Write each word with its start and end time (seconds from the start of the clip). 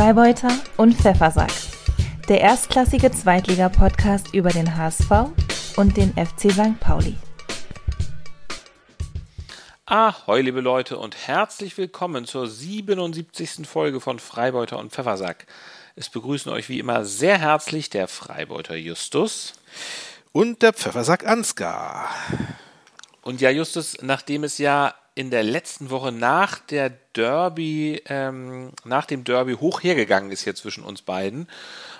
Freibeuter 0.00 0.48
und 0.78 0.94
Pfeffersack. 0.94 1.52
Der 2.26 2.40
erstklassige 2.40 3.12
Zweitliga-Podcast 3.12 4.32
über 4.32 4.48
den 4.48 4.74
HSV 4.74 5.10
und 5.76 5.94
den 5.94 6.14
FC 6.14 6.50
St. 6.50 6.80
Pauli. 6.80 7.16
Ahoi, 9.84 10.40
liebe 10.40 10.62
Leute, 10.62 10.96
und 10.96 11.28
herzlich 11.28 11.76
willkommen 11.76 12.24
zur 12.24 12.48
77. 12.48 13.68
Folge 13.68 14.00
von 14.00 14.18
Freibeuter 14.18 14.78
und 14.78 14.90
Pfeffersack. 14.90 15.46
Es 15.96 16.08
begrüßen 16.08 16.50
euch 16.50 16.70
wie 16.70 16.78
immer 16.78 17.04
sehr 17.04 17.36
herzlich 17.36 17.90
der 17.90 18.08
Freibeuter 18.08 18.76
Justus 18.76 19.52
und 20.32 20.62
der 20.62 20.72
Pfeffersack 20.72 21.26
Ansgar. 21.26 22.08
Und 23.20 23.42
ja, 23.42 23.50
Justus, 23.50 23.98
nachdem 24.00 24.44
es 24.44 24.56
ja 24.56 24.94
in 25.14 25.30
der 25.30 25.42
letzten 25.42 25.90
Woche 25.90 26.12
nach 26.12 26.58
der 26.58 26.90
Derby, 27.14 28.02
ähm, 28.06 28.70
nach 28.84 29.06
dem 29.06 29.24
Derby 29.24 29.54
hoch 29.54 29.82
hergegangen 29.82 30.30
ist 30.30 30.44
hier 30.44 30.54
zwischen 30.54 30.84
uns 30.84 31.02
beiden 31.02 31.48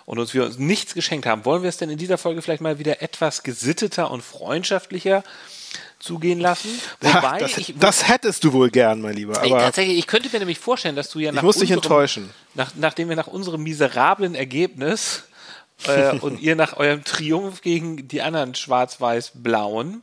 und 0.07 0.19
uns 0.19 0.33
wir 0.33 0.45
uns 0.45 0.59
nichts 0.59 0.95
geschenkt 0.95 1.27
haben, 1.27 1.45
wollen 1.45 1.63
wir 1.63 1.69
es 1.69 1.77
denn 1.77 1.91
in 1.91 1.99
dieser 1.99 2.19
Folge 2.19 2.41
vielleicht 2.43 2.63
mal 2.63 2.79
wieder 2.79 3.03
etwas 3.03 3.43
gesitteter 3.43 4.11
und 4.11 4.23
freundlicher 4.23 5.25
zugehen 5.99 6.41
lassen. 6.41 6.71
Wobei 7.01 7.39
das, 7.39 7.59
ich, 7.59 7.75
das 7.79 8.09
hättest 8.09 8.43
du 8.45 8.53
wohl 8.53 8.71
gern, 8.71 9.01
mein 9.01 9.15
Lieber. 9.15 9.41
Aber 9.41 9.59
tatsächlich, 9.59 9.99
ich 9.99 10.07
könnte 10.07 10.31
mir 10.33 10.39
nämlich 10.39 10.59
vorstellen, 10.59 10.97
dass 10.97 11.11
du 11.11 11.19
ja 11.19 11.31
nach 11.31 11.43
ich 11.43 11.47
muss 11.47 11.59
dich 11.59 11.71
enttäuschen. 11.71 12.31
Nach, 12.55 12.73
nachdem 12.77 13.09
wir 13.09 13.17
nach 13.17 13.27
unserem 13.27 13.63
miserablen 13.63 14.35
Ergebnis 14.35 15.25
äh, 15.87 16.11
und 16.21 16.41
ihr 16.41 16.57
nach 16.57 16.77
eurem 16.77 17.05
Triumph 17.05 17.61
gegen 17.61 18.09
die 18.09 18.23
anderen 18.23 18.55
schwarz-weiß-blauen 18.55 20.03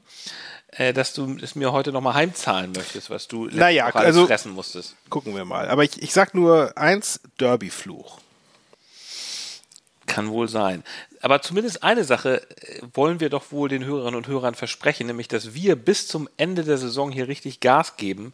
äh, 0.78 0.94
dass 0.94 1.14
du 1.14 1.38
es 1.42 1.56
mir 1.56 1.72
heute 1.72 1.92
nochmal 1.92 2.14
heimzahlen 2.14 2.72
möchtest, 2.76 3.10
was 3.10 3.28
du 3.28 3.48
naja, 3.48 3.88
also, 3.88 4.28
fressen 4.28 4.52
musstest. 4.52 4.96
Gucken 5.10 5.36
wir 5.36 5.44
mal. 5.44 5.70
Aber 5.70 5.84
ich, 5.84 6.02
ich 6.02 6.14
sag 6.14 6.34
nur 6.34 6.78
eins, 6.78 7.20
Derby-Fluch. 7.40 8.20
Kann 10.06 10.30
wohl 10.30 10.48
sein. 10.48 10.84
Aber 11.22 11.42
zumindest 11.42 11.84
eine 11.84 12.04
Sache 12.04 12.48
äh, 12.62 12.82
wollen 12.94 13.20
wir 13.20 13.30
doch 13.30 13.52
wohl 13.52 13.70
den 13.70 13.84
Hörerinnen 13.84 14.16
und 14.16 14.28
Hörern 14.28 14.56
versprechen, 14.56 15.08
nämlich 15.08 15.28
dass 15.28 15.54
wir 15.54 15.76
bis 15.76 16.08
zum 16.08 16.30
Ende 16.38 16.64
der 16.64 16.78
Saison 16.78 17.12
hier 17.12 17.28
richtig 17.28 17.60
Gas 17.60 17.98
geben 17.98 18.34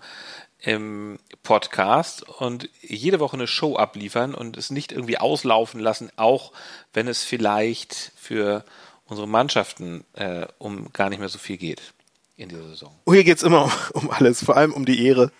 im 0.59 1.19
Podcast 1.43 2.23
und 2.27 2.69
jede 2.81 3.19
Woche 3.19 3.35
eine 3.35 3.47
Show 3.47 3.75
abliefern 3.75 4.33
und 4.33 4.55
es 4.55 4.69
nicht 4.69 4.91
irgendwie 4.91 5.17
auslaufen 5.17 5.79
lassen, 5.79 6.09
auch 6.15 6.51
wenn 6.93 7.07
es 7.07 7.23
vielleicht 7.23 8.11
für 8.15 8.63
unsere 9.05 9.27
Mannschaften 9.27 10.05
äh, 10.13 10.45
um 10.59 10.91
gar 10.93 11.09
nicht 11.09 11.19
mehr 11.19 11.29
so 11.29 11.37
viel 11.37 11.57
geht 11.57 11.92
in 12.35 12.49
dieser 12.49 12.67
Saison. 12.69 12.91
Oh, 13.05 13.13
hier 13.13 13.23
geht 13.23 13.37
es 13.37 13.43
immer 13.43 13.71
um, 13.93 14.09
alles, 14.09 14.43
vor 14.43 14.57
allem 14.57 14.73
um 14.73 14.85
die 14.85 15.05
Ehre. 15.05 15.31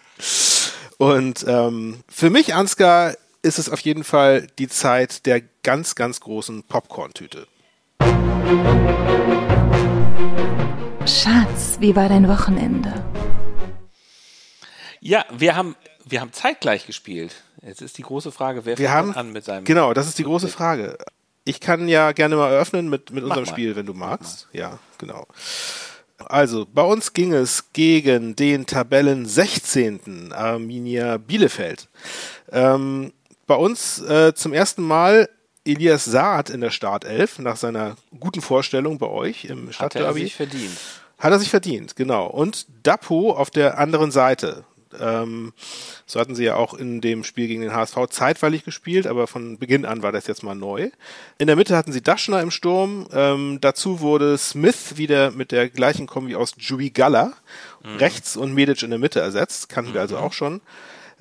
Und 0.97 1.45
ähm, 1.47 2.03
für 2.07 2.29
mich, 2.29 2.53
Ansgar, 2.53 3.15
ist 3.41 3.59
es 3.59 3.69
auf 3.69 3.79
jeden 3.81 4.03
Fall 4.03 4.47
die 4.57 4.67
Zeit 4.67 5.25
der 5.25 5.41
ganz, 5.63 5.95
ganz 5.95 6.19
großen 6.21 6.63
Popcorn-Tüte. 6.63 7.47
Schatz, 11.05 11.77
wie 11.79 11.95
war 11.95 12.07
dein 12.07 12.27
Wochenende? 12.29 13.03
Ja, 15.01 15.25
wir 15.31 15.55
haben, 15.55 15.75
wir 16.05 16.21
haben 16.21 16.31
zeitgleich 16.31 16.85
gespielt. 16.85 17.43
Jetzt 17.61 17.81
ist 17.81 17.97
die 17.97 18.03
große 18.03 18.31
Frage, 18.31 18.65
wer 18.65 18.77
wir 18.77 18.87
fängt 18.87 18.97
haben, 18.97 19.15
an 19.15 19.31
mit 19.33 19.43
seinem. 19.43 19.65
Genau, 19.65 19.93
das 19.93 20.07
ist 20.07 20.17
die 20.17 20.23
große 20.23 20.47
Frage. 20.47 20.97
Ich 21.43 21.59
kann 21.59 21.89
ja 21.89 22.13
gerne 22.13 22.37
mal 22.37 22.51
eröffnen 22.51 22.89
mit, 22.89 23.11
mit 23.11 23.23
unserem 23.23 23.45
Spiel, 23.45 23.75
wenn 23.75 23.85
du 23.85 23.93
magst. 23.93 24.47
Ja, 24.53 24.79
genau. 24.97 25.27
Also, 26.27 26.65
bei 26.71 26.83
uns 26.83 27.13
ging 27.13 27.33
es 27.33 27.71
gegen 27.73 28.35
den 28.35 28.65
Tabellen 28.65 29.25
16. 29.25 30.31
Arminia 30.33 31.17
Bielefeld. 31.17 31.87
Ähm, 32.51 33.13
bei 33.47 33.55
uns 33.55 34.01
äh, 34.01 34.33
zum 34.33 34.53
ersten 34.53 34.83
Mal 34.83 35.29
Elias 35.65 36.05
Saad 36.05 36.49
in 36.49 36.61
der 36.61 36.71
Startelf 36.71 37.39
nach 37.39 37.55
seiner 37.55 37.95
guten 38.19 38.41
Vorstellung 38.41 38.97
bei 38.97 39.07
euch 39.07 39.45
im 39.45 39.71
Stadtderby. 39.71 40.05
Hat 40.05 40.15
er 40.15 40.23
sich 40.23 40.35
verdient. 40.35 40.77
Hat 41.19 41.31
er 41.31 41.39
sich 41.39 41.49
verdient, 41.49 41.95
genau. 41.95 42.27
Und 42.27 42.67
Dapo 42.83 43.31
auf 43.31 43.49
der 43.49 43.77
anderen 43.77 44.11
Seite. 44.11 44.65
Ähm, 44.99 45.53
so 46.05 46.19
hatten 46.19 46.35
sie 46.35 46.43
ja 46.43 46.55
auch 46.55 46.73
in 46.73 47.01
dem 47.01 47.23
Spiel 47.23 47.47
gegen 47.47 47.61
den 47.61 47.73
HSV 47.73 47.97
zeitweilig 48.09 48.63
gespielt, 48.63 49.07
aber 49.07 49.27
von 49.27 49.57
Beginn 49.57 49.85
an 49.85 50.03
war 50.03 50.11
das 50.11 50.27
jetzt 50.27 50.43
mal 50.43 50.55
neu. 50.55 50.89
In 51.37 51.47
der 51.47 51.55
Mitte 51.55 51.75
hatten 51.75 51.91
sie 51.91 52.01
Daschner 52.01 52.41
im 52.41 52.51
Sturm. 52.51 53.07
Ähm, 53.13 53.59
dazu 53.61 53.99
wurde 53.99 54.37
Smith 54.37 54.97
wieder 54.97 55.31
mit 55.31 55.51
der 55.51 55.69
gleichen 55.69 56.07
Kombi 56.07 56.35
aus 56.35 56.53
Jubi 56.57 56.89
Galla 56.89 57.33
mhm. 57.83 57.97
rechts 57.97 58.37
und 58.37 58.53
Medic 58.53 58.83
in 58.83 58.89
der 58.89 58.99
Mitte 58.99 59.19
ersetzt. 59.19 59.69
Kannten 59.69 59.91
mhm. 59.91 59.95
wir 59.95 60.01
also 60.01 60.17
auch 60.17 60.33
schon. 60.33 60.61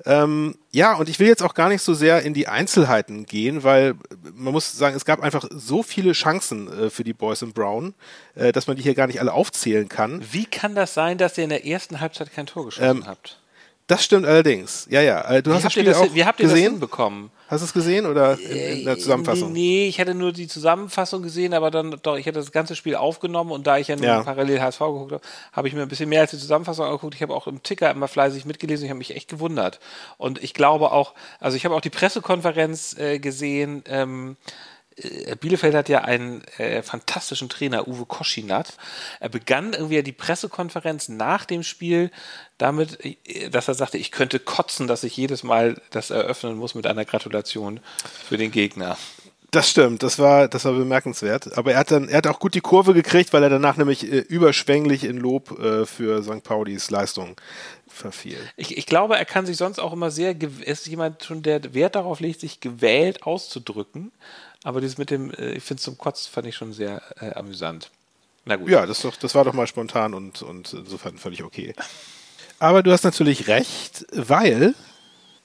Ähm, 0.05 0.55
ja, 0.71 0.95
und 0.95 1.07
ich 1.07 1.19
will 1.19 1.27
jetzt 1.27 1.43
auch 1.43 1.53
gar 1.53 1.69
nicht 1.69 1.81
so 1.81 1.93
sehr 1.93 2.23
in 2.23 2.33
die 2.33 2.47
Einzelheiten 2.47 3.25
gehen, 3.25 3.63
weil 3.63 3.95
man 4.33 4.51
muss 4.51 4.71
sagen, 4.71 4.95
es 4.95 5.05
gab 5.05 5.21
einfach 5.21 5.45
so 5.51 5.83
viele 5.83 6.11
Chancen 6.13 6.67
äh, 6.67 6.89
für 6.89 7.03
die 7.03 7.13
Boys 7.13 7.41
in 7.41 7.53
Brown, 7.53 7.93
äh, 8.35 8.51
dass 8.51 8.67
man 8.67 8.75
die 8.75 8.83
hier 8.83 8.95
gar 8.95 9.07
nicht 9.07 9.19
alle 9.19 9.31
aufzählen 9.31 9.87
kann. 9.87 10.21
Wie 10.31 10.45
kann 10.45 10.75
das 10.75 10.93
sein, 10.93 11.17
dass 11.17 11.37
ihr 11.37 11.45
in 11.45 11.51
der 11.51 11.65
ersten 11.65 12.01
Halbzeit 12.01 12.33
kein 12.33 12.47
Tor 12.47 12.65
geschossen 12.65 12.97
ähm, 12.97 13.07
habt? 13.07 13.39
Das 13.87 14.03
stimmt 14.03 14.25
allerdings. 14.25 14.87
Ja, 14.89 15.01
ja. 15.01 15.21
Äh, 15.29 15.43
du 15.43 15.53
hast 15.53 15.65
das 15.65 15.73
Spiel 15.73 15.83
das, 15.83 15.97
auch 15.97 16.13
wie 16.13 16.23
habt 16.23 16.39
ihr 16.39 16.47
gesehen? 16.47 16.63
das 16.63 16.71
hinbekommen? 16.71 17.31
Hast 17.49 17.61
du 17.61 17.65
es 17.65 17.73
gesehen 17.73 18.05
oder 18.05 18.39
in, 18.39 18.79
in, 18.79 18.85
der 18.85 18.93
äh, 18.93 18.97
Zusammenfassung? 18.97 19.51
Nee, 19.51 19.87
ich 19.87 19.99
hatte 19.99 20.15
nur 20.15 20.31
die 20.31 20.47
Zusammenfassung 20.47 21.21
gesehen, 21.21 21.53
aber 21.53 21.69
dann 21.69 21.99
doch, 22.01 22.15
ich 22.15 22.25
hatte 22.25 22.39
das 22.39 22.51
ganze 22.51 22.75
Spiel 22.75 22.95
aufgenommen 22.95 23.51
und 23.51 23.67
da 23.67 23.77
ich 23.77 23.89
ja 23.89 23.95
nur 23.95 24.05
ja. 24.05 24.23
parallel 24.23 24.61
HSV 24.61 24.79
geguckt 24.79 25.11
habe, 25.11 25.23
habe 25.51 25.67
ich 25.67 25.73
mir 25.73 25.81
ein 25.81 25.89
bisschen 25.89 26.09
mehr 26.09 26.21
als 26.21 26.31
die 26.31 26.37
Zusammenfassung 26.37 26.85
angeguckt. 26.85 27.13
Ich 27.15 27.21
habe 27.21 27.35
auch 27.35 27.45
im 27.45 27.61
Ticker 27.61 27.91
immer 27.91 28.07
fleißig 28.07 28.45
mitgelesen. 28.45 28.85
Ich 28.85 28.89
habe 28.89 28.97
mich 28.97 29.15
echt 29.15 29.29
gewundert. 29.29 29.79
Und 30.17 30.41
ich 30.41 30.53
glaube 30.53 30.91
auch, 30.91 31.13
also 31.39 31.57
ich 31.57 31.65
habe 31.65 31.75
auch 31.75 31.81
die 31.81 31.89
Pressekonferenz 31.89 32.97
äh, 32.97 33.19
gesehen. 33.19 33.83
Ähm, 33.87 34.37
äh, 34.41 34.72
Bielefeld 35.39 35.75
hat 35.75 35.89
ja 35.89 36.01
einen 36.01 36.43
äh, 36.57 36.83
fantastischen 36.83 37.49
Trainer, 37.49 37.87
Uwe 37.87 38.05
Koschinat. 38.05 38.77
Er 39.19 39.29
begann 39.29 39.73
irgendwie 39.73 40.03
die 40.03 40.11
Pressekonferenz 40.11 41.09
nach 41.09 41.45
dem 41.45 41.63
Spiel 41.63 42.11
damit, 42.57 42.99
äh, 43.03 43.49
dass 43.49 43.67
er 43.67 43.73
sagte, 43.73 43.97
ich 43.97 44.11
könnte 44.11 44.39
kotzen, 44.39 44.87
dass 44.87 45.03
ich 45.03 45.17
jedes 45.17 45.43
Mal 45.43 45.81
das 45.91 46.09
eröffnen 46.09 46.57
muss 46.57 46.75
mit 46.75 46.87
einer 46.87 47.05
Gratulation 47.05 47.79
für 48.27 48.37
den 48.37 48.51
Gegner. 48.51 48.97
Das 49.53 49.69
stimmt, 49.69 50.01
das 50.01 50.17
war, 50.17 50.47
das 50.47 50.65
war 50.65 50.73
bemerkenswert. 50.73 51.55
Aber 51.59 51.73
er 51.73 51.77
hat 51.77 51.91
dann, 51.91 52.09
er 52.09 52.17
hat 52.17 52.27
auch 52.27 52.39
gut 52.39 52.55
die 52.55 52.61
Kurve 52.61 52.95
gekriegt, 52.95 53.33
weil 53.33 53.43
er 53.43 53.49
danach 53.49 53.77
nämlich 53.77 54.11
äh, 54.11 54.17
überschwänglich 54.17 55.03
in 55.03 55.17
Lob 55.17 55.59
äh, 55.59 55.85
für 55.85 56.23
St. 56.23 56.43
Paulis 56.43 56.89
Leistung 56.89 57.35
verfiel. 57.87 58.39
Ich, 58.57 58.75
ich 58.75 58.87
glaube, 58.87 59.15
er 59.15 59.25
kann 59.25 59.45
sich 59.45 59.57
sonst 59.57 59.77
auch 59.77 59.93
immer 59.93 60.09
sehr, 60.09 60.35
ist 60.61 60.87
jemand 60.87 61.23
schon, 61.23 61.43
der 61.43 61.75
Wert 61.75 61.95
darauf 61.95 62.19
legt, 62.19 62.39
sich 62.39 62.61
gewählt 62.61 63.23
auszudrücken. 63.23 64.11
Aber 64.63 64.81
dieses 64.81 64.97
mit 64.97 65.09
dem, 65.09 65.31
äh, 65.31 65.51
ich 65.51 65.63
finde 65.63 65.79
es 65.79 65.83
zum 65.83 65.97
Kotzen, 65.97 66.31
fand 66.31 66.47
ich 66.47 66.55
schon 66.55 66.73
sehr 66.73 67.01
äh, 67.19 67.33
amüsant. 67.33 67.91
Na 68.45 68.55
gut. 68.55 68.69
Ja, 68.69 68.85
das, 68.85 69.01
doch, 69.01 69.15
das 69.15 69.35
war 69.35 69.43
doch 69.43 69.53
mal 69.53 69.67
spontan 69.67 70.13
und, 70.13 70.41
und 70.41 70.73
insofern 70.73 71.17
völlig 71.17 71.43
okay. 71.43 71.73
Aber 72.59 72.83
du 72.83 72.91
hast 72.91 73.03
natürlich 73.03 73.47
recht, 73.47 74.05
weil 74.11 74.73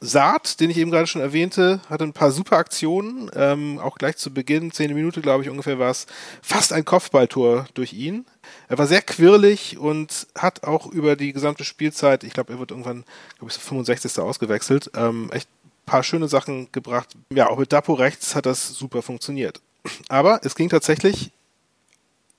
Saat, 0.01 0.61
den 0.61 0.71
ich 0.71 0.77
eben 0.77 0.93
gerade 0.93 1.09
schon 1.09 1.21
erwähnte, 1.21 1.81
hatte 1.91 2.05
ein 2.05 2.13
paar 2.13 2.31
super 2.31 2.57
Aktionen. 2.57 3.31
Ähm, 3.35 3.81
auch 3.81 3.97
gleich 3.99 4.17
zu 4.17 4.33
Beginn, 4.33 4.71
zehn 4.71 4.95
Minute, 4.95 5.21
glaube 5.21 5.43
ich, 5.43 5.51
ungefähr 5.51 5.81
war 5.81 5.91
es 5.91 6.07
fast 6.41 6.73
ein 6.73 6.85
Kopfballtor 6.85 7.67
durch 7.75 7.95
ihn. 7.95 8.25
Er 8.69 8.79
war 8.79 8.87
sehr 8.87 9.03
quirlig 9.03 9.77
und 9.77 10.29
hat 10.37 10.63
auch 10.63 10.87
über 10.87 11.17
die 11.17 11.33
gesamte 11.33 11.65
Spielzeit, 11.65 12.23
ich 12.23 12.33
glaube, 12.33 12.53
er 12.53 12.61
wird 12.61 12.71
irgendwann, 12.71 13.05
glaube 13.39 13.51
ich, 13.51 13.55
so 13.55 13.61
65. 13.61 14.21
ausgewechselt, 14.21 14.93
ähm, 14.95 15.31
echt 15.33 15.49
paar 15.89 16.03
schöne 16.03 16.29
Sachen 16.29 16.71
gebracht. 16.73 17.17
Ja, 17.33 17.49
auch 17.49 17.59
mit 17.59 17.73
Dapo 17.73 17.95
rechts 17.95 18.35
hat 18.35 18.47
das 18.47 18.69
super 18.69 19.03
funktioniert. 19.03 19.61
Aber 20.09 20.41
es 20.45 20.55
ging 20.55 20.69
tatsächlich 20.69 21.33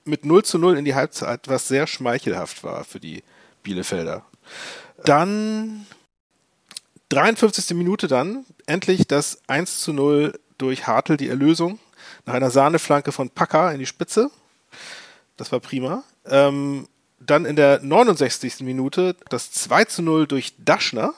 mit 0.04 0.24
0 0.24 0.44
zu 0.44 0.58
0 0.58 0.78
in 0.78 0.84
die 0.84 0.94
Halbzeit, 0.94 1.48
was 1.48 1.68
sehr 1.68 1.86
schmeichelhaft 1.86 2.64
war 2.64 2.84
für 2.84 3.00
die 3.00 3.22
Bielefelder. 3.62 4.24
Dann 5.04 5.86
53. 7.10 7.76
Minute 7.76 8.08
dann, 8.08 8.44
endlich 8.66 9.06
das 9.06 9.40
1 9.48 9.80
zu 9.80 9.92
0 9.92 10.38
durch 10.58 10.86
Hartl, 10.86 11.16
die 11.16 11.28
Erlösung, 11.28 11.78
nach 12.24 12.34
einer 12.34 12.50
Sahneflanke 12.50 13.12
von 13.12 13.30
Packer 13.30 13.72
in 13.72 13.78
die 13.78 13.86
Spitze. 13.86 14.30
Das 15.36 15.50
war 15.52 15.60
prima. 15.60 16.04
Ähm, 16.26 16.86
dann 17.18 17.44
in 17.44 17.56
der 17.56 17.80
69. 17.82 18.60
Minute 18.60 19.16
das 19.28 19.52
2 19.52 19.84
zu 19.86 20.02
0 20.02 20.26
durch 20.26 20.54
Daschner 20.58 21.14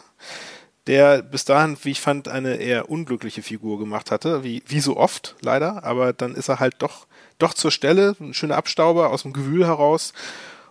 der 0.86 1.22
bis 1.22 1.44
dahin, 1.44 1.76
wie 1.82 1.90
ich 1.90 2.00
fand, 2.00 2.28
eine 2.28 2.56
eher 2.56 2.90
unglückliche 2.90 3.42
Figur 3.42 3.78
gemacht 3.78 4.10
hatte, 4.10 4.42
wie, 4.42 4.62
wie 4.66 4.80
so 4.80 4.96
oft, 4.96 5.36
leider. 5.40 5.84
Aber 5.84 6.12
dann 6.12 6.34
ist 6.34 6.48
er 6.48 6.60
halt 6.60 6.74
doch, 6.78 7.06
doch 7.38 7.54
zur 7.54 7.70
Stelle, 7.70 8.16
ein 8.20 8.34
schöner 8.34 8.56
Abstauber 8.56 9.10
aus 9.10 9.22
dem 9.22 9.32
Gewühl 9.32 9.66
heraus. 9.66 10.12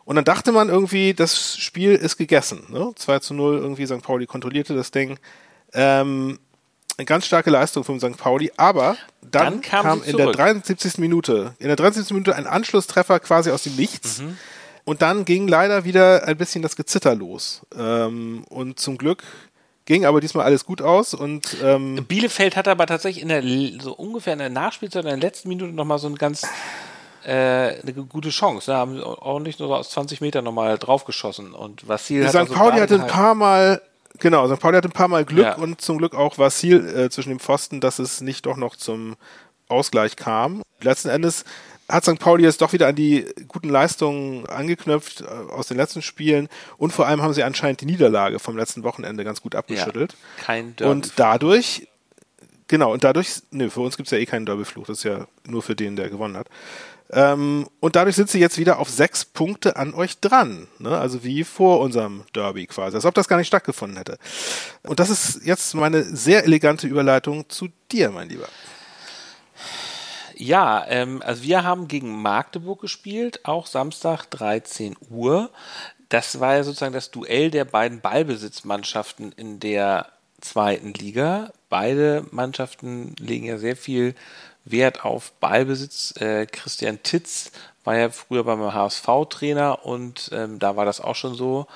Und 0.04 0.16
dann 0.16 0.25
dachte 0.25 0.52
man 0.52 0.68
irgendwie, 0.68 1.13
das 1.13 1.58
Spiel 1.58 1.96
ist 1.96 2.18
gegessen. 2.18 2.66
Ne? 2.69 2.92
2 2.96 3.19
zu 3.19 3.34
0, 3.34 3.58
irgendwie 3.58 3.86
St. 3.86 4.02
Pauli 4.02 4.25
kontrollierte 4.25 4.75
das 4.75 4.92
Ding. 4.92 5.18
Ähm, 5.74 6.40
eine 6.98 7.06
ganz 7.06 7.25
starke 7.25 7.50
Leistung 7.50 7.84
von 7.84 8.00
St. 8.00 8.18
Pauli, 8.18 8.52
aber 8.57 8.98
dann, 9.22 9.54
dann 9.54 9.62
kam, 9.62 9.84
kam 9.84 10.04
in 10.04 10.18
der 10.18 10.31
73. 10.31 10.98
Minute, 10.98 11.56
in 11.60 11.68
der 11.68 11.78
73. 11.78 12.12
Minute 12.14 12.36
ein 12.36 12.48
Anschlusstreffer 12.48 13.19
quasi 13.22 13.52
aus 13.52 13.64
dem 13.64 13.75
Nichts. 13.75 14.19
Mhm. 14.19 14.38
Und 14.84 15.02
dann 15.02 15.25
ging 15.25 15.48
leider 15.48 15.86
wieder 15.86 16.28
ein 16.28 16.38
bisschen 16.38 16.64
das 16.64 16.75
Gezitter 16.75 17.16
los. 17.16 17.62
Ähm, 17.78 18.44
und 18.50 18.80
zum 18.80 18.98
Glück 18.98 19.24
ging 19.92 20.06
aber 20.06 20.22
diesmal 20.22 20.46
alles 20.46 20.64
gut 20.64 20.82
aus 20.82 21.14
und 21.14 21.58
ähm 21.62 22.06
Bielefeld 22.06 22.56
hat 22.56 22.70
aber 22.70 22.86
tatsächlich 22.86 23.22
in 23.22 23.28
der 23.28 23.44
so 23.84 23.94
ungefähr 23.94 24.32
in 24.32 24.40
der 24.40 24.50
Nachspielzeit 24.50 25.04
in 25.04 25.10
der 25.10 25.18
letzten 25.18 25.50
Minute 25.50 25.74
nochmal 25.74 26.00
so 26.00 26.08
ein 26.08 26.16
ganz 26.16 26.44
äh, 27.26 27.82
eine 27.82 27.94
gute 28.08 28.30
Chance. 28.30 28.68
Da 28.68 28.74
ne? 28.74 28.80
haben 28.80 29.04
ordentlich 29.04 29.60
nur 29.60 29.68
so 29.68 29.76
aus 29.76 29.90
20 29.90 30.22
Metern 30.22 30.46
nochmal 30.46 30.78
draufgeschossen 30.78 31.54
und 31.54 31.90
Vassil 31.90 32.24
hat 32.24 32.32
St. 32.32 32.38
Also 32.38 32.54
Pauli 32.54 32.80
hatte 32.80 33.02
ein 33.02 33.08
paar 33.08 33.36
Mal 33.36 33.82
Genau, 34.20 34.48
St. 34.48 34.62
Pauli 34.62 34.78
hatte 34.78 34.88
ein 34.88 34.94
paar 34.94 35.10
Mal 35.10 35.26
Glück 35.26 35.46
ja. 35.46 35.56
und 35.56 35.82
zum 35.82 35.98
Glück 35.98 36.16
auch 36.16 36.38
Vassil 36.38 36.88
äh, 36.88 37.10
zwischen 37.10 37.30
dem 37.30 37.42
Pfosten, 37.42 37.82
dass 37.82 38.00
es 38.00 38.22
nicht 38.22 38.46
doch 38.46 38.56
noch 38.56 38.78
zum 38.78 39.18
Ausgleich 39.68 40.16
kam. 40.16 40.62
Letzten 40.80 41.10
Endes 41.10 41.44
hat 41.92 42.06
St. 42.06 42.20
Pauli 42.20 42.44
jetzt 42.44 42.62
doch 42.62 42.74
wieder 42.74 42.88
an 42.88 42.96
die 42.96 43.26
guten 43.48 43.70
Leistungen 43.70 44.46
angeknüpft 44.48 45.22
äh, 45.22 45.26
aus 45.26 45.68
den 45.68 45.78
letzten 45.78 46.02
Spielen 46.02 46.50
und 46.78 46.92
vor 46.92 47.08
allem 47.08 47.22
haben 47.22 47.34
sie 47.34 47.44
anscheinend 47.44 47.82
die 47.82 47.86
Niederlage 47.86 48.40
vom 48.40 48.58
letzten 48.58 48.84
Wochenende 48.84 49.24
ganz 49.24 49.42
gut 49.42 49.56
abgeschüttelt. 49.56 50.14
Ja, 50.14 50.44
kein 50.44 50.76
Derby 50.76 50.92
Und 50.92 51.14
dadurch, 51.18 51.88
genau, 52.68 52.94
und 52.94 53.04
dadurch, 53.04 53.42
nö, 53.52 53.70
für 53.70 53.82
uns 53.82 53.98
gibt 53.98 54.08
es 54.08 54.12
ja 54.12 54.18
eh 54.18 54.26
keinen 54.26 54.46
Derbyfluch, 54.46 54.88
das 54.88 55.00
ist 55.00 55.04
ja 55.04 55.28
nur 55.48 55.62
für 55.62 55.76
den, 55.76 55.96
der 55.96 56.10
gewonnen 56.10 56.38
hat. 56.38 56.48
Ähm, 57.14 57.68
und 57.82 57.98
dadurch 57.98 58.16
sind 58.16 58.30
sie 58.30 58.40
jetzt 58.40 58.58
wieder 58.58 58.80
auf 58.80 58.90
sechs 58.90 59.26
Punkte 59.26 59.76
an 59.76 59.94
euch 59.94 60.20
dran. 60.20 60.68
Ne? 60.80 60.98
Also 60.98 61.24
wie 61.26 61.44
vor 61.44 61.82
unserem 61.82 62.24
Derby 62.34 62.68
quasi, 62.68 62.96
als 62.96 63.06
ob 63.06 63.14
das 63.14 63.28
gar 63.28 63.38
nicht 63.38 63.48
stattgefunden 63.48 63.98
hätte. 63.98 64.18
Und 64.84 65.00
das 65.00 65.10
ist 65.10 65.42
jetzt 65.44 65.76
meine 65.76 66.04
sehr 66.04 66.46
elegante 66.46 66.88
Überleitung 66.88 67.50
zu 67.50 67.68
dir, 67.92 68.12
mein 68.12 68.30
Lieber. 68.30 68.48
Ja, 70.42 70.84
ähm, 70.88 71.22
also 71.24 71.44
wir 71.44 71.64
haben 71.64 71.88
gegen 71.88 72.20
Magdeburg 72.20 72.82
gespielt, 72.82 73.42
auch 73.46 73.68
Samstag 73.68 74.26
13 74.32 74.96
Uhr. 75.12 75.52
Das 76.10 76.40
war 76.40 76.56
ja 76.56 76.64
sozusagen 76.64 76.96
das 76.96 77.12
Duell 77.12 77.52
der 77.52 77.64
beiden 77.64 78.02
Ballbesitzmannschaften 78.02 79.34
in 79.34 79.60
der 79.60 80.08
zweiten 80.42 80.96
Liga. 80.96 81.54
Beide 81.70 82.26
Mannschaften 82.32 83.16
legen 83.20 83.46
ja 83.46 83.60
sehr 83.60 83.76
viel 83.76 84.16
Wert 84.66 85.06
auf 85.06 85.32
Ballbesitz. 85.34 86.16
Äh, 86.20 86.48
Christian 86.48 87.04
Titz 87.04 87.52
war 87.84 87.96
ja 87.96 88.10
früher 88.10 88.44
beim 88.44 88.74
HSV-Trainer 88.74 89.86
und 89.86 90.32
ähm, 90.34 90.58
da 90.58 90.76
war 90.76 90.86
das 90.86 91.02
auch 91.02 91.16
schon 91.16 91.36
so, 91.36 91.68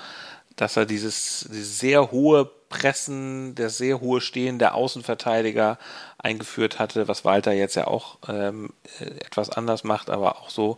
dass 0.55 0.75
er 0.75 0.87
dieses, 0.87 1.47
dieses 1.51 1.77
sehr 1.77 2.09
hohe 2.09 2.49
Pressen, 2.75 3.55
der 3.55 3.69
sehr 3.69 4.01
hohe 4.01 4.19
Stehen 4.19 4.59
der 4.59 4.75
Außenverteidiger 4.75 5.77
eingeführt 6.17 6.77
hatte, 6.77 7.07
was 7.07 7.23
Walter 7.23 7.53
jetzt 7.53 7.75
ja 7.75 7.87
auch 7.87 8.17
ähm, 8.27 8.71
äh, 8.99 9.05
etwas 9.25 9.49
anders 9.49 9.83
macht, 9.83 10.09
aber 10.09 10.37
auch 10.37 10.49
so. 10.49 10.77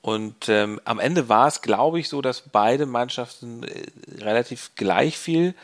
Und 0.00 0.48
ähm, 0.48 0.80
am 0.84 0.98
Ende 0.98 1.28
war 1.28 1.48
es, 1.48 1.60
glaube 1.60 2.00
ich, 2.00 2.08
so, 2.08 2.22
dass 2.22 2.40
beide 2.40 2.86
Mannschaften 2.86 3.64
äh, 3.64 3.86
relativ 4.22 4.70
gleich 4.76 5.18
viel 5.18 5.54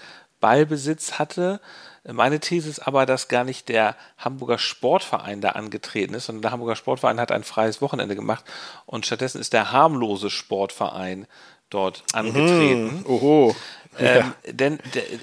Ballbesitz 0.40 1.19
hatte. 1.19 1.60
Meine 2.04 2.40
These 2.40 2.68
ist 2.68 2.86
aber, 2.86 3.06
dass 3.06 3.28
gar 3.28 3.44
nicht 3.44 3.68
der 3.68 3.94
Hamburger 4.18 4.58
Sportverein 4.58 5.40
da 5.40 5.50
angetreten 5.50 6.14
ist, 6.14 6.26
sondern 6.26 6.42
der 6.42 6.50
Hamburger 6.50 6.76
Sportverein 6.76 7.20
hat 7.20 7.30
ein 7.30 7.44
freies 7.44 7.80
Wochenende 7.80 8.16
gemacht 8.16 8.44
und 8.84 9.06
stattdessen 9.06 9.40
ist 9.40 9.52
der 9.52 9.70
harmlose 9.70 10.28
Sportverein 10.28 11.28
dort 11.70 12.02
angetreten. 12.12 12.98
Mhm. 12.98 13.06
Oho. 13.06 13.56
Ähm, 13.98 14.32
ja. 14.46 14.52
Denn 14.52 14.78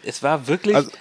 es 0.06 0.24
war 0.24 0.48
wirklich. 0.48 0.76
Also, 0.76 0.92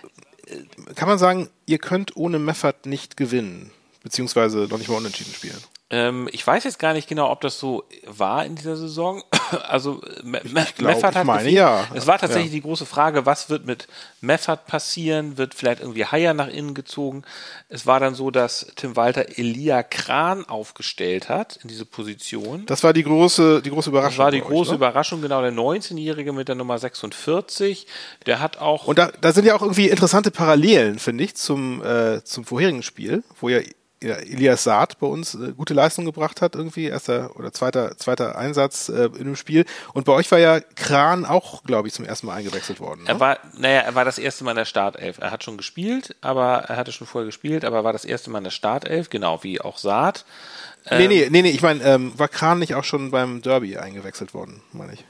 kann 0.95 1.09
man 1.09 1.19
sagen, 1.19 1.49
ihr 1.67 1.79
könnt 1.79 2.17
ohne 2.17 2.39
Meffert 2.39 2.87
nicht 2.87 3.17
gewinnen, 3.17 3.71
beziehungsweise 4.03 4.61
noch 4.71 4.79
nicht 4.79 4.89
mal 4.89 4.97
unentschieden 4.97 5.35
spielen. 5.35 5.59
Ähm, 5.91 6.29
ich 6.33 6.47
weiß 6.47 6.65
jetzt 6.65 6.79
gar 6.79 6.93
nicht 6.93 7.09
genau, 7.09 7.31
ob 7.31 7.41
das 7.41 7.59
so 7.59 7.85
war 8.07 8.45
in 8.45 8.57
dieser 8.57 8.77
Saison. 8.77 9.23
also 9.69 10.03
Me 10.23 10.41
glaub, 10.43 10.81
Meffert 10.81 11.17
hat 11.17 11.25
meine, 11.25 11.49
ja. 11.49 11.87
Es 11.95 12.07
war 12.07 12.19
tatsächlich 12.19 12.53
ja. 12.53 12.57
die 12.57 12.63
große 12.63 12.85
Frage, 12.85 13.25
was 13.25 13.49
wird 13.49 13.65
mit 13.65 13.89
Meffert 14.21 14.67
passieren? 14.67 15.39
Wird 15.39 15.55
vielleicht 15.55 15.81
irgendwie 15.81 16.05
Haier 16.05 16.35
nach 16.35 16.49
innen 16.49 16.75
gezogen? 16.75 17.23
Es 17.71 17.87
war 17.87 18.01
dann 18.01 18.15
so, 18.15 18.31
dass 18.31 18.67
Tim 18.77 18.97
Walter 18.97 19.39
Elia 19.39 19.83
Kran 19.83 20.45
aufgestellt 20.45 21.31
hat 21.31 21.59
in 21.63 21.69
diese 21.69 21.87
Position. 21.87 22.67
Das 22.67 22.85
war 22.85 22.93
die 22.93 23.05
große, 23.05 23.63
die 23.63 23.71
große 23.71 23.89
Überraschung. 23.89 24.19
Das 24.19 24.25
war 24.25 24.31
die 24.31 24.43
große 24.43 24.55
euch, 24.63 24.69
ne? 24.73 24.75
Überraschung, 24.75 25.23
genau. 25.23 25.41
Der 25.41 25.53
19-Jährige 25.53 26.35
mit 26.35 26.49
der 26.49 26.55
Nummer 26.55 26.79
46. 26.79 27.87
Der 28.27 28.41
hat 28.41 28.59
auch. 28.59 28.87
Und 28.87 28.99
da, 28.99 29.11
da 29.23 29.33
sind 29.33 29.47
ja 29.47 29.57
auch 29.57 29.63
irgendwie 29.63 29.89
interessante 29.89 30.31
Parallelen, 30.31 30.99
finde 30.99 31.25
ich, 31.25 31.35
zum, 31.35 31.83
äh, 31.83 32.23
zum 32.25 32.45
vorherigen 32.45 32.83
Spiel, 32.83 33.25
wo 33.41 33.49
ja 33.49 33.61
ja, 34.03 34.15
Elias 34.15 34.65
Saad 34.65 34.99
bei 34.99 35.07
uns 35.07 35.35
äh, 35.35 35.53
gute 35.57 35.75
Leistung 35.75 36.05
gebracht 36.05 36.41
hat, 36.41 36.55
irgendwie, 36.55 36.87
erster 36.87 37.35
oder 37.37 37.53
zweiter, 37.53 37.97
zweiter 37.97 38.39
Einsatz 38.39 38.89
äh, 38.89 39.07
in 39.07 39.25
dem 39.25 39.37
Spiel. 39.37 39.65
Und 39.93 40.05
bei 40.05 40.13
euch 40.13 40.31
war 40.31 40.39
ja 40.39 40.61
Kran 40.61 41.25
auch, 41.25 41.65
glaube 41.65 41.89
ich, 41.89 41.95
zum 41.95 42.05
ersten 42.05 42.27
Mal 42.27 42.37
eingewechselt 42.37 42.81
worden. 42.81 43.03
Ne? 43.03 43.09
Er 43.09 43.21
war, 43.21 43.39
naja, 43.57 43.81
er 43.81 43.95
war 43.95 44.05
das 44.05 44.19
erste 44.19 44.45
Mal 44.45 44.53
in 44.53 44.59
der 44.59 44.65
Startelf. 44.65 45.19
Er 45.19 45.31
hat 45.31 45.43
schon 45.43 45.57
gespielt, 45.57 46.15
aber 46.21 46.65
er 46.69 46.77
hatte 46.77 46.93
schon 46.93 47.07
vorher 47.07 47.27
gespielt, 47.27 47.65
aber 47.65 47.83
war 47.85 47.93
das 47.93 48.05
erste 48.05 48.31
Mal 48.31 48.39
in 48.39 48.45
der 48.45 48.51
Startelf, 48.51 49.11
genau 49.11 49.43
wie 49.43 49.61
auch 49.61 49.79
Saad. 49.79 50.25
Ähm, 50.87 50.99
nee, 50.99 51.09
nee, 51.09 51.29
nee, 51.31 51.43
nee, 51.43 51.51
ich 51.51 51.63
meine, 51.63 51.83
ähm, 51.83 52.13
war 52.17 52.29
Kran 52.29 52.61
nicht 52.61 52.75
auch 52.75 52.85
schon 52.85 53.11
beim 53.11 53.43
Derby 53.43 53.79
eingewechselt 53.79 54.33
worden, 54.33 54.63
meine 54.73 54.95
ich. 54.95 55.05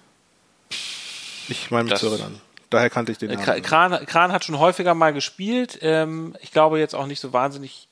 Ich 1.49 1.71
meine 1.71 1.91
mich 1.91 1.99
zu 1.99 2.07
erinnern. 2.07 2.41
Daher 2.71 2.91
kannte 2.91 3.13
ich 3.13 3.19
den 3.19 3.31
Namen. 3.31 3.63
Kran, 3.63 4.05
Kran 4.05 4.33
hat 4.33 4.45
schon 4.45 4.59
häufiger 4.59 4.95
mal 4.95 5.13
gespielt. 5.13 5.79
Ähm, 5.81 6.37
ich 6.41 6.53
glaube 6.53 6.79
jetzt 6.79 6.95
auch 6.95 7.07
nicht 7.07 7.21
so 7.21 7.33
wahnsinnig 7.33 7.89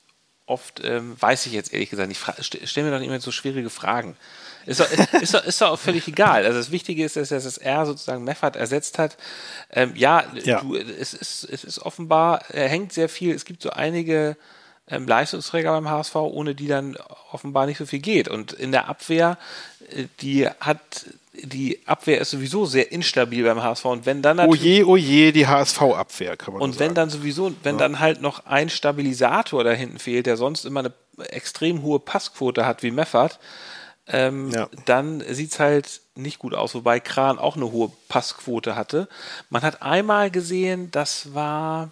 oft, 0.47 0.83
ähm, 0.83 1.15
weiß 1.19 1.45
ich 1.45 1.53
jetzt 1.53 1.71
ehrlich 1.73 1.89
gesagt 1.89 2.09
nicht. 2.09 2.21
St 2.41 2.59
stell 2.63 2.83
mir 2.83 2.91
doch 2.91 2.99
nicht 2.99 3.09
immer 3.09 3.19
so 3.19 3.31
schwierige 3.31 3.69
Fragen. 3.69 4.15
Ist 4.65 4.79
doch, 4.79 4.91
ist, 5.21 5.33
doch, 5.33 5.45
ist 5.45 5.61
doch 5.61 5.71
auch 5.71 5.79
völlig 5.79 6.07
egal. 6.07 6.45
Also 6.45 6.57
das 6.57 6.71
Wichtige 6.71 7.05
ist, 7.05 7.15
dass 7.15 7.29
das 7.29 7.57
R 7.57 7.85
sozusagen 7.85 8.23
Meffert 8.23 8.55
ersetzt 8.55 8.97
hat. 8.97 9.17
Ähm, 9.71 9.93
ja, 9.95 10.25
ja. 10.33 10.61
Du, 10.61 10.75
es, 10.75 11.13
ist, 11.13 11.43
es 11.45 11.63
ist 11.63 11.79
offenbar, 11.79 12.43
er 12.49 12.67
hängt 12.67 12.91
sehr 12.91 13.07
viel, 13.07 13.33
es 13.33 13.45
gibt 13.45 13.61
so 13.61 13.69
einige 13.69 14.35
ähm, 14.89 15.07
Leistungsträger 15.07 15.71
beim 15.71 15.89
HSV, 15.89 16.15
ohne 16.15 16.55
die 16.55 16.67
dann 16.67 16.97
offenbar 17.31 17.65
nicht 17.65 17.77
so 17.77 17.85
viel 17.85 17.99
geht. 17.99 18.27
Und 18.27 18.53
in 18.53 18.71
der 18.71 18.89
Abwehr, 18.89 19.37
äh, 19.89 20.05
die 20.21 20.49
hat 20.59 21.05
die 21.43 21.79
Abwehr 21.85 22.19
ist 22.19 22.31
sowieso 22.31 22.65
sehr 22.65 22.91
instabil 22.91 23.43
beim 23.43 23.61
HSV 23.61 23.85
und 23.85 24.05
wenn 24.05 24.21
dann 24.21 24.39
oh 24.39 24.55
je, 24.55 24.83
oh 24.83 24.97
je, 24.97 25.31
die 25.31 25.47
HSV-Abwehr 25.47 26.37
kann 26.37 26.53
man 26.53 26.61
Und 26.61 26.79
wenn 26.79 26.87
sagen. 26.87 26.95
dann 26.95 27.09
sowieso, 27.09 27.53
wenn 27.63 27.75
ja. 27.75 27.79
dann 27.79 27.99
halt 27.99 28.21
noch 28.21 28.45
ein 28.45 28.69
Stabilisator 28.69 29.63
da 29.63 29.71
hinten 29.71 29.99
fehlt, 29.99 30.25
der 30.25 30.37
sonst 30.37 30.65
immer 30.65 30.81
eine 30.81 30.93
extrem 31.29 31.81
hohe 31.81 31.99
Passquote 31.99 32.65
hat 32.65 32.83
wie 32.83 32.91
Meffert, 32.91 33.39
ähm, 34.07 34.51
ja. 34.51 34.69
dann 34.85 35.21
sieht's 35.33 35.59
halt 35.59 36.01
nicht 36.15 36.39
gut 36.39 36.53
aus, 36.53 36.73
wobei 36.75 36.99
Kran 36.99 37.39
auch 37.39 37.55
eine 37.55 37.71
hohe 37.71 37.91
Passquote 38.07 38.75
hatte. 38.75 39.07
Man 39.49 39.63
hat 39.63 39.81
einmal 39.81 40.31
gesehen, 40.31 40.89
das 40.91 41.33
war 41.33 41.91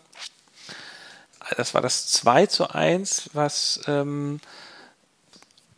das 1.58 1.74
war 1.74 1.82
das 1.82 2.08
2 2.08 2.48
zu 2.48 2.70
1, 2.72 3.32
was 3.34 3.80
ähm, 3.88 4.40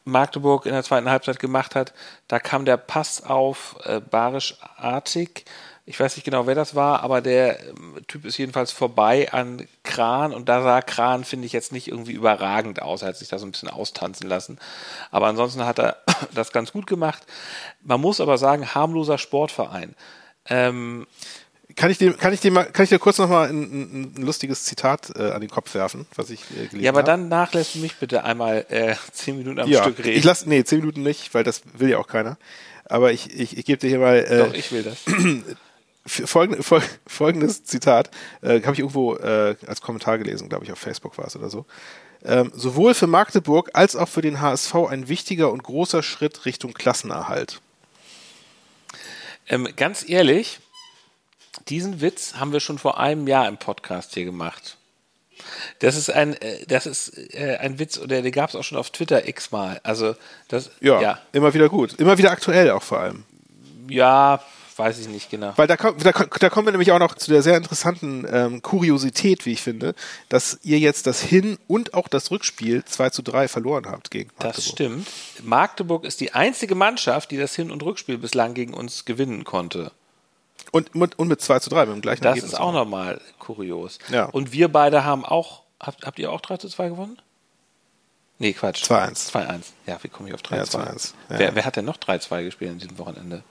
Magdeburg 0.08 0.66
in 0.66 0.74
der 0.74 0.84
zweiten 0.84 1.10
Halbzeit 1.10 1.40
gemacht 1.40 1.76
hat. 1.76 1.94
Da 2.28 2.40
kam 2.40 2.66
der 2.66 2.78
Pass 2.78 3.24
auf 3.24 3.76
äh, 3.84 4.00
Barisch-Artig. 4.00 5.46
Ich 5.86 6.00
weiß 6.00 6.16
nicht 6.18 6.26
genau, 6.26 6.48
wer 6.48 6.56
das 6.56 6.76
war, 6.76 7.02
aber 7.02 7.22
der 7.22 7.66
ähm, 7.66 7.96
Typ 8.08 8.26
ist 8.26 8.38
jedenfalls 8.38 8.72
vorbei 8.72 9.32
an 9.32 9.68
Kran 9.84 10.34
und 10.34 10.50
da 10.50 10.62
sah 10.62 10.82
Kran, 10.82 11.24
finde 11.24 11.46
ich, 11.46 11.54
jetzt 11.54 11.72
nicht 11.72 11.88
irgendwie 11.88 12.12
überragend 12.12 12.82
aus. 12.82 13.02
Er 13.02 13.10
hat 13.10 13.18
sich 13.18 13.30
da 13.30 13.40
so 13.40 13.46
ein 13.46 13.52
bisschen 13.52 13.70
austanzen 13.70 14.28
lassen. 14.28 14.60
Aber 15.12 15.28
ansonsten 15.28 15.66
hat 15.66 15.80
er 15.80 15.98
das 16.34 16.52
ganz 16.52 16.72
gut 16.74 16.88
gemacht. 16.88 17.26
Man 17.82 18.02
muss 18.02 18.20
aber 18.20 18.38
sagen, 18.38 18.76
harmloser 18.76 19.18
Sportverein. 19.18 19.96
Ähm, 20.50 21.08
kann 21.78 21.92
ich 21.92 22.00
dir, 22.00 22.14
kann 22.14 22.34
ich 22.34 22.42
dir 22.42 22.52
mal, 22.52 22.66
kann 22.66 22.84
ich 22.84 22.90
dir 22.90 23.00
kurz 23.00 23.20
nochmal 23.20 23.50
ein, 23.50 23.62
ein, 23.62 24.14
ein 24.18 24.22
lustiges 24.24 24.64
Zitat 24.64 25.12
äh, 25.16 25.32
an 25.32 25.42
den 25.42 25.50
Kopf 25.50 25.74
werfen, 25.76 26.08
was 26.16 26.32
ich 26.32 26.42
äh, 26.52 26.66
gelesen 26.66 26.82
Ja, 26.82 26.92
aber 26.92 27.00
hab? 27.00 27.06
dann 27.06 27.30
nachlässt 27.30 27.76
du 27.76 27.80
mich 27.80 27.96
bitte 27.96 28.24
einmal 28.24 28.66
äh, 28.70 28.96
zehn 29.14 29.38
Minuten 29.38 29.60
am 29.60 29.70
ja, 29.70 29.84
Stück 29.84 30.00
reden. 30.00 30.18
Ich 30.18 30.24
lass, 30.24 30.46
nee, 30.46 30.64
zehn 30.64 30.80
Minuten 30.80 31.04
nicht, 31.04 31.34
weil 31.34 31.44
das 31.44 31.62
will 31.78 31.90
ja 31.90 32.00
auch 32.00 32.08
keiner. 32.08 32.38
Aber 32.86 33.12
ich, 33.12 33.34
ich, 33.40 33.58
ich 33.58 33.66
gebe 33.66 33.78
dir 33.78 33.90
hier 33.90 34.00
mal. 34.00 34.18
Äh, 34.18 34.38
Doch, 34.40 34.54
ich 34.54 34.72
will 34.72 34.84
das. 34.84 34.98
Folgende, 36.06 36.64
folgendes 37.06 37.66
Zitat 37.66 38.10
äh, 38.42 38.62
habe 38.62 38.72
ich 38.74 38.80
irgendwo 38.80 39.16
äh, 39.16 39.56
als 39.68 39.82
Kommentar 39.82 40.18
gelesen, 40.18 40.48
glaube 40.48 40.64
ich, 40.64 40.72
auf 40.72 40.80
Facebook 40.80 41.18
war 41.18 41.28
es 41.28 41.36
oder 41.36 41.50
so. 41.50 41.66
Ähm, 42.24 42.52
sowohl 42.56 42.94
für 42.94 43.08
Magdeburg 43.08 43.72
als 43.74 43.98
auch 43.98 44.08
für 44.08 44.22
den 44.22 44.40
HSV 44.40 44.74
ein 44.90 45.10
wichtiger 45.10 45.52
und 45.52 45.64
großer 45.64 46.02
Schritt 46.04 46.46
Richtung 46.46 46.74
Klassenerhalt. 46.74 47.62
Ähm, 49.50 49.68
ganz 49.76 50.08
ehrlich, 50.08 50.60
diesen 51.70 52.02
Witz 52.02 52.36
haben 52.36 52.54
wir 52.54 52.60
schon 52.60 52.78
vor 52.78 53.00
einem 53.00 53.28
Jahr 53.28 53.48
im 53.48 53.58
Podcast 53.58 54.14
hier 54.14 54.26
gemacht. 54.26 54.78
Das 55.80 55.96
ist 55.96 56.10
ein, 56.10 56.34
äh, 56.42 56.66
das 56.68 56.86
ist 56.86 57.18
äh, 57.34 57.58
ein 57.60 57.80
Witz, 57.80 57.98
oder 57.98 58.22
den 58.22 58.32
gab 58.32 58.50
es 58.50 58.56
auch 58.56 58.64
schon 58.64 58.78
auf 58.78 58.90
Twitter 58.90 59.28
x-mal. 59.28 59.80
Also 59.84 60.16
das, 60.48 60.72
ja, 60.82 61.02
ja, 61.02 61.20
immer 61.32 61.54
wieder 61.54 61.70
gut, 61.70 61.94
immer 62.00 62.18
wieder 62.18 62.32
aktuell 62.32 62.72
auch 62.72 62.84
vor 62.84 63.00
allem. 63.00 63.24
Ja, 63.90 64.42
weiß 64.78 65.00
ich 65.00 65.08
nicht 65.08 65.30
genau. 65.30 65.54
Weil 65.56 65.68
da, 65.68 65.76
da, 65.76 66.12
da 66.12 66.50
kommen 66.50 66.68
wir 66.68 66.72
nämlich 66.72 66.92
auch 66.92 67.00
noch 67.00 67.16
zu 67.16 67.32
der 67.32 67.42
sehr 67.42 67.58
interessanten 67.58 68.26
ähm, 68.30 68.62
Kuriosität, 68.62 69.46
wie 69.46 69.54
ich 69.54 69.62
finde, 69.62 69.96
dass 70.30 70.60
ihr 70.64 70.80
jetzt 70.80 71.08
das 71.08 71.22
Hin- 71.22 71.58
und 71.68 71.94
auch 71.94 72.08
das 72.08 72.32
Rückspiel 72.32 72.84
2 72.86 73.10
zu 73.10 73.22
3 73.22 73.48
verloren 73.48 73.88
habt 73.88 74.12
gegen 74.12 74.30
Magdeburg. 74.30 74.56
Das 74.56 74.68
stimmt. 74.68 75.08
Magdeburg 75.44 76.06
ist 76.06 76.22
die 76.22 76.34
einzige 76.34 76.76
Mannschaft, 76.76 77.32
die 77.32 77.38
das 77.38 77.56
Hin- 77.56 77.72
und 77.72 77.84
Rückspiel 77.84 78.18
bislang 78.18 78.54
gegen 78.54 78.74
uns 78.74 79.06
gewinnen 79.06 79.44
konnte. 79.44 79.92
Und, 80.72 80.96
und 80.96 81.28
mit 81.28 81.42
2 81.42 81.60
zu 81.60 81.70
3, 81.70 81.86
mit 81.86 81.96
dem 81.96 82.02
gleichen 82.02 82.24
Das 82.24 82.32
Ergebnis 82.32 82.54
ist 82.54 82.60
auch 82.60 82.74
nochmal 82.74 83.22
kurios. 83.40 84.00
Ja. 84.10 84.26
Und 84.26 84.52
wir 84.52 84.68
beide 84.72 85.04
haben 85.04 85.26
auch, 85.26 85.64
habt, 85.80 86.06
habt 86.06 86.20
ihr 86.20 86.32
auch 86.32 86.42
3 86.42 86.58
zu 86.58 86.70
2 86.70 86.90
gewonnen? 86.90 87.22
Nee, 88.40 88.54
Quatsch. 88.54 88.84
2-1. 88.84 89.32
2-1. 89.32 89.62
Ja, 89.88 89.98
wie 90.02 90.10
komme 90.10 90.30
ich 90.30 90.36
auf 90.36 90.42
3-2? 90.42 90.56
Ja, 90.56 90.64
2-1. 90.64 91.14
Ja. 91.30 91.40
Wer, 91.40 91.56
wer, 91.56 91.66
hat 91.66 91.76
denn 91.76 91.86
noch 91.86 91.98
3-2 91.98 92.44
gespielt 92.44 92.72
in 92.72 92.80
diesem 92.80 92.98
Wochenende? 92.98 93.44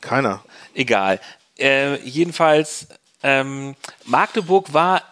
Keiner. 0.00 0.42
Egal. 0.74 1.20
Äh, 1.58 1.96
jedenfalls, 2.00 2.88
ähm, 3.22 3.76
Magdeburg 4.04 4.72
war 4.72 5.02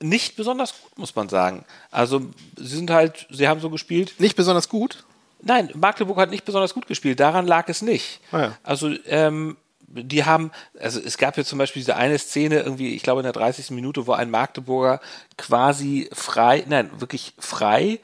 nicht 0.00 0.36
besonders 0.36 0.74
gut, 0.80 0.98
muss 0.98 1.14
man 1.14 1.28
sagen. 1.28 1.64
Also, 1.90 2.20
sie 2.56 2.76
sind 2.76 2.90
halt, 2.90 3.26
sie 3.30 3.48
haben 3.48 3.60
so 3.60 3.70
gespielt. 3.70 4.14
Nicht 4.18 4.36
besonders 4.36 4.68
gut? 4.68 5.04
Nein, 5.40 5.70
Magdeburg 5.74 6.18
hat 6.18 6.30
nicht 6.30 6.44
besonders 6.44 6.74
gut 6.74 6.86
gespielt. 6.86 7.20
Daran 7.20 7.46
lag 7.46 7.68
es 7.68 7.82
nicht. 7.82 8.20
Ah, 8.32 8.40
ja. 8.40 8.58
Also, 8.62 8.90
ähm, 9.06 9.56
die 10.04 10.24
haben, 10.24 10.50
also 10.78 11.00
es 11.00 11.18
gab 11.18 11.36
ja 11.36 11.44
zum 11.44 11.58
Beispiel 11.58 11.80
diese 11.80 11.96
eine 11.96 12.18
Szene 12.18 12.60
irgendwie, 12.60 12.94
ich 12.94 13.02
glaube 13.02 13.20
in 13.20 13.24
der 13.24 13.32
30. 13.32 13.70
Minute, 13.70 14.06
wo 14.06 14.12
ein 14.12 14.30
Magdeburger 14.30 15.00
quasi 15.36 16.08
frei, 16.12 16.64
nein, 16.66 16.90
wirklich 16.98 17.34
frei 17.38 18.00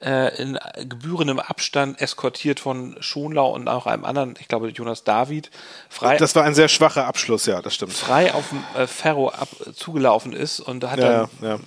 äh, 0.00 0.40
in 0.40 0.58
gebührendem 0.88 1.40
Abstand 1.40 2.00
eskortiert 2.00 2.60
von 2.60 2.96
Schonlau 3.00 3.54
und 3.54 3.68
auch 3.68 3.86
einem 3.86 4.04
anderen, 4.04 4.34
ich 4.38 4.48
glaube 4.48 4.68
Jonas 4.68 5.04
David, 5.04 5.50
frei. 5.88 6.16
Das 6.16 6.34
war 6.36 6.44
ein 6.44 6.54
sehr 6.54 6.68
schwacher 6.68 7.06
Abschluss, 7.06 7.46
ja, 7.46 7.62
das 7.62 7.74
stimmt. 7.74 7.92
Frei 7.92 8.34
auf 8.34 8.50
dem 8.50 8.62
äh, 8.76 8.86
Ferro 8.86 9.30
ab, 9.30 9.48
zugelaufen 9.74 10.32
ist 10.32 10.60
und 10.60 10.84
hat 10.90 10.98
ja, 10.98 11.28
dann 11.40 11.48
ja. 11.48 11.58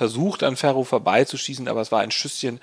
Versucht, 0.00 0.42
an 0.44 0.56
Ferro 0.56 0.82
vorbeizuschießen, 0.82 1.68
aber 1.68 1.82
es 1.82 1.92
war 1.92 2.00
ein 2.00 2.10
Schüsschen, 2.10 2.58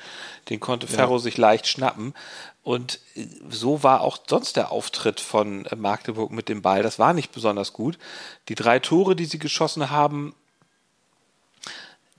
den 0.49 0.59
konnte 0.59 0.87
Ferro 0.87 1.17
ja. 1.17 1.19
sich 1.19 1.37
leicht 1.37 1.67
schnappen. 1.67 2.15
Und 2.63 2.99
so 3.47 3.83
war 3.83 4.01
auch 4.01 4.17
sonst 4.25 4.55
der 4.55 4.71
Auftritt 4.71 5.19
von 5.19 5.67
Magdeburg 5.75 6.31
mit 6.31 6.49
dem 6.49 6.63
Ball. 6.63 6.81
Das 6.81 6.97
war 6.97 7.13
nicht 7.13 7.31
besonders 7.31 7.73
gut. 7.73 7.99
Die 8.49 8.55
drei 8.55 8.79
Tore, 8.79 9.15
die 9.15 9.25
sie 9.25 9.37
geschossen 9.37 9.91
haben, 9.91 10.33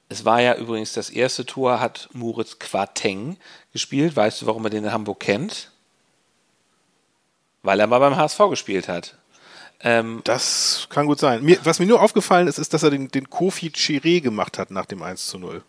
es 0.08 0.24
war 0.24 0.40
ja 0.40 0.54
übrigens 0.54 0.92
das 0.92 1.10
erste 1.10 1.44
Tor, 1.44 1.80
hat 1.80 2.08
Moritz 2.12 2.60
Quateng 2.60 3.38
gespielt. 3.72 4.14
Weißt 4.14 4.40
du, 4.40 4.46
warum 4.46 4.64
er 4.66 4.70
den 4.70 4.84
in 4.84 4.92
Hamburg 4.92 5.18
kennt? 5.18 5.72
Weil 7.64 7.80
er 7.80 7.88
mal 7.88 7.98
beim 7.98 8.16
HSV 8.16 8.38
gespielt 8.50 8.86
hat. 8.86 9.17
Ähm, 9.80 10.22
das 10.24 10.86
kann 10.90 11.06
gut 11.06 11.20
sein. 11.20 11.42
Mir, 11.42 11.58
was 11.62 11.78
mir 11.78 11.86
nur 11.86 12.02
aufgefallen 12.02 12.48
ist, 12.48 12.58
ist, 12.58 12.74
dass 12.74 12.82
er 12.82 12.90
den, 12.90 13.08
den 13.08 13.30
Kofi 13.30 13.68
Chiré 13.68 14.20
gemacht 14.20 14.58
hat 14.58 14.70
nach 14.70 14.86
dem 14.86 15.02
1 15.02 15.26
zu 15.26 15.38
0. 15.38 15.62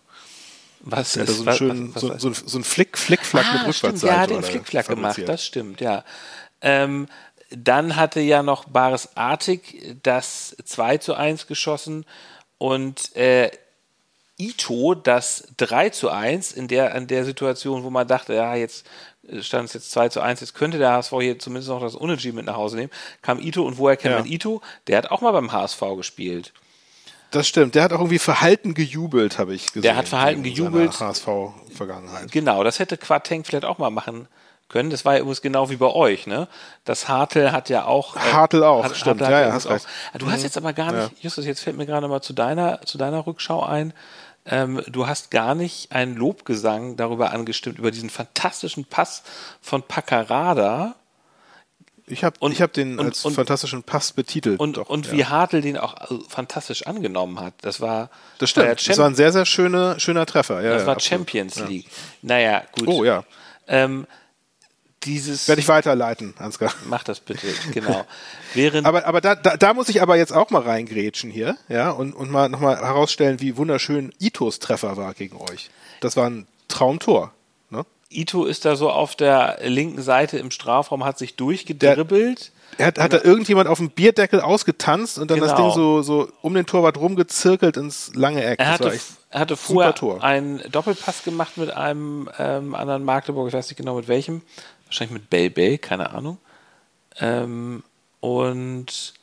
Was 0.81 1.15
ist, 1.15 1.37
so, 1.37 1.43
einen 1.43 1.57
schönen, 1.57 1.95
was, 1.95 2.03
was, 2.07 2.21
so, 2.21 2.33
so, 2.33 2.47
so 2.47 2.57
ein 2.57 2.63
Flick, 2.63 2.97
Flickflack 2.97 3.45
ah, 3.45 3.53
mit 3.53 3.67
Rückwärtsseite. 3.67 4.15
Ja, 4.15 4.27
den 4.27 4.43
Flickflack 4.43 4.87
gemacht, 4.87 5.21
das 5.25 5.45
stimmt, 5.45 5.81
ja. 5.81 6.03
Ähm, 6.61 7.07
dann 7.51 7.95
hatte 7.95 8.19
ja 8.19 8.43
noch 8.43 8.65
Baris 8.65 9.09
Artig 9.15 9.97
das 10.03 10.55
2 10.63 10.97
zu 10.99 11.15
1 11.15 11.47
geschossen 11.47 12.05
und 12.57 13.15
äh, 13.15 13.51
Ito 14.37 14.95
das 14.95 15.49
3 15.57 15.89
zu 15.89 16.09
1 16.09 16.53
in 16.53 16.67
der, 16.69 16.95
in 16.95 17.07
der 17.07 17.25
Situation, 17.25 17.83
wo 17.83 17.89
man 17.89 18.07
dachte, 18.07 18.33
ja, 18.33 18.55
jetzt 18.55 18.85
stand 19.41 19.67
es 19.67 19.73
jetzt 19.73 19.91
2 19.91 20.09
zu 20.09 20.21
1, 20.21 20.41
jetzt 20.41 20.55
könnte 20.55 20.77
der 20.77 20.91
HSV 20.93 21.13
hier 21.19 21.39
zumindest 21.39 21.69
noch 21.69 21.81
das 21.81 21.95
Unentschieden 21.95 22.35
mit 22.35 22.45
nach 22.45 22.55
Hause 22.55 22.77
nehmen, 22.77 22.91
kam 23.21 23.39
Ito 23.39 23.63
und 23.63 23.77
woher 23.77 23.97
kennt 23.97 24.13
ja. 24.13 24.19
man 24.19 24.29
Ito? 24.29 24.61
Der 24.87 24.97
hat 24.97 25.11
auch 25.11 25.21
mal 25.21 25.31
beim 25.31 25.51
HSV 25.51 25.81
gespielt. 25.97 26.53
Das 27.31 27.47
stimmt. 27.47 27.75
Der 27.75 27.83
hat 27.83 27.93
auch 27.93 27.99
irgendwie 27.99 28.19
verhalten 28.19 28.73
gejubelt, 28.73 29.37
habe 29.37 29.53
ich 29.53 29.67
gesehen. 29.67 29.83
Der 29.83 29.95
hat 29.95 30.07
verhalten 30.07 30.41
gejubelt. 30.41 30.99
HSV-Vergangenheit. 30.99 32.31
Genau, 32.31 32.63
das 32.63 32.79
hätte 32.79 32.97
Quateng 32.97 33.43
vielleicht 33.43 33.65
auch 33.65 33.77
mal 33.77 33.91
machen 33.91 34.27
können. 34.67 34.89
Das 34.89 35.05
war 35.05 35.13
ja 35.13 35.19
übrigens 35.19 35.41
genau 35.41 35.69
wie 35.69 35.75
bei 35.75 35.87
euch, 35.87 36.27
ne? 36.27 36.47
Das 36.85 37.07
Hartel 37.07 37.51
hat 37.51 37.69
ja 37.69 37.85
auch. 37.85 38.15
Äh, 38.15 38.19
Hartel 38.19 38.63
auch, 38.63 38.83
hat, 38.83 38.95
stimmt. 38.95 39.21
Hartel 39.21 39.33
ja, 39.33 39.47
ja, 39.47 39.53
hast 39.53 39.69
recht. 39.69 39.87
Du 40.17 40.27
hast 40.27 40.39
mhm. 40.39 40.43
jetzt 40.45 40.57
aber 40.57 40.73
gar 40.73 40.91
nicht, 40.91 41.11
ja. 41.11 41.17
Justus, 41.21 41.45
jetzt 41.45 41.61
fällt 41.61 41.77
mir 41.77 41.85
gerade 41.85 42.07
mal 42.07 42.21
zu 42.21 42.33
deiner, 42.33 42.81
zu 42.81 42.97
deiner 42.97 43.25
Rückschau 43.25 43.63
ein. 43.63 43.93
Ähm, 44.49 44.81
du 44.87 45.07
hast 45.07 45.29
gar 45.31 45.53
nicht 45.53 45.91
einen 45.91 46.15
Lobgesang 46.15 46.95
darüber 46.97 47.31
angestimmt, 47.31 47.77
über 47.77 47.91
diesen 47.91 48.09
fantastischen 48.09 48.83
Pass 48.85 49.23
von 49.61 49.83
Paccarada. 49.83 50.95
Ich 52.07 52.23
habe 52.23 52.35
hab 52.41 52.73
den 52.73 52.97
und, 52.97 53.05
als 53.05 53.23
und, 53.23 53.33
fantastischen 53.33 53.83
Pass 53.83 54.11
betitelt. 54.11 54.59
Und, 54.59 54.77
doch, 54.77 54.89
und 54.89 55.05
ja. 55.05 55.11
wie 55.11 55.25
Hartl 55.25 55.61
den 55.61 55.77
auch 55.77 55.93
also, 55.93 56.23
fantastisch 56.27 56.87
angenommen 56.87 57.39
hat. 57.39 57.53
Das 57.61 57.79
war. 57.79 58.09
Das 58.39 58.49
stimmt. 58.49 58.65
War 58.65 58.71
ja 58.71 58.75
das 58.75 58.97
war 58.97 59.05
ein 59.05 59.15
sehr, 59.15 59.31
sehr 59.31 59.45
schöner, 59.45 59.99
schöner 59.99 60.25
Treffer. 60.25 60.63
Ja, 60.63 60.73
das 60.73 60.87
war 60.87 60.95
absolut. 60.95 61.19
Champions 61.19 61.59
League. 61.67 61.85
Naja, 62.23 62.63
gut. 62.77 62.87
Oh 62.87 63.03
ja. 63.03 63.23
Ähm, 63.67 64.07
dieses. 65.03 65.47
Werde 65.47 65.61
ich 65.61 65.67
weiterleiten, 65.67 66.33
Ansgar. 66.37 66.73
Mach 66.89 67.03
das 67.03 67.19
bitte, 67.19 67.47
genau. 67.71 68.05
Während 68.53 68.85
aber 68.85 69.05
aber 69.05 69.21
da, 69.21 69.35
da, 69.35 69.57
da 69.57 69.73
muss 69.73 69.89
ich 69.89 70.01
aber 70.01 70.17
jetzt 70.17 70.33
auch 70.33 70.49
mal 70.49 70.61
reingrätschen 70.61 71.31
hier, 71.31 71.57
ja, 71.67 71.91
und, 71.91 72.13
und 72.13 72.29
mal 72.31 72.49
nochmal 72.49 72.77
herausstellen, 72.77 73.41
wie 73.41 73.57
wunderschön 73.57 74.13
Itos 74.19 74.59
Treffer 74.59 74.97
war 74.97 75.13
gegen 75.13 75.37
euch. 75.37 75.69
Das 76.01 76.15
war 76.15 76.29
ein 76.29 76.47
Traumtor. 76.67 77.33
Ne? 77.69 77.85
Ito 78.09 78.45
ist 78.45 78.65
da 78.65 78.75
so 78.75 78.89
auf 78.89 79.15
der 79.15 79.59
linken 79.63 80.01
Seite 80.01 80.37
im 80.37 80.51
Strafraum, 80.51 81.03
hat 81.05 81.17
sich 81.17 81.35
durchgedribbelt. 81.35 82.51
Der, 82.77 82.87
hat, 82.87 82.99
hat 82.99 83.13
da 83.13 83.21
irgendjemand 83.23 83.67
auf 83.67 83.79
dem 83.79 83.89
Bierdeckel 83.89 84.39
ausgetanzt 84.41 85.17
und 85.17 85.31
dann 85.31 85.39
genau. 85.39 85.51
das 85.51 85.59
Ding 85.59 85.71
so, 85.71 86.01
so 86.01 86.29
um 86.41 86.53
den 86.53 86.65
Torwart 86.65 86.97
rumgezirkelt 86.97 87.77
ins 87.77 88.11
lange 88.15 88.43
Eck. 88.43 88.59
Er 88.59 88.71
hatte, 88.71 88.97
er 89.31 89.39
hatte 89.39 89.57
vorher 89.57 89.93
einen 90.23 90.61
Doppelpass 90.71 91.23
gemacht 91.23 91.57
mit 91.57 91.71
einem 91.71 92.29
ähm, 92.37 92.75
anderen 92.75 93.03
Magdeburg, 93.03 93.47
ich 93.47 93.53
weiß 93.53 93.67
nicht 93.69 93.77
genau 93.77 93.95
mit 93.95 94.07
welchem 94.07 94.43
wahrscheinlich 94.89 95.21
mit 95.21 95.29
Bell 95.29 95.49
Bell, 95.49 95.77
keine 95.77 96.09
Ahnung. 96.09 96.39
Ähm, 97.19 97.83
und 98.19 99.13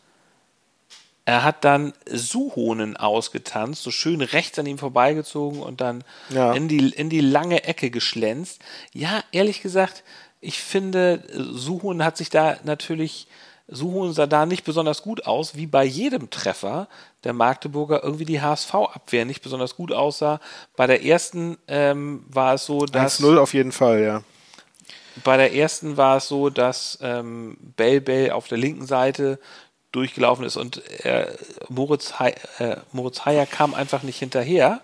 er 1.25 1.43
hat 1.43 1.65
dann 1.65 1.93
Suhonen 2.09 2.97
ausgetanzt, 2.97 3.83
so 3.83 3.91
schön 3.91 4.21
rechts 4.21 4.59
an 4.61 4.67
ihm 4.67 4.79
vorbeigezogen 4.79 5.61
und 5.61 5.81
dann 5.81 6.05
ja. 6.31 6.53
in, 6.53 6.69
die, 6.69 6.91
in 6.91 7.11
die 7.11 7.21
lange 7.21 7.65
Ecke 7.65 7.91
geschlänzt. 7.91 8.61
Ja, 8.93 9.25
ehrlich 9.33 9.61
gesagt, 9.61 10.05
ich 10.41 10.61
finde, 10.61 11.25
Suhonen 11.35 12.05
hat 12.05 12.17
sich 12.17 12.31
da 12.31 12.57
natürlich, 12.63 13.27
Suhonen 13.67 14.13
sah 14.13 14.29
da 14.29 14.47
nicht 14.47 14.65
besonders 14.65 15.03
gut 15.03 15.27
aus, 15.27 15.57
wie 15.57 15.67
bei 15.67 15.85
jedem 15.85 16.31
Treffer 16.31 16.87
der 17.25 17.33
Magdeburger 17.33 18.05
irgendwie 18.05 18.25
die 18.25 18.41
HSV-Abwehr 18.41 19.25
nicht 19.25 19.43
besonders 19.43 19.75
gut 19.75 19.91
aussah. 19.91 20.41
Bei 20.77 20.87
der 20.87 21.05
ersten 21.05 21.59
ähm, 21.67 22.25
war 22.29 22.55
es 22.55 22.67
so, 22.67 22.87
dass. 22.87 23.21
1-0 23.21 23.39
auf 23.39 23.53
jeden 23.53 23.73
Fall, 23.73 24.01
ja. 24.01 24.23
Bei 25.25 25.37
der 25.37 25.55
ersten 25.55 25.97
war 25.97 26.19
es 26.19 26.29
so, 26.29 26.51
dass 26.51 26.99
ähm, 27.03 27.57
Bell 27.77 28.01
Bell 28.01 28.31
auf 28.31 28.49
der 28.49 28.59
linken 28.59 28.87
Seite 28.87 29.39
durchgelaufen 29.93 30.45
ist 30.45 30.57
und 30.57 30.85
äh, 31.05 31.27
Moritz, 31.69 32.19
He 32.19 32.35
äh, 32.63 32.77
Moritz 32.93 33.25
Heyer 33.25 33.47
kam 33.47 33.75
einfach 33.75 34.03
nicht 34.03 34.19
hinterher. 34.19 34.81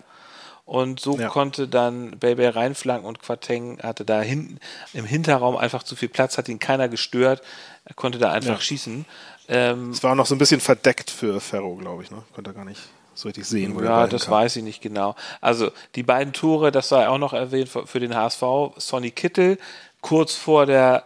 Und 0.65 1.01
so 1.01 1.17
ja. 1.19 1.27
konnte 1.27 1.67
dann 1.67 2.17
Bell 2.19 2.39
reinflanken 2.49 3.05
und 3.05 3.21
Quateng 3.21 3.79
hatte 3.83 4.05
da 4.05 4.21
hinten 4.21 4.59
im 4.93 5.03
Hinterraum 5.03 5.57
einfach 5.57 5.83
zu 5.83 5.97
viel 5.97 6.07
Platz, 6.07 6.37
hat 6.37 6.47
ihn 6.47 6.59
keiner 6.59 6.87
gestört. 6.87 7.41
Er 7.83 7.95
konnte 7.95 8.17
da 8.17 8.31
einfach 8.31 8.55
ja. 8.55 8.61
schießen. 8.61 9.05
Ähm, 9.49 9.89
es 9.89 10.03
war 10.03 10.15
noch 10.15 10.25
so 10.25 10.35
ein 10.35 10.37
bisschen 10.37 10.61
verdeckt 10.61 11.11
für 11.11 11.41
Ferro, 11.41 11.75
glaube 11.75 12.03
ich. 12.03 12.11
Ne? 12.11 12.23
Konnte 12.33 12.51
er 12.51 12.53
gar 12.53 12.63
nicht 12.63 12.81
so 13.13 13.27
richtig 13.27 13.45
sehen. 13.45 13.75
Wo 13.75 13.81
ja, 13.81 14.07
das 14.07 14.25
kam. 14.25 14.35
weiß 14.35 14.55
ich 14.55 14.63
nicht 14.63 14.81
genau. 14.81 15.15
Also 15.41 15.69
die 15.95 16.03
beiden 16.03 16.31
Tore, 16.33 16.71
das 16.71 16.89
sei 16.89 17.09
auch 17.09 17.17
noch 17.17 17.33
erwähnt 17.33 17.69
für 17.69 17.99
den 17.99 18.15
HSV. 18.15 18.43
Sonny 18.77 19.11
Kittel 19.11 19.57
kurz 20.03 20.35
vor 20.35 20.67
der 20.67 21.05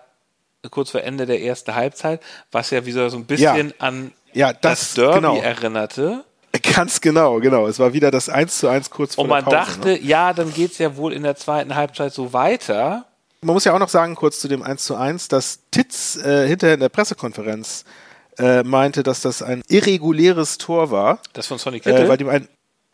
kurz 0.69 0.91
vor 0.91 1.01
Ende 1.01 1.25
der 1.25 1.41
ersten 1.41 1.73
Halbzeit, 1.73 2.21
was 2.51 2.71
ja 2.71 2.85
wie 2.85 2.91
so 2.91 3.01
ein 3.01 3.23
bisschen 3.23 3.69
ja. 3.69 3.75
an 3.79 4.11
ja, 4.33 4.51
das, 4.51 4.61
das 4.61 4.93
Derby 4.95 5.15
genau. 5.15 5.41
erinnerte. 5.41 6.25
Ganz 6.73 6.99
genau, 6.99 7.39
genau. 7.39 7.67
Es 7.67 7.79
war 7.79 7.93
wieder 7.93 8.11
das 8.11 8.27
1 8.29 8.59
zu 8.59 8.67
1 8.67 8.89
kurz 8.89 9.15
vor 9.15 9.23
Und 9.23 9.29
man 9.29 9.45
Pause, 9.45 9.55
dachte, 9.55 9.87
ne? 9.89 10.01
ja, 10.01 10.33
dann 10.33 10.53
geht 10.53 10.71
es 10.71 10.77
ja 10.79 10.97
wohl 10.97 11.13
in 11.13 11.23
der 11.23 11.35
zweiten 11.35 11.75
Halbzeit 11.75 12.13
so 12.13 12.33
weiter. 12.33 13.05
Man 13.41 13.53
muss 13.53 13.63
ja 13.63 13.73
auch 13.73 13.79
noch 13.79 13.89
sagen, 13.89 14.15
kurz 14.15 14.39
zu 14.39 14.47
dem 14.47 14.63
1 14.63 14.83
zu 14.83 14.95
1, 14.95 15.27
dass 15.27 15.59
Titz 15.71 16.17
äh, 16.17 16.47
hinterher 16.47 16.73
in 16.73 16.79
der 16.79 16.89
Pressekonferenz 16.89 17.85
äh, 18.37 18.63
meinte, 18.63 19.03
dass 19.03 19.21
das 19.21 19.41
ein 19.41 19.61
irreguläres 19.67 20.57
Tor 20.57 20.91
war. 20.91 21.19
Das 21.33 21.47
von 21.47 21.57
Sonny 21.57 21.79
Kittel? 21.79 22.05
Äh, 22.05 22.09
weil 22.09 22.17
dem 22.17 22.29
ein, 22.29 22.47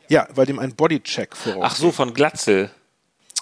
ja, 0.09 0.27
weil 0.35 0.45
dem 0.45 0.59
ein 0.59 0.75
Bodycheck 0.75 1.35
voraus. 1.35 1.63
Ach 1.63 1.75
so, 1.75 1.91
von 1.91 2.13
Glatzel. 2.13 2.69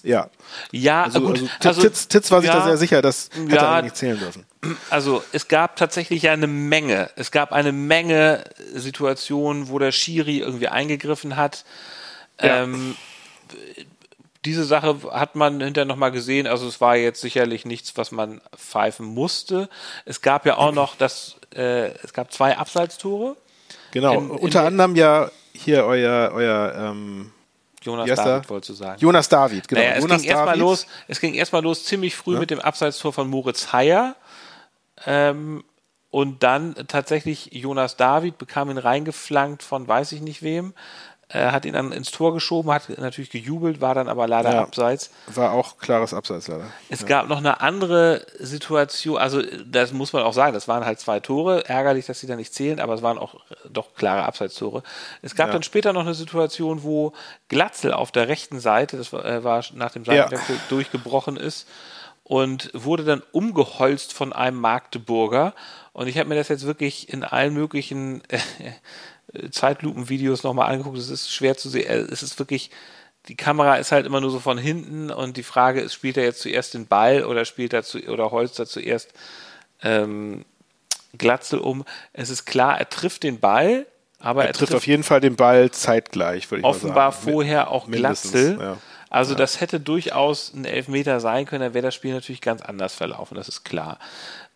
Ja. 0.03 0.29
Ja, 0.71 1.03
also, 1.03 1.21
gut. 1.21 1.39
Also, 1.39 1.49
also, 1.63 1.81
Titz, 1.81 2.07
Titz 2.07 2.31
war 2.31 2.41
sich 2.41 2.49
ja, 2.49 2.57
da 2.57 2.65
sehr 2.65 2.77
sicher, 2.77 3.01
dass 3.01 3.29
hätte 3.33 3.55
ja, 3.55 3.77
er 3.77 3.81
nicht 3.83 3.95
zählen 3.95 4.19
dürfen. 4.19 4.45
Also 4.89 5.23
es 5.31 5.47
gab 5.47 5.75
tatsächlich 5.75 6.29
eine 6.29 6.47
Menge. 6.47 7.09
Es 7.15 7.31
gab 7.31 7.51
eine 7.51 7.71
Menge 7.71 8.43
Situationen, 8.73 9.69
wo 9.69 9.79
der 9.79 9.91
Schiri 9.91 10.39
irgendwie 10.39 10.67
eingegriffen 10.67 11.35
hat. 11.35 11.65
Ja. 12.39 12.63
Ähm, 12.63 12.95
diese 14.45 14.63
Sache 14.63 14.97
hat 15.11 15.35
man 15.35 15.61
hinterher 15.61 15.85
nochmal 15.85 16.11
gesehen. 16.11 16.47
Also 16.47 16.67
es 16.67 16.81
war 16.81 16.95
jetzt 16.95 17.21
sicherlich 17.21 17.65
nichts, 17.65 17.97
was 17.97 18.11
man 18.11 18.41
pfeifen 18.55 19.05
musste. 19.05 19.69
Es 20.05 20.21
gab 20.21 20.45
ja 20.45 20.57
auch 20.57 20.71
noch 20.71 20.95
das, 20.95 21.35
äh, 21.55 21.91
es 22.03 22.13
gab 22.13 22.31
zwei 22.31 22.57
Abseitstore. 22.57 23.35
Genau, 23.91 24.13
in, 24.13 24.29
in 24.29 24.37
unter 24.37 24.63
anderem 24.63 24.95
ja 24.95 25.29
hier 25.53 25.85
euer, 25.85 26.31
euer 26.33 26.73
ähm, 26.75 27.31
Jonas 27.81 28.07
David, 28.15 28.49
wolltest 28.49 28.69
du 28.69 28.73
sagen. 28.73 28.99
Jonas 28.99 29.27
David, 29.29 29.67
genau. 29.67 29.81
Naja, 29.81 29.93
es, 29.95 30.01
Jonas 30.01 30.21
ging 30.21 30.31
erstmal 30.31 30.59
los, 30.59 30.87
es 31.07 31.19
ging 31.19 31.33
erstmal 31.33 31.63
los 31.63 31.85
ziemlich 31.85 32.15
früh 32.15 32.35
ja. 32.35 32.39
mit 32.39 32.49
dem 32.51 32.59
Abseitstor 32.59 33.11
von 33.11 33.29
Moritz 33.29 33.73
Heyer. 33.73 34.15
Ähm, 35.05 35.63
Und 36.11 36.43
dann 36.43 36.75
tatsächlich 36.87 37.53
Jonas 37.53 37.95
David 37.95 38.37
bekam 38.37 38.69
ihn 38.69 38.77
reingeflankt 38.77 39.63
von 39.63 39.87
weiß 39.87 40.11
ich 40.11 40.19
nicht 40.21 40.43
wem 40.43 40.73
äh, 41.33 41.51
hat 41.51 41.65
ihn 41.65 41.73
dann 41.73 41.91
ins 41.91 42.11
Tor 42.11 42.33
geschoben, 42.33 42.71
hat 42.71 42.89
natürlich 42.97 43.29
gejubelt, 43.29 43.81
war 43.81 43.95
dann 43.95 44.07
aber 44.07 44.27
leider 44.27 44.53
ja, 44.53 44.61
abseits. 44.61 45.11
War 45.27 45.51
auch 45.51 45.77
klares 45.77 46.13
Abseits 46.13 46.47
leider. 46.47 46.65
Es 46.89 47.01
ja. 47.01 47.07
gab 47.07 47.27
noch 47.27 47.37
eine 47.37 47.61
andere 47.61 48.25
Situation, 48.39 49.17
also 49.17 49.41
das 49.65 49.93
muss 49.93 50.13
man 50.13 50.23
auch 50.23 50.33
sagen, 50.33 50.53
das 50.53 50.67
waren 50.67 50.85
halt 50.85 50.99
zwei 50.99 51.19
Tore, 51.19 51.67
ärgerlich, 51.67 52.05
dass 52.05 52.19
sie 52.19 52.27
da 52.27 52.35
nicht 52.35 52.53
zählen, 52.53 52.79
aber 52.79 52.93
es 52.93 53.01
waren 53.01 53.17
auch 53.17 53.35
doch 53.69 53.93
klare 53.95 54.23
Abseitstore. 54.23 54.83
Es 55.21 55.35
gab 55.35 55.47
ja. 55.47 55.53
dann 55.53 55.63
später 55.63 55.93
noch 55.93 56.01
eine 56.01 56.13
Situation, 56.13 56.83
wo 56.83 57.13
Glatzel 57.47 57.93
auf 57.93 58.11
der 58.11 58.27
rechten 58.27 58.59
Seite, 58.59 58.97
das 58.97 59.13
war, 59.13 59.25
äh, 59.25 59.43
war 59.43 59.63
nach 59.73 59.91
dem 59.91 60.05
Seitenwechsel 60.05 60.57
durchgebrochen 60.69 61.37
ist 61.37 61.67
und 62.23 62.69
wurde 62.73 63.03
dann 63.03 63.21
umgeholzt 63.33 64.13
von 64.13 64.31
einem 64.31 64.57
Magdeburger. 64.57 65.53
Und 65.91 66.07
ich 66.07 66.17
habe 66.17 66.29
mir 66.29 66.35
das 66.35 66.47
jetzt 66.47 66.65
wirklich 66.65 67.11
in 67.11 67.25
allen 67.25 67.53
möglichen 67.53 68.21
äh, 68.29 68.39
Zeitlupenvideos 69.51 70.43
nochmal 70.43 70.71
angeguckt. 70.71 70.97
Es 70.97 71.09
ist 71.09 71.31
schwer 71.31 71.57
zu 71.57 71.69
sehen. 71.69 71.87
Äh, 71.87 72.11
es 72.11 72.23
ist 72.23 72.37
wirklich, 72.39 72.71
die 73.27 73.35
Kamera 73.35 73.75
ist 73.75 73.91
halt 73.91 74.05
immer 74.05 74.21
nur 74.21 74.31
so 74.31 74.39
von 74.39 74.57
hinten 74.57 75.11
und 75.11 75.37
die 75.37 75.43
Frage 75.43 75.81
ist, 75.81 75.93
spielt 75.93 76.17
er 76.17 76.23
jetzt 76.23 76.41
zuerst 76.41 76.73
den 76.73 76.87
Ball 76.87 77.23
oder 77.23 77.45
spielt 77.45 77.73
er 77.73 77.83
zu, 77.83 77.99
oder 78.07 78.31
holzt 78.31 78.59
er 78.59 78.65
zuerst 78.65 79.13
ähm, 79.83 80.45
Glatzel 81.17 81.59
um? 81.59 81.85
Es 82.13 82.29
ist 82.29 82.45
klar, 82.45 82.77
er 82.79 82.89
trifft 82.89 83.23
den 83.23 83.39
Ball, 83.39 83.85
aber 84.19 84.43
er, 84.43 84.49
er 84.49 84.53
trifft, 84.53 84.75
auf 84.75 84.87
jeden 84.87 85.03
Fall 85.03 85.21
den 85.21 85.35
Ball 85.35 85.71
zeitgleich, 85.71 86.49
würde 86.49 86.59
ich 86.59 86.63
mal 86.63 86.73
sagen. 86.73 86.85
Offenbar 86.85 87.11
vorher 87.11 87.71
auch 87.71 87.89
Glatzel. 87.89 88.57
Ja. 88.59 88.77
Also 89.09 89.33
ja. 89.33 89.39
das 89.39 89.59
hätte 89.59 89.79
durchaus 89.79 90.53
ein 90.53 90.63
Elfmeter 90.65 91.19
sein 91.19 91.45
können, 91.45 91.61
dann 91.61 91.73
wäre 91.73 91.85
das 91.85 91.95
Spiel 91.95 92.13
natürlich 92.13 92.41
ganz 92.41 92.61
anders 92.61 92.95
verlaufen, 92.95 93.35
das 93.35 93.49
ist 93.49 93.65
klar. 93.65 93.99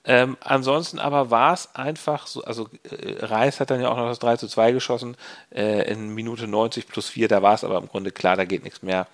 Ähm, 0.08 0.38
ansonsten 0.42 1.00
aber 1.00 1.32
war 1.32 1.54
es 1.54 1.74
einfach 1.74 2.28
so, 2.28 2.44
also 2.44 2.70
äh, 2.84 3.26
Reis 3.26 3.60
hat 3.60 3.72
dann 3.72 3.82
ja 3.82 3.90
auch 3.90 3.98
noch 3.98 4.08
das 4.08 4.20
3 4.20 4.38
zu 4.38 4.48
2 4.48 4.72
geschossen 4.72 5.18
äh, 5.50 5.92
in 5.92 6.10
Minute 6.10 6.48
90 6.48 6.88
plus 6.88 7.10
4, 7.10 7.28
da 7.28 7.42
war 7.42 7.56
es 7.56 7.64
aber 7.64 7.80
im 7.80 7.88
Grunde 7.88 8.12
klar, 8.12 8.36
da 8.36 8.46
geht 8.46 8.64
nichts 8.64 8.84
mehr. 8.84 9.08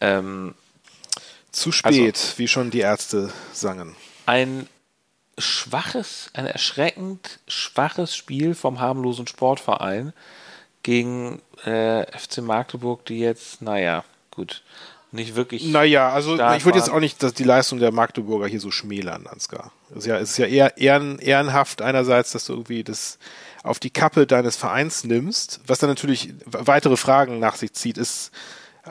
Ähm, 0.00 0.54
zu 1.52 1.70
spät, 1.70 2.16
also, 2.16 2.38
wie 2.38 2.48
schon 2.48 2.70
die 2.70 2.80
Ärzte 2.80 3.32
sangen. 3.52 3.94
Ein 4.26 4.68
schwaches, 5.38 6.30
ein 6.34 6.46
erschreckend 6.46 7.38
schwaches 7.46 8.16
Spiel 8.16 8.54
vom 8.54 8.80
harmlosen 8.80 9.26
Sportverein 9.26 10.12
gegen 10.82 11.40
äh, 11.64 12.04
FC 12.18 12.38
Magdeburg, 12.38 13.04
die 13.06 13.20
jetzt, 13.20 13.62
naja, 13.62 14.04
gut, 14.30 14.62
nicht 15.12 15.34
wirklich. 15.34 15.64
Naja, 15.66 16.10
also 16.10 16.34
ich 16.34 16.64
würde 16.64 16.78
jetzt 16.78 16.90
auch 16.90 17.00
nicht 17.00 17.22
dass 17.22 17.32
die 17.32 17.44
Leistung 17.44 17.78
der 17.78 17.92
Magdeburger 17.92 18.46
hier 18.46 18.60
so 18.60 18.70
schmälern, 18.70 19.26
Ansgar. 19.26 19.72
Es 19.90 19.98
ist 19.98 20.06
ja, 20.06 20.16
ist 20.16 20.38
ja 20.38 20.46
eher 20.46 20.78
ehren, 20.78 21.18
ehrenhaft 21.18 21.80
einerseits, 21.82 22.32
dass 22.32 22.46
du 22.46 22.54
irgendwie 22.54 22.82
das 22.82 23.18
auf 23.62 23.78
die 23.78 23.90
Kappe 23.90 24.26
deines 24.26 24.56
Vereins 24.56 25.04
nimmst, 25.04 25.60
was 25.66 25.78
dann 25.78 25.90
natürlich 25.90 26.34
weitere 26.46 26.96
Fragen 26.96 27.38
nach 27.38 27.56
sich 27.56 27.72
zieht, 27.72 27.98
ist, 27.98 28.30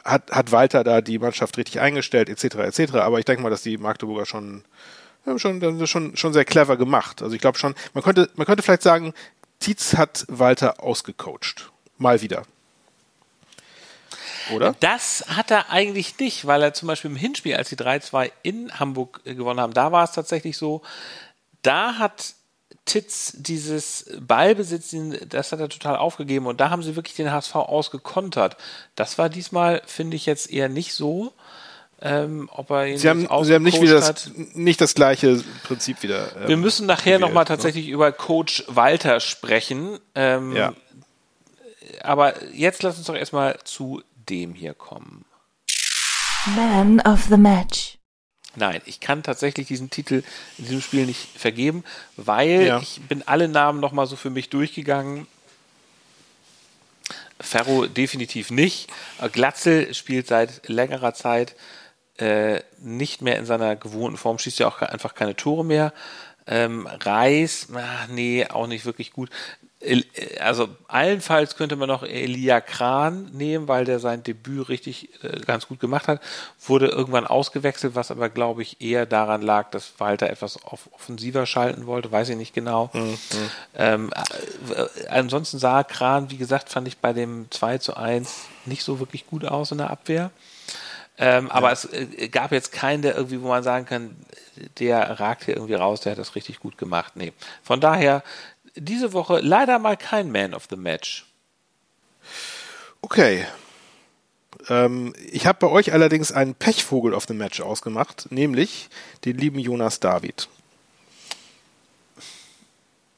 hat, 0.03 0.31
hat 0.31 0.51
Walter 0.51 0.83
da 0.83 1.01
die 1.01 1.19
Mannschaft 1.19 1.57
richtig 1.57 1.79
eingestellt, 1.79 2.29
etc., 2.29 2.55
etc. 2.55 2.95
Aber 2.95 3.19
ich 3.19 3.25
denke 3.25 3.41
mal, 3.41 3.49
dass 3.49 3.61
die 3.61 3.77
Magdeburger 3.77 4.25
schon, 4.25 4.63
schon, 5.37 5.87
schon, 5.87 6.17
schon 6.17 6.33
sehr 6.33 6.45
clever 6.45 6.77
gemacht. 6.77 7.21
Also 7.21 7.35
ich 7.35 7.41
glaube 7.41 7.57
schon, 7.57 7.75
man 7.93 8.03
könnte, 8.03 8.29
man 8.35 8.45
könnte 8.45 8.63
vielleicht 8.63 8.83
sagen, 8.83 9.13
Tietz 9.59 9.95
hat 9.95 10.25
Walter 10.27 10.83
ausgecoacht. 10.83 11.71
Mal 11.97 12.21
wieder 12.21 12.43
oder? 14.53 14.75
Das 14.79 15.25
hat 15.27 15.51
er 15.51 15.69
eigentlich 15.69 16.17
nicht, 16.19 16.45
weil 16.45 16.61
er 16.61 16.73
zum 16.73 16.87
Beispiel 16.87 17.11
im 17.11 17.17
Hinspiel, 17.17 17.55
als 17.55 17.69
die 17.69 17.77
3-2 17.77 18.31
in 18.43 18.79
Hamburg 18.79 19.21
äh, 19.25 19.35
gewonnen 19.35 19.59
haben, 19.59 19.73
da 19.73 19.91
war 19.91 20.03
es 20.03 20.11
tatsächlich 20.11 20.57
so, 20.57 20.81
da 21.61 21.97
hat 21.97 22.35
Titz 22.85 23.33
dieses 23.37 24.05
Ballbesitz, 24.19 24.95
das 25.27 25.51
hat 25.51 25.59
er 25.59 25.69
total 25.69 25.97
aufgegeben 25.97 26.45
und 26.45 26.59
da 26.61 26.69
haben 26.69 26.83
sie 26.83 26.95
wirklich 26.95 27.15
den 27.15 27.31
HSV 27.31 27.55
ausgekontert. 27.55 28.57
Das 28.95 29.17
war 29.17 29.29
diesmal, 29.29 29.81
finde 29.87 30.15
ich, 30.15 30.25
jetzt 30.27 30.51
eher 30.51 30.69
nicht 30.69 30.93
so. 30.93 31.33
Ähm, 32.01 32.49
ob 32.51 32.69
er 32.71 32.87
ihn 32.87 32.97
sie 32.97 33.09
haben, 33.09 33.21
sie 33.21 33.53
haben 33.53 33.63
nicht, 33.63 33.81
wieder 33.81 33.99
das, 33.99 34.29
nicht 34.53 34.81
das 34.81 34.93
gleiche 34.95 35.43
Prinzip 35.63 36.03
wieder. 36.03 36.35
Ähm, 36.35 36.47
Wir 36.49 36.57
müssen 36.57 36.85
nachher 36.85 37.19
nochmal 37.19 37.45
ne? 37.45 37.47
tatsächlich 37.47 37.87
über 37.87 38.11
Coach 38.11 38.65
Walter 38.67 39.19
sprechen. 39.19 39.97
Ähm, 40.13 40.55
ja. 40.55 40.73
Aber 42.03 42.33
jetzt 42.51 42.83
lass 42.83 42.97
uns 42.97 43.07
doch 43.07 43.15
erstmal 43.15 43.57
zu 43.63 44.03
dem 44.29 44.53
hier 44.53 44.73
kommen. 44.73 45.25
Man 46.55 46.99
of 47.01 47.25
the 47.29 47.37
Match. 47.37 47.97
Nein, 48.55 48.81
ich 48.85 48.99
kann 48.99 49.23
tatsächlich 49.23 49.67
diesen 49.67 49.89
Titel 49.89 50.23
in 50.57 50.65
diesem 50.65 50.81
Spiel 50.81 51.05
nicht 51.05 51.27
vergeben, 51.37 51.83
weil 52.15 52.65
ja. 52.67 52.79
ich 52.79 53.01
bin 53.01 53.23
alle 53.25 53.47
Namen 53.47 53.79
nochmal 53.79 54.07
so 54.07 54.15
für 54.15 54.29
mich 54.29 54.49
durchgegangen. 54.49 55.27
Ferro 57.39 57.85
definitiv 57.87 58.49
nicht. 58.49 58.89
Glatzel 59.33 59.93
spielt 59.93 60.27
seit 60.27 60.69
längerer 60.69 61.13
Zeit 61.13 61.55
äh, 62.17 62.61
nicht 62.79 63.21
mehr 63.21 63.37
in 63.37 63.45
seiner 63.45 63.75
gewohnten 63.75 64.17
Form, 64.17 64.39
schießt 64.39 64.59
ja 64.59 64.67
auch 64.67 64.81
einfach 64.81 65.15
keine 65.15 65.35
Tore 65.35 65.65
mehr. 65.65 65.93
Ähm, 66.47 66.87
Reis, 66.87 67.67
ach, 67.75 68.07
nee, 68.07 68.45
auch 68.47 68.67
nicht 68.67 68.85
wirklich 68.85 69.11
gut 69.11 69.29
also 70.39 70.69
allenfalls 70.87 71.55
könnte 71.55 71.75
man 71.75 71.87
noch 71.87 72.03
Elia 72.03 72.61
Kran 72.61 73.29
nehmen, 73.33 73.67
weil 73.67 73.85
der 73.85 73.99
sein 73.99 74.23
Debüt 74.23 74.69
richtig 74.69 75.09
äh, 75.23 75.39
ganz 75.41 75.67
gut 75.67 75.79
gemacht 75.79 76.07
hat. 76.07 76.21
Wurde 76.65 76.87
irgendwann 76.87 77.27
ausgewechselt, 77.27 77.95
was 77.95 78.11
aber 78.11 78.29
glaube 78.29 78.61
ich 78.61 78.81
eher 78.81 79.05
daran 79.05 79.41
lag, 79.41 79.69
dass 79.71 79.93
Walter 79.99 80.29
etwas 80.29 80.63
auf 80.63 80.89
offensiver 80.93 81.45
schalten 81.45 81.85
wollte, 81.85 82.11
weiß 82.11 82.29
ich 82.29 82.37
nicht 82.37 82.53
genau. 82.53 82.89
Mhm. 82.93 83.17
Ähm, 83.75 84.13
äh, 84.13 85.07
ansonsten 85.07 85.59
sah 85.59 85.83
Kran, 85.83 86.31
wie 86.31 86.37
gesagt, 86.37 86.69
fand 86.69 86.87
ich 86.87 86.97
bei 86.97 87.13
dem 87.13 87.49
2 87.51 87.77
zu 87.77 87.95
1 87.95 88.45
nicht 88.65 88.83
so 88.83 88.99
wirklich 88.99 89.27
gut 89.27 89.45
aus 89.45 89.71
in 89.71 89.77
der 89.77 89.89
Abwehr. 89.89 90.31
Ähm, 91.17 91.47
ja. 91.47 91.53
Aber 91.53 91.71
es 91.71 91.85
äh, 91.85 92.27
gab 92.29 92.51
jetzt 92.51 92.71
keinen, 92.71 93.01
der 93.01 93.15
irgendwie, 93.15 93.41
wo 93.41 93.47
man 93.47 93.63
sagen 93.63 93.85
kann, 93.85 94.15
der 94.79 95.19
ragt 95.19 95.45
hier 95.45 95.55
irgendwie 95.55 95.75
raus, 95.75 96.01
der 96.01 96.13
hat 96.13 96.19
das 96.19 96.35
richtig 96.35 96.59
gut 96.59 96.77
gemacht. 96.77 97.13
Nee. 97.15 97.33
Von 97.63 97.79
daher 97.79 98.23
diese 98.75 99.13
Woche 99.13 99.39
leider 99.39 99.79
mal 99.79 99.97
kein 99.97 100.31
Man 100.31 100.53
of 100.53 100.67
the 100.69 100.75
Match. 100.75 101.25
Okay. 103.01 103.45
Ähm, 104.69 105.13
ich 105.31 105.45
habe 105.45 105.59
bei 105.59 105.67
euch 105.67 105.93
allerdings 105.93 106.31
einen 106.31 106.55
Pechvogel 106.55 107.13
of 107.13 107.25
the 107.27 107.33
Match 107.33 107.61
ausgemacht, 107.61 108.27
nämlich 108.31 108.89
den 109.25 109.37
lieben 109.37 109.59
Jonas 109.59 109.99
David. 109.99 110.49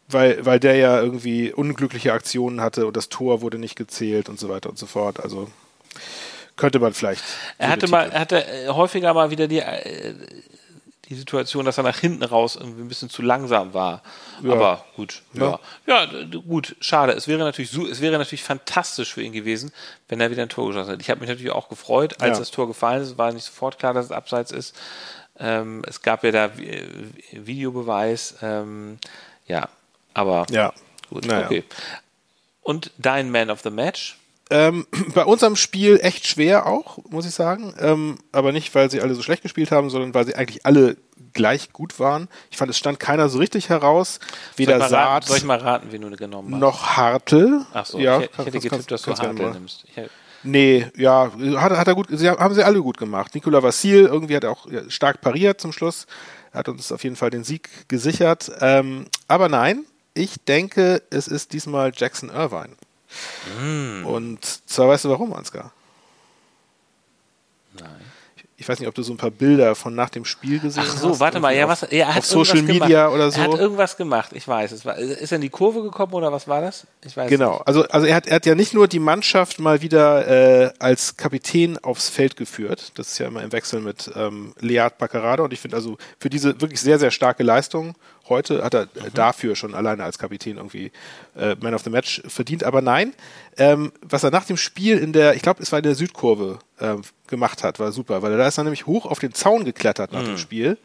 Weil, 0.09 0.45
weil 0.45 0.59
der 0.59 0.75
ja 0.75 1.01
irgendwie 1.01 1.51
unglückliche 1.51 2.13
Aktionen 2.13 2.61
hatte 2.61 2.87
und 2.87 2.95
das 2.95 3.09
Tor 3.09 3.41
wurde 3.41 3.57
nicht 3.57 3.75
gezählt 3.75 4.29
und 4.29 4.39
so 4.39 4.49
weiter 4.49 4.69
und 4.69 4.77
so 4.77 4.85
fort. 4.85 5.19
Also 5.19 5.49
könnte 6.55 6.79
man 6.79 6.93
vielleicht. 6.93 7.23
Er 7.57 7.69
hatte 7.69 7.87
mal, 7.87 8.09
er 8.09 8.19
hatte 8.19 8.45
äh, 8.45 8.67
häufiger 8.69 9.13
mal 9.13 9.31
wieder 9.31 9.47
die, 9.47 9.59
äh, 9.59 10.13
die 11.09 11.15
Situation, 11.15 11.65
dass 11.65 11.77
er 11.77 11.83
nach 11.83 11.97
hinten 11.97 12.23
raus 12.23 12.55
irgendwie 12.55 12.81
ein 12.81 12.87
bisschen 12.87 13.09
zu 13.09 13.21
langsam 13.21 13.73
war. 13.73 14.01
Ja. 14.43 14.51
Aber 14.51 14.85
gut, 14.95 15.21
ja. 15.33 15.59
ja. 15.85 16.03
ja. 16.03 16.25
gut, 16.39 16.75
schade. 16.81 17.13
Es 17.13 17.27
wäre 17.27 17.39
natürlich 17.39 17.71
so, 17.71 17.87
es 17.87 18.01
wäre 18.01 18.17
natürlich 18.17 18.43
fantastisch 18.43 19.13
für 19.13 19.21
ihn 19.21 19.31
gewesen, 19.31 19.71
wenn 20.09 20.19
er 20.19 20.31
wieder 20.31 20.43
ein 20.43 20.49
Tor 20.49 20.67
geschossen 20.67 20.89
hätte. 20.89 21.01
Ich 21.01 21.09
habe 21.09 21.21
mich 21.21 21.29
natürlich 21.29 21.51
auch 21.51 21.69
gefreut, 21.69 22.21
als 22.21 22.39
das 22.39 22.51
Tor 22.51 22.67
gefallen 22.67 23.01
ist, 23.03 23.17
war 23.17 23.31
nicht 23.31 23.45
sofort 23.45 23.79
klar, 23.79 23.93
dass 23.93 24.05
es 24.05 24.11
abseits 24.11 24.51
ist. 24.51 24.75
Ähm, 25.39 25.83
es 25.87 26.01
gab 26.01 26.23
ja 26.23 26.31
da 26.31 26.51
Videobeweis, 27.31 28.35
ähm, 28.41 28.97
ja, 29.45 29.69
aber 30.13 30.45
ja. 30.49 30.73
gut, 31.09 31.25
naja. 31.25 31.45
okay. 31.45 31.63
Und 32.63 32.91
dein 32.97 33.31
Man 33.31 33.49
of 33.49 33.61
the 33.61 33.69
Match? 33.69 34.17
Ähm, 34.49 34.87
bei 35.13 35.25
unserem 35.25 35.55
Spiel 35.55 35.99
echt 36.01 36.27
schwer 36.27 36.65
auch, 36.67 36.99
muss 37.09 37.25
ich 37.25 37.33
sagen. 37.33 37.73
Ähm, 37.79 38.17
aber 38.31 38.51
nicht, 38.51 38.73
weil 38.75 38.89
sie 38.89 39.01
alle 39.01 39.15
so 39.15 39.21
schlecht 39.21 39.43
gespielt 39.43 39.71
haben, 39.71 39.89
sondern 39.89 40.13
weil 40.13 40.25
sie 40.25 40.35
eigentlich 40.35 40.65
alle 40.65 40.97
gleich 41.33 41.71
gut 41.73 41.99
waren. 41.99 42.27
Ich 42.49 42.57
fand, 42.57 42.71
es 42.71 42.77
stand 42.77 42.99
keiner 42.99 43.29
so 43.29 43.37
richtig 43.37 43.69
heraus. 43.69 44.19
Weder 44.55 44.79
soll 44.79 44.89
Saat. 44.89 45.07
Raten, 45.07 45.27
soll 45.27 45.37
ich 45.37 45.43
mal 45.43 45.59
raten, 45.59 45.87
wen 45.91 46.01
du 46.01 46.09
genommen 46.15 46.53
hast? 46.53 46.59
Noch 46.59 46.97
Hartl. 46.97 47.61
Ach 47.73 47.85
so, 47.85 47.99
ja, 47.99 48.19
ich, 48.19 48.29
ich 48.31 48.37
hätte 48.37 48.59
getippt, 48.59 48.91
dass 48.91 49.01
du 49.03 49.15
Hartl 49.15 49.51
nimmst. 49.51 49.85
Nee, 50.43 50.87
ja, 50.95 51.31
hat, 51.55 51.71
hat 51.71 51.87
er 51.87 51.95
gut, 51.95 52.07
sie 52.11 52.29
haben 52.29 52.53
sie 52.53 52.63
alle 52.63 52.81
gut 52.81 52.97
gemacht. 52.97 53.33
Nikola 53.35 53.61
Vassil 53.63 54.05
irgendwie 54.05 54.35
hat 54.35 54.43
er 54.43 54.51
auch 54.51 54.67
stark 54.87 55.19
pariert 55.21 55.59
zum 55.59 55.73
Schluss, 55.73 56.05
hat 56.53 56.69
uns 56.69 56.91
auf 56.91 57.03
jeden 57.03 57.15
Fall 57.15 57.31
den 57.31 57.43
Sieg 57.43 57.69
gesichert. 57.87 58.51
Ähm, 58.61 59.07
aber 59.27 59.49
nein, 59.49 59.85
ich 60.13 60.35
denke, 60.45 61.01
es 61.09 61.27
ist 61.27 61.53
diesmal 61.53 61.91
Jackson 61.93 62.29
Irvine. 62.29 62.75
Mm. 63.61 64.05
Und 64.05 64.45
zwar 64.69 64.89
weißt 64.89 65.05
du 65.05 65.09
warum, 65.09 65.33
Ansgar? 65.33 65.71
Nein. 67.79 68.07
Ich 68.59 68.67
weiß 68.67 68.79
nicht, 68.79 68.87
ob 68.89 68.95
du 68.95 69.03
so 69.03 69.13
ein 69.13 69.17
paar 69.17 69.29
Bilder 69.29 69.75
von 69.75 69.93
nach 69.93 70.09
dem 70.09 70.25
Spiel 70.25 70.59
gesehen 70.59 70.81
hast. 70.81 70.95
Ach 70.95 70.97
so, 70.97 71.19
warte 71.19 71.39
mal, 71.39 71.55
ja, 71.55 71.67
was, 71.67 71.83
er 71.83 72.07
hat 72.07 72.17
auf 72.17 72.25
Social 72.25 72.63
Media 72.63 73.05
gemacht. 73.05 73.13
oder 73.13 73.31
so. 73.31 73.39
Er 73.39 73.51
hat 73.51 73.59
irgendwas 73.59 73.97
gemacht, 73.97 74.31
ich 74.33 74.47
weiß. 74.47 74.71
Es 74.71 74.83
war, 74.83 74.97
ist 74.97 75.31
er 75.31 75.35
in 75.35 75.43
die 75.43 75.49
Kurve 75.49 75.83
gekommen 75.83 76.11
oder 76.15 76.31
was 76.31 76.47
war 76.47 76.61
das? 76.61 76.87
Ich 77.05 77.15
weiß 77.15 77.29
Genau, 77.29 77.51
nicht. 77.51 77.67
also, 77.67 77.83
also 77.83 78.07
er 78.07 78.15
hat, 78.15 78.25
er 78.25 78.37
hat 78.37 78.47
ja 78.47 78.55
nicht 78.55 78.73
nur 78.73 78.87
die 78.87 78.97
Mannschaft 78.97 79.59
mal 79.59 79.83
wieder 79.83 80.63
äh, 80.65 80.73
als 80.79 81.17
Kapitän 81.17 81.77
aufs 81.77 82.09
Feld 82.09 82.35
geführt. 82.35 82.93
Das 82.95 83.09
ist 83.09 83.19
ja 83.19 83.27
immer 83.27 83.43
im 83.43 83.51
Wechsel 83.51 83.79
mit 83.79 84.09
ähm, 84.15 84.55
Lead 84.59 84.97
Baccarada 84.97 85.43
und 85.43 85.53
ich 85.53 85.59
finde 85.59 85.75
also 85.75 85.99
für 86.17 86.31
diese 86.31 86.59
wirklich 86.59 86.81
sehr, 86.81 86.97
sehr 86.97 87.11
starke 87.11 87.43
Leistung 87.43 87.93
heute, 88.29 88.63
hat 88.63 88.73
er 88.73 88.85
mhm. 88.85 89.13
dafür 89.13 89.55
schon 89.55 89.73
alleine 89.73 90.03
als 90.03 90.17
Kapitän 90.17 90.57
irgendwie 90.57 90.91
äh, 91.35 91.55
Man 91.59 91.73
of 91.73 91.83
the 91.83 91.89
Match 91.89 92.21
verdient. 92.27 92.63
Aber 92.63 92.81
nein, 92.81 93.13
ähm, 93.57 93.91
was 94.01 94.23
er 94.23 94.31
nach 94.31 94.45
dem 94.45 94.57
Spiel 94.57 94.97
in 94.97 95.13
der, 95.13 95.35
ich 95.35 95.41
glaube, 95.41 95.61
es 95.61 95.71
war 95.71 95.79
in 95.79 95.83
der 95.83 95.95
Südkurve 95.95 96.59
äh, 96.79 96.95
gemacht 97.27 97.63
hat, 97.63 97.79
war 97.79 97.91
super, 97.91 98.21
weil 98.21 98.31
er 98.31 98.37
da 98.37 98.47
ist 98.47 98.57
dann 98.57 98.65
nämlich 98.65 98.85
hoch 98.85 99.05
auf 99.05 99.19
den 99.19 99.33
Zaun 99.33 99.65
geklettert 99.65 100.11
nach 100.11 100.21
mhm. 100.21 100.27
dem 100.27 100.37
Spiel 100.37 100.77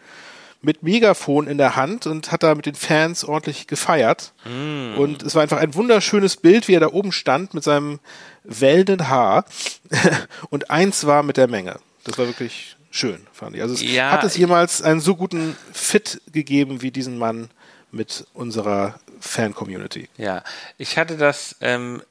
mit 0.62 0.82
Megafon 0.82 1.48
in 1.48 1.58
der 1.58 1.76
Hand 1.76 2.06
und 2.06 2.30
hat 2.30 2.42
da 2.44 2.54
mit 2.54 2.66
den 2.66 2.76
Fans 2.76 3.24
ordentlich 3.24 3.66
gefeiert. 3.66 4.32
Mm. 4.44 4.96
Und 4.96 5.22
es 5.24 5.34
war 5.34 5.42
einfach 5.42 5.58
ein 5.58 5.74
wunderschönes 5.74 6.36
Bild, 6.36 6.68
wie 6.68 6.74
er 6.74 6.80
da 6.80 6.92
oben 6.92 7.10
stand 7.10 7.52
mit 7.52 7.64
seinem 7.64 7.98
wellenden 8.44 9.08
Haar. 9.08 9.44
und 10.50 10.70
eins 10.70 11.04
war 11.04 11.24
mit 11.24 11.36
der 11.36 11.48
Menge. 11.48 11.80
Das 12.04 12.16
war 12.16 12.26
wirklich 12.26 12.76
schön, 12.92 13.26
fand 13.32 13.56
ich. 13.56 13.62
Also 13.62 13.74
es 13.74 13.82
ja, 13.82 14.12
hat 14.12 14.22
es 14.22 14.36
jemals 14.36 14.82
einen 14.82 15.00
so 15.00 15.16
guten 15.16 15.56
Fit 15.72 16.20
gegeben 16.30 16.82
wie 16.82 16.92
diesen 16.92 17.18
Mann 17.18 17.50
mit 17.90 18.26
unserer 18.34 19.00
Fan-Community. 19.20 20.08
Ja, 20.16 20.44
ich 20.78 20.96
hatte 20.98 21.16
das 21.16 21.56
ähm, 21.60 22.02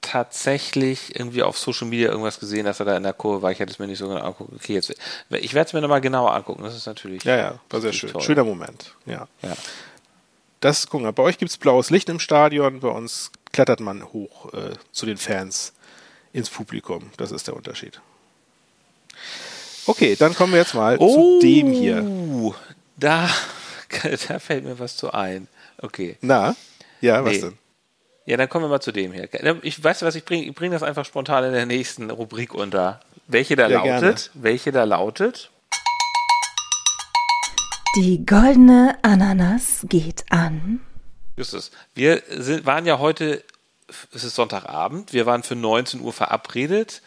tatsächlich 0.00 1.14
irgendwie 1.18 1.42
auf 1.42 1.58
Social 1.58 1.86
Media 1.86 2.08
irgendwas 2.08 2.40
gesehen, 2.40 2.64
dass 2.64 2.80
er 2.80 2.86
da 2.86 2.96
in 2.96 3.02
der 3.02 3.12
Kurve 3.12 3.42
war. 3.42 3.50
Ich 3.50 3.58
hätte 3.58 3.72
es 3.72 3.78
mir 3.78 3.86
nicht 3.86 3.98
so 3.98 4.08
genau 4.08 4.20
angucken. 4.20 4.56
Okay, 4.56 4.74
jetzt, 4.74 4.94
ich 5.30 5.54
werde 5.54 5.68
es 5.68 5.72
mir 5.72 5.80
nochmal 5.80 6.00
genauer 6.00 6.34
angucken. 6.34 6.62
Das 6.62 6.74
ist 6.74 6.86
natürlich. 6.86 7.24
Ja, 7.24 7.36
ja, 7.36 7.58
war 7.68 7.80
sehr 7.80 7.92
schön. 7.92 8.10
Toll. 8.10 8.22
Schöner 8.22 8.44
Moment. 8.44 8.94
Ja. 9.06 9.28
ja. 9.42 9.56
Das, 10.60 10.88
gucken 10.88 11.06
wir. 11.06 11.12
Bei 11.12 11.22
euch 11.22 11.38
gibt 11.38 11.50
es 11.50 11.58
blaues 11.58 11.90
Licht 11.90 12.08
im 12.08 12.20
Stadion, 12.20 12.80
bei 12.80 12.88
uns 12.88 13.30
klettert 13.52 13.80
man 13.80 14.04
hoch 14.12 14.52
äh, 14.52 14.72
zu 14.92 15.06
den 15.06 15.16
Fans 15.16 15.72
ins 16.32 16.50
Publikum. 16.50 17.10
Das 17.16 17.32
ist 17.32 17.48
der 17.48 17.56
Unterschied. 17.56 18.00
Okay, 19.90 20.14
dann 20.14 20.36
kommen 20.36 20.52
wir 20.52 20.60
jetzt 20.60 20.74
mal 20.74 20.96
oh, 21.00 21.40
zu 21.40 21.44
dem 21.44 21.72
hier. 21.72 22.06
Da, 22.96 23.28
da 24.28 24.38
fällt 24.38 24.62
mir 24.62 24.78
was 24.78 24.96
zu 24.96 25.12
ein. 25.12 25.48
Okay. 25.82 26.16
Na? 26.20 26.54
Ja, 27.00 27.24
was 27.24 27.32
nee. 27.32 27.40
denn? 27.40 27.58
Ja, 28.24 28.36
dann 28.36 28.48
kommen 28.48 28.66
wir 28.66 28.68
mal 28.68 28.80
zu 28.80 28.92
dem 28.92 29.12
hier. 29.12 29.28
Ich 29.62 29.82
weiß, 29.82 30.02
was 30.02 30.14
ich 30.14 30.24
bringe. 30.24 30.44
Ich 30.44 30.54
bringe 30.54 30.74
das 30.74 30.84
einfach 30.84 31.04
spontan 31.04 31.42
in 31.42 31.52
der 31.52 31.66
nächsten 31.66 32.08
Rubrik 32.08 32.54
unter. 32.54 33.00
Welche 33.26 33.56
da 33.56 33.66
ja, 33.66 33.82
lautet? 33.82 34.30
Gerne. 34.32 34.44
Welche 34.44 34.70
da 34.70 34.84
lautet? 34.84 35.50
Die 37.96 38.24
goldene 38.24 38.96
Ananas 39.02 39.86
geht 39.88 40.24
an. 40.30 40.82
Justus, 41.36 41.72
wir 41.96 42.22
sind, 42.28 42.64
waren 42.64 42.86
ja 42.86 43.00
heute, 43.00 43.42
es 44.14 44.22
ist 44.22 44.36
Sonntagabend, 44.36 45.12
wir 45.12 45.26
waren 45.26 45.42
für 45.42 45.56
19 45.56 46.00
Uhr 46.00 46.12
verabredet 46.12 47.02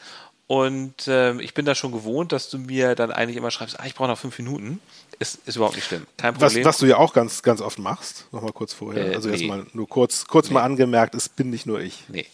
und 0.48 1.08
äh, 1.08 1.40
ich 1.42 1.54
bin 1.54 1.66
da 1.66 1.74
schon 1.74 1.92
gewohnt, 1.92 2.32
dass 2.32 2.50
du 2.50 2.58
mir 2.58 2.96
dann 2.96 3.12
eigentlich 3.12 3.38
immer 3.38 3.50
schreibst, 3.50 3.80
ah, 3.80 3.86
ich 3.86 3.96
brauche 3.96 4.10
noch 4.10 4.18
fünf 4.18 4.38
Minuten. 4.38 4.82
Ist, 5.20 5.40
ist 5.46 5.56
überhaupt 5.56 5.76
nicht 5.76 5.86
schlimm. 5.86 6.06
Kein 6.18 6.34
Problem. 6.34 6.66
Was, 6.66 6.66
was 6.66 6.78
du 6.80 6.86
ja 6.86 6.98
auch 6.98 7.14
ganz, 7.14 7.44
ganz 7.44 7.62
oft 7.62 7.80
machst, 7.80 8.28
nochmal 8.32 8.52
kurz 8.52 8.74
vorher. 8.74 9.12
Äh, 9.12 9.16
also 9.16 9.30
nee. 9.30 9.36
erstmal 9.36 9.66
nur 9.74 9.88
kurz, 9.88 10.26
kurz 10.26 10.50
nee. 10.50 10.56
mal 10.56 10.64
angemerkt, 10.64 11.16
es 11.16 11.30
bin 11.30 11.50
nicht 11.50 11.66
nur 11.66 11.80
ich. 11.80 12.04
Nee, 12.10 12.26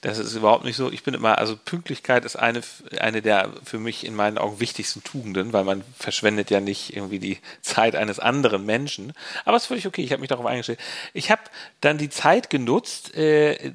das 0.00 0.18
ist 0.18 0.34
überhaupt 0.34 0.64
nicht 0.64 0.76
so. 0.76 0.92
Ich 0.92 1.02
bin 1.02 1.14
immer, 1.14 1.38
also 1.38 1.56
Pünktlichkeit 1.56 2.24
ist 2.24 2.36
eine, 2.36 2.60
eine 3.00 3.20
der 3.20 3.50
für 3.64 3.80
mich 3.80 4.06
in 4.06 4.14
meinen 4.14 4.38
Augen 4.38 4.60
wichtigsten 4.60 5.02
Tugenden, 5.02 5.52
weil 5.52 5.64
man 5.64 5.82
verschwendet 5.98 6.50
ja 6.50 6.60
nicht 6.60 6.94
irgendwie 6.94 7.18
die 7.18 7.38
Zeit 7.62 7.96
eines 7.96 8.20
anderen 8.20 8.64
Menschen. 8.64 9.12
Aber 9.44 9.56
es 9.56 9.64
ist 9.64 9.66
völlig 9.66 9.86
okay, 9.88 10.02
ich 10.02 10.12
habe 10.12 10.20
mich 10.20 10.28
darauf 10.28 10.46
eingestellt. 10.46 10.78
Ich 11.14 11.32
habe 11.32 11.42
dann 11.80 11.98
die 11.98 12.10
Zeit 12.10 12.48
genutzt, 12.48 13.16
äh, 13.16 13.72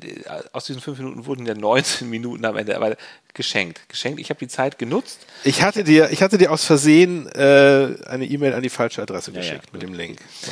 aus 0.53 0.65
diesen 0.65 0.81
fünf 0.81 0.97
Minuten 0.99 1.25
wurden 1.25 1.45
ja 1.45 1.55
19 1.55 2.09
Minuten 2.09 2.45
am 2.45 2.55
Ende, 2.55 2.77
aber 2.77 2.95
geschenkt. 3.33 3.89
Geschenkt, 3.89 4.21
ich 4.21 4.29
habe 4.29 4.39
die 4.39 4.47
Zeit 4.47 4.77
genutzt. 4.77 5.25
Ich 5.43 5.61
hatte 5.61 5.83
dir, 5.83 6.09
ich 6.11 6.21
hatte 6.21 6.37
dir 6.37 6.51
aus 6.51 6.63
Versehen 6.63 7.27
äh, 7.33 7.97
eine 8.05 8.25
E-Mail 8.25 8.53
an 8.53 8.61
die 8.61 8.69
falsche 8.69 9.01
Adresse 9.01 9.31
ja, 9.31 9.41
geschickt 9.41 9.65
ja. 9.65 9.69
mit 9.73 9.81
dem 9.81 9.93
Link. 9.93 10.19
So. 10.41 10.51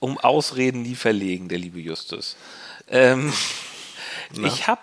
Um 0.00 0.18
Ausreden 0.18 0.82
nie 0.82 0.96
verlegen, 0.96 1.48
der 1.48 1.58
liebe 1.58 1.78
Justus. 1.78 2.36
Ähm, 2.88 3.32
ich 4.44 4.66
habe 4.66 4.80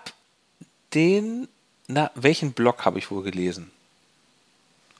den, 0.94 1.48
na, 1.86 2.10
welchen 2.14 2.52
Blog 2.52 2.84
habe 2.84 2.98
ich 2.98 3.10
wohl 3.10 3.22
gelesen? 3.22 3.70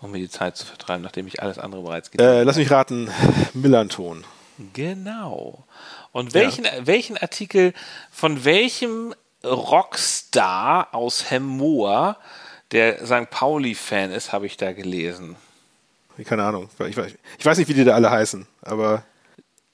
Um 0.01 0.13
mir 0.13 0.19
die 0.19 0.31
Zeit 0.31 0.57
zu 0.57 0.65
vertreiben, 0.65 1.03
nachdem 1.03 1.27
ich 1.27 1.43
alles 1.43 1.59
andere 1.59 1.83
bereits 1.83 2.11
gelesen 2.11 2.29
habe. 2.29 2.41
Äh, 2.41 2.45
lass 2.45 2.57
mich 2.57 2.71
raten, 2.71 3.11
Millanton. 3.55 4.25
Genau. 4.73 5.65
Und 6.13 6.35
welchen, 6.35 6.65
ja. 6.65 6.87
welchen 6.87 7.17
Artikel 7.17 7.73
von 8.11 8.45
welchem 8.45 9.15
Rockstar 9.45 10.95
aus 10.95 11.31
Hemmoor, 11.31 12.17
der 12.73 13.05
St. 13.07 13.31
Pauli-Fan 13.31 14.11
ist, 14.13 14.33
habe 14.33 14.47
ich 14.47 14.57
da 14.57 14.73
gelesen. 14.73 15.37
Keine 16.25 16.45
Ahnung. 16.45 16.69
Ich 16.87 16.97
weiß, 16.97 17.13
ich 17.39 17.47
weiß 17.47 17.59
nicht, 17.59 17.69
wie 17.69 17.75
die 17.75 17.85
da 17.85 17.95
alle 17.95 18.11
heißen, 18.11 18.47
aber. 18.63 19.03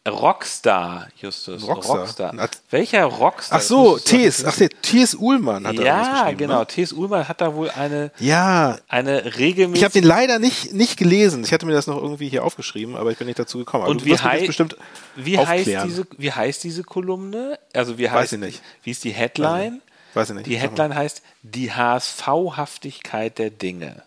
Rockstar, 0.06 1.08
Justus. 1.20 1.66
Rockstar. 1.66 1.98
Rockstar. 1.98 2.48
Welcher 2.70 3.04
Rockstar? 3.04 3.58
Ach 3.58 3.62
so, 3.62 3.98
T.S. 3.98 4.44
Ach, 4.44 4.56
T.S. 4.82 5.14
Uhlmann 5.14 5.66
hat 5.66 5.78
da 5.78 5.82
Ja, 5.82 6.32
genau. 6.32 6.60
Ne? 6.60 6.66
T.S. 6.66 6.92
Uhlmann 6.92 7.28
hat 7.28 7.40
da 7.40 7.54
wohl 7.54 7.70
eine, 7.70 8.12
ja. 8.18 8.78
eine 8.88 9.36
regelmäßige. 9.36 9.78
Ich 9.78 9.84
habe 9.84 9.92
den 9.92 10.04
leider 10.04 10.38
nicht, 10.38 10.72
nicht 10.72 10.96
gelesen. 10.96 11.42
Ich 11.44 11.52
hatte 11.52 11.66
mir 11.66 11.72
das 11.72 11.86
noch 11.86 11.96
irgendwie 11.96 12.28
hier 12.28 12.44
aufgeschrieben, 12.44 12.96
aber 12.96 13.10
ich 13.10 13.18
bin 13.18 13.26
nicht 13.26 13.38
dazu 13.38 13.58
gekommen. 13.58 13.86
Und 13.86 14.04
wie, 14.04 14.16
hei 14.16 14.46
bestimmt 14.46 14.76
wie 15.16 15.38
heißt, 15.38 15.66
diese, 15.66 16.06
wie 16.18 16.32
heißt 16.32 16.62
diese 16.62 16.84
Kolumne? 16.84 17.58
Also 17.72 17.98
wie 17.98 18.08
heißt, 18.08 18.16
Weiß 18.16 18.32
ich 18.32 18.40
nicht. 18.40 18.62
Wie 18.82 18.90
ist 18.90 19.02
die 19.04 19.10
Headline? 19.10 19.82
Weiß 20.14 20.30
ich 20.30 20.36
nicht. 20.36 20.46
Die 20.46 20.56
Headline 20.56 20.94
heißt 20.94 21.22
Die 21.42 21.72
HSV-Haftigkeit 21.72 23.38
der 23.38 23.50
Dinge. 23.50 24.02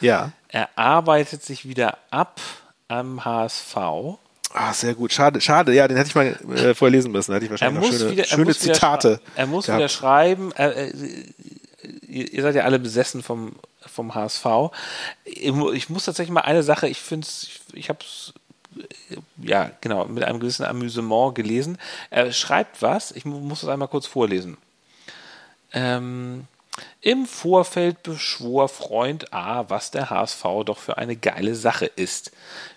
Ja. 0.00 0.32
Er 0.48 0.68
arbeitet 0.76 1.44
sich 1.44 1.68
wieder 1.68 1.98
ab 2.10 2.40
am 2.88 3.24
HSV 3.24 3.76
Ah, 4.52 4.72
sehr 4.72 4.94
gut. 4.94 5.12
Schade, 5.12 5.40
schade. 5.40 5.74
Ja, 5.74 5.86
den 5.88 5.96
hätte 5.96 6.08
ich 6.08 6.14
mal 6.14 6.26
äh, 6.26 6.74
vorher 6.74 6.92
lesen 6.92 7.12
müssen. 7.12 7.30
Da 7.30 7.36
hätte 7.36 7.44
ich 7.44 7.50
wahrscheinlich 7.50 7.90
noch 7.90 7.98
schöne, 7.98 8.10
wieder, 8.10 8.24
schöne 8.24 8.54
Zitate. 8.54 9.20
er 9.34 9.46
muss 9.46 9.66
gehabt. 9.66 9.78
wieder 9.78 9.88
schreiben. 9.88 10.52
Äh, 10.52 10.90
ihr 12.06 12.42
seid 12.42 12.54
ja 12.54 12.64
alle 12.64 12.78
besessen 12.78 13.22
vom, 13.22 13.56
vom 13.86 14.14
HSV. 14.14 14.46
Ich 15.24 15.90
muss 15.90 16.04
tatsächlich 16.04 16.32
mal 16.32 16.40
eine 16.40 16.62
Sache, 16.62 16.88
ich 16.88 17.00
finde 17.00 17.26
es, 17.26 17.48
ich, 17.72 17.78
ich 17.78 17.88
habe 17.88 18.00
es 18.02 18.32
ja, 19.42 19.70
genau, 19.80 20.06
mit 20.06 20.24
einem 20.24 20.40
gewissen 20.40 20.64
Amüsement 20.64 21.34
gelesen. 21.34 21.78
Er 22.10 22.32
schreibt 22.32 22.82
was, 22.82 23.12
ich 23.12 23.24
muss 23.24 23.62
es 23.62 23.68
einmal 23.68 23.88
kurz 23.88 24.06
vorlesen. 24.06 24.56
Ähm, 25.72 26.44
im 27.00 27.26
Vorfeld 27.26 28.02
beschwor 28.02 28.68
Freund 28.68 29.32
A, 29.32 29.68
was 29.68 29.90
der 29.90 30.10
HSV 30.10 30.42
doch 30.64 30.78
für 30.78 30.98
eine 30.98 31.16
geile 31.16 31.54
Sache 31.54 31.86
ist. 31.86 32.32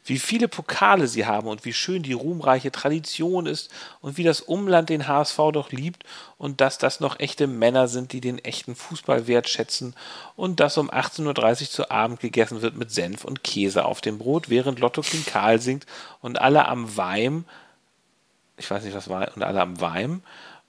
Wie 0.05 0.19
viele 0.19 0.47
Pokale 0.47 1.07
sie 1.07 1.25
haben 1.25 1.47
und 1.47 1.65
wie 1.65 1.73
schön 1.73 2.03
die 2.03 2.13
ruhmreiche 2.13 2.71
Tradition 2.71 3.45
ist 3.45 3.69
und 4.01 4.17
wie 4.17 4.23
das 4.23 4.41
Umland 4.41 4.89
den 4.89 5.07
HSV 5.07 5.37
doch 5.53 5.71
liebt 5.71 6.03
und 6.37 6.61
dass 6.61 6.77
das 6.77 6.99
noch 6.99 7.19
echte 7.19 7.47
Männer 7.47 7.87
sind, 7.87 8.13
die 8.13 8.21
den 8.21 8.39
echten 8.39 8.75
Fußball 8.75 9.27
wertschätzen 9.27 9.95
und 10.35 10.59
dass 10.59 10.77
um 10.77 10.89
18.30 10.89 11.61
Uhr 11.61 11.69
zu 11.69 11.91
Abend 11.91 12.19
gegessen 12.19 12.61
wird 12.61 12.77
mit 12.77 12.91
Senf 12.91 13.25
und 13.25 13.43
Käse 13.43 13.85
auf 13.85 14.01
dem 14.01 14.17
Brot, 14.17 14.49
während 14.49 14.79
Lotto 14.79 15.01
Klinkal 15.01 15.59
singt 15.59 15.85
und 16.21 16.39
alle 16.41 16.67
am 16.67 16.97
Weim, 16.97 17.45
ich 18.57 18.69
weiß 18.69 18.83
nicht 18.83 18.95
was 18.95 19.09
war, 19.09 19.35
und 19.35 19.43
alle 19.43 19.61
am 19.61 19.81
Weim 19.81 20.21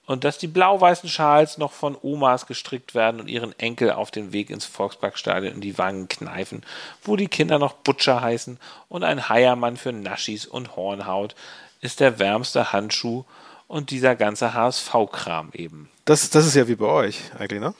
und 0.06 0.24
dass 0.24 0.38
die 0.38 0.46
blau-weißen 0.46 1.08
Schals 1.08 1.58
noch 1.58 1.72
von 1.72 1.96
Omas 2.00 2.46
gestrickt 2.46 2.94
werden 2.94 3.20
und 3.20 3.28
ihren 3.28 3.58
Enkel 3.58 3.92
auf 3.92 4.10
den 4.10 4.32
Weg 4.32 4.50
ins 4.50 4.64
Volksparkstadion 4.64 5.54
in 5.54 5.60
die 5.60 5.78
Wangen 5.78 6.08
kneifen, 6.08 6.62
wo 7.02 7.16
die 7.16 7.28
Kinder 7.28 7.58
noch 7.58 7.74
Butcher 7.74 8.20
heißen 8.20 8.58
und 8.88 9.04
ein 9.04 9.28
Heiermann 9.28 9.76
für 9.76 9.92
Naschis 9.92 10.46
und 10.46 10.76
Hornhaut 10.76 11.34
ist 11.80 12.00
der 12.00 12.18
wärmste 12.18 12.72
Handschuh 12.72 13.24
und 13.68 13.90
dieser 13.90 14.16
ganze 14.16 14.54
HSV-Kram 14.54 15.50
eben. 15.52 15.88
Das, 16.04 16.28
das 16.30 16.46
ist 16.46 16.54
ja 16.54 16.68
wie 16.68 16.76
bei 16.76 16.86
euch 16.86 17.20
eigentlich, 17.38 17.60
ne? 17.60 17.74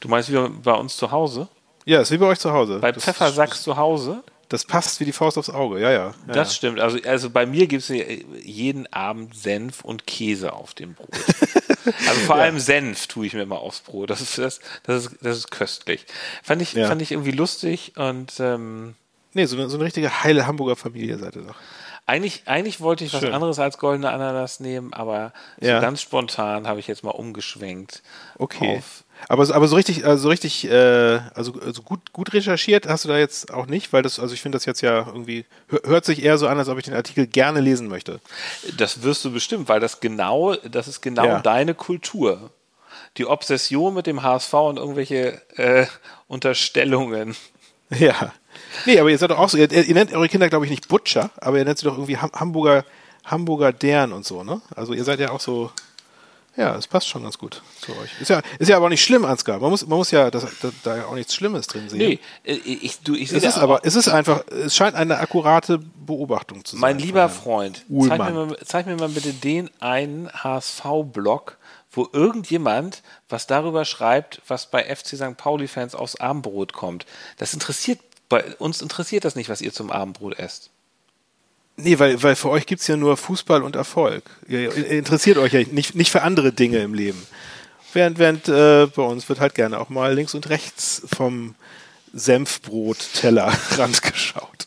Du 0.00 0.08
meinst 0.08 0.32
wie 0.32 0.48
bei 0.62 0.72
uns 0.72 0.96
zu 0.96 1.10
Hause? 1.10 1.48
Ja, 1.84 2.00
ist 2.00 2.10
wie 2.10 2.18
bei 2.18 2.26
euch 2.26 2.38
zu 2.38 2.52
Hause. 2.52 2.78
Bei 2.78 2.92
Pfeffersacks 2.92 3.62
zu 3.62 3.76
Hause? 3.76 4.22
Das 4.48 4.64
passt 4.64 5.00
wie 5.00 5.04
die 5.04 5.12
Faust 5.12 5.38
aufs 5.38 5.50
Auge, 5.50 5.80
ja, 5.80 5.90
ja. 5.90 6.06
ja 6.08 6.14
das 6.26 6.48
ja. 6.48 6.54
stimmt. 6.54 6.80
Also, 6.80 6.98
also 7.06 7.30
bei 7.30 7.46
mir 7.46 7.66
gibt 7.66 7.88
es 7.88 7.88
jeden 8.42 8.92
Abend 8.92 9.34
Senf 9.36 9.84
und 9.84 10.06
Käse 10.06 10.52
auf 10.52 10.74
dem 10.74 10.94
Brot. 10.94 11.08
also 12.08 12.20
vor 12.26 12.36
allem 12.36 12.58
Senf 12.58 13.06
tue 13.06 13.26
ich 13.26 13.34
mir 13.34 13.42
immer 13.42 13.60
aufs 13.60 13.80
Brot. 13.80 14.10
Das 14.10 14.20
ist, 14.20 14.38
das, 14.38 14.60
das 14.82 15.06
ist, 15.06 15.16
das 15.20 15.38
ist 15.38 15.50
köstlich. 15.50 16.06
Fand 16.42 16.62
ich, 16.62 16.72
fand 16.72 17.00
ich 17.02 17.12
irgendwie 17.12 17.32
lustig 17.32 17.92
und 17.96 18.38
ähm, 18.40 18.94
Nee, 19.34 19.46
so 19.46 19.56
eine, 19.56 19.68
so 19.68 19.76
eine 19.76 19.84
richtige 19.84 20.22
heile 20.22 20.46
Hamburger 20.46 20.76
Familie 20.76 21.18
seid 21.18 21.34
ihr 21.34 21.42
doch. 21.42 21.56
Eigentlich, 22.06 22.42
eigentlich 22.46 22.80
wollte 22.80 23.04
ich 23.04 23.10
Schön. 23.10 23.22
was 23.22 23.30
anderes 23.30 23.58
als 23.58 23.78
goldene 23.78 24.10
Ananas 24.10 24.60
nehmen, 24.60 24.92
aber 24.92 25.32
so 25.60 25.68
ganz 25.68 26.02
spontan 26.02 26.68
habe 26.68 26.78
ich 26.78 26.86
jetzt 26.86 27.02
mal 27.02 27.10
umgeschwenkt 27.10 28.02
okay. 28.38 28.76
auf 28.76 29.03
aber, 29.28 29.54
aber 29.54 29.68
so 29.68 29.76
richtig, 29.76 30.06
also 30.06 30.28
richtig, 30.28 30.68
äh, 30.68 31.20
also, 31.34 31.54
also 31.64 31.82
gut, 31.82 32.12
gut 32.12 32.32
recherchiert 32.32 32.86
hast 32.86 33.04
du 33.04 33.08
da 33.08 33.18
jetzt 33.18 33.52
auch 33.52 33.66
nicht, 33.66 33.92
weil 33.92 34.02
das, 34.02 34.18
also 34.18 34.34
ich 34.34 34.42
finde 34.42 34.56
das 34.56 34.64
jetzt 34.64 34.80
ja 34.80 35.06
irgendwie, 35.06 35.44
hört 35.84 36.04
sich 36.04 36.22
eher 36.22 36.38
so 36.38 36.46
an, 36.46 36.58
als 36.58 36.68
ob 36.68 36.78
ich 36.78 36.84
den 36.84 36.94
Artikel 36.94 37.26
gerne 37.26 37.60
lesen 37.60 37.88
möchte. 37.88 38.20
Das 38.76 39.02
wirst 39.02 39.24
du 39.24 39.32
bestimmt, 39.32 39.68
weil 39.68 39.80
das 39.80 40.00
genau, 40.00 40.54
das 40.54 40.88
ist 40.88 41.00
genau 41.00 41.24
ja. 41.24 41.40
deine 41.40 41.74
Kultur. 41.74 42.50
Die 43.16 43.26
Obsession 43.26 43.94
mit 43.94 44.06
dem 44.06 44.22
HSV 44.22 44.52
und 44.54 44.76
irgendwelche 44.76 45.40
äh, 45.56 45.86
Unterstellungen. 46.26 47.36
Ja. 47.90 48.32
Nee, 48.86 48.98
aber 48.98 49.10
ihr 49.10 49.18
seid 49.18 49.30
doch 49.30 49.38
auch 49.38 49.48
so, 49.48 49.58
ihr, 49.58 49.70
ihr 49.70 49.94
nennt 49.94 50.12
eure 50.12 50.28
Kinder, 50.28 50.48
glaube 50.48 50.64
ich, 50.64 50.70
nicht 50.70 50.88
Butcher, 50.88 51.30
aber 51.36 51.58
ihr 51.58 51.64
nennt 51.64 51.78
sie 51.78 51.84
doch 51.84 51.94
irgendwie 51.94 52.16
Hamburger, 52.16 52.84
Hamburger 53.24 53.72
Dern 53.72 54.12
und 54.12 54.24
so, 54.24 54.42
ne? 54.42 54.60
Also 54.74 54.94
ihr 54.94 55.04
seid 55.04 55.20
ja 55.20 55.30
auch 55.30 55.40
so, 55.40 55.70
ja, 56.56 56.76
es 56.76 56.86
passt 56.86 57.08
schon 57.08 57.24
ganz 57.24 57.36
gut 57.36 57.62
zu 57.80 57.92
euch. 57.96 58.20
Ist 58.20 58.30
ja, 58.30 58.40
ist 58.58 58.68
ja 58.68 58.76
aber 58.76 58.86
auch 58.86 58.90
nicht 58.90 59.04
schlimm, 59.04 59.24
Ansgar. 59.24 59.58
Man 59.58 59.70
muss, 59.70 59.86
man 59.86 59.98
muss 59.98 60.12
ja 60.12 60.30
das, 60.30 60.46
da, 60.62 60.70
da 60.84 61.04
auch 61.06 61.14
nichts 61.14 61.34
Schlimmes 61.34 61.66
drin 61.66 61.88
sehen. 61.88 61.98
Nee, 61.98 62.20
äh, 62.44 62.54
ich, 62.54 63.00
du, 63.00 63.16
ich 63.16 63.30
sehe 63.30 63.38
es 63.38 63.44
ist 63.44 63.58
aber, 63.58 63.80
es 63.82 63.96
ist 63.96 64.08
einfach, 64.08 64.46
es 64.48 64.76
scheint 64.76 64.94
eine 64.94 65.18
akkurate 65.18 65.78
Beobachtung 65.78 66.64
zu 66.64 66.76
sein. 66.76 66.80
Mein 66.80 66.98
lieber 66.98 67.28
Freund, 67.28 67.84
zeig 68.06 68.18
mir, 68.18 68.30
mal, 68.32 68.56
zeig 68.64 68.86
mir 68.86 68.96
mal 68.96 69.08
bitte 69.08 69.32
den 69.32 69.68
einen 69.80 70.30
HSV-Blog, 70.32 71.58
wo 71.90 72.08
irgendjemand 72.12 73.02
was 73.28 73.48
darüber 73.48 73.84
schreibt, 73.84 74.40
was 74.46 74.70
bei 74.70 74.84
FC 74.84 75.16
St. 75.16 75.36
Pauli-Fans 75.36 75.96
aufs 75.96 76.16
Abendbrot 76.16 76.72
kommt. 76.72 77.04
Das 77.36 77.52
interessiert, 77.52 77.98
bei 78.28 78.44
uns 78.56 78.80
interessiert 78.80 79.24
das 79.24 79.34
nicht, 79.34 79.48
was 79.48 79.60
ihr 79.60 79.72
zum 79.72 79.90
Abendbrot 79.90 80.38
esst. 80.38 80.70
Nee, 81.76 81.98
weil, 81.98 82.22
weil 82.22 82.36
für 82.36 82.50
euch 82.50 82.66
gibt's 82.66 82.86
ja 82.86 82.96
nur 82.96 83.16
Fußball 83.16 83.62
und 83.62 83.74
Erfolg. 83.74 84.22
Ihr, 84.46 84.74
interessiert 84.74 85.38
euch 85.38 85.52
ja 85.52 85.60
nicht, 85.70 85.94
nicht 85.94 86.10
für 86.10 86.22
andere 86.22 86.52
Dinge 86.52 86.78
im 86.78 86.94
Leben. 86.94 87.20
Während, 87.92 88.18
während 88.18 88.48
äh, 88.48 88.86
bei 88.86 89.02
uns 89.02 89.28
wird 89.28 89.40
halt 89.40 89.54
gerne 89.54 89.80
auch 89.80 89.88
mal 89.88 90.14
links 90.14 90.34
und 90.34 90.48
rechts 90.48 91.02
vom 91.14 91.54
Senfbrot-Tellerrand 92.12 94.02
geschaut. 94.12 94.66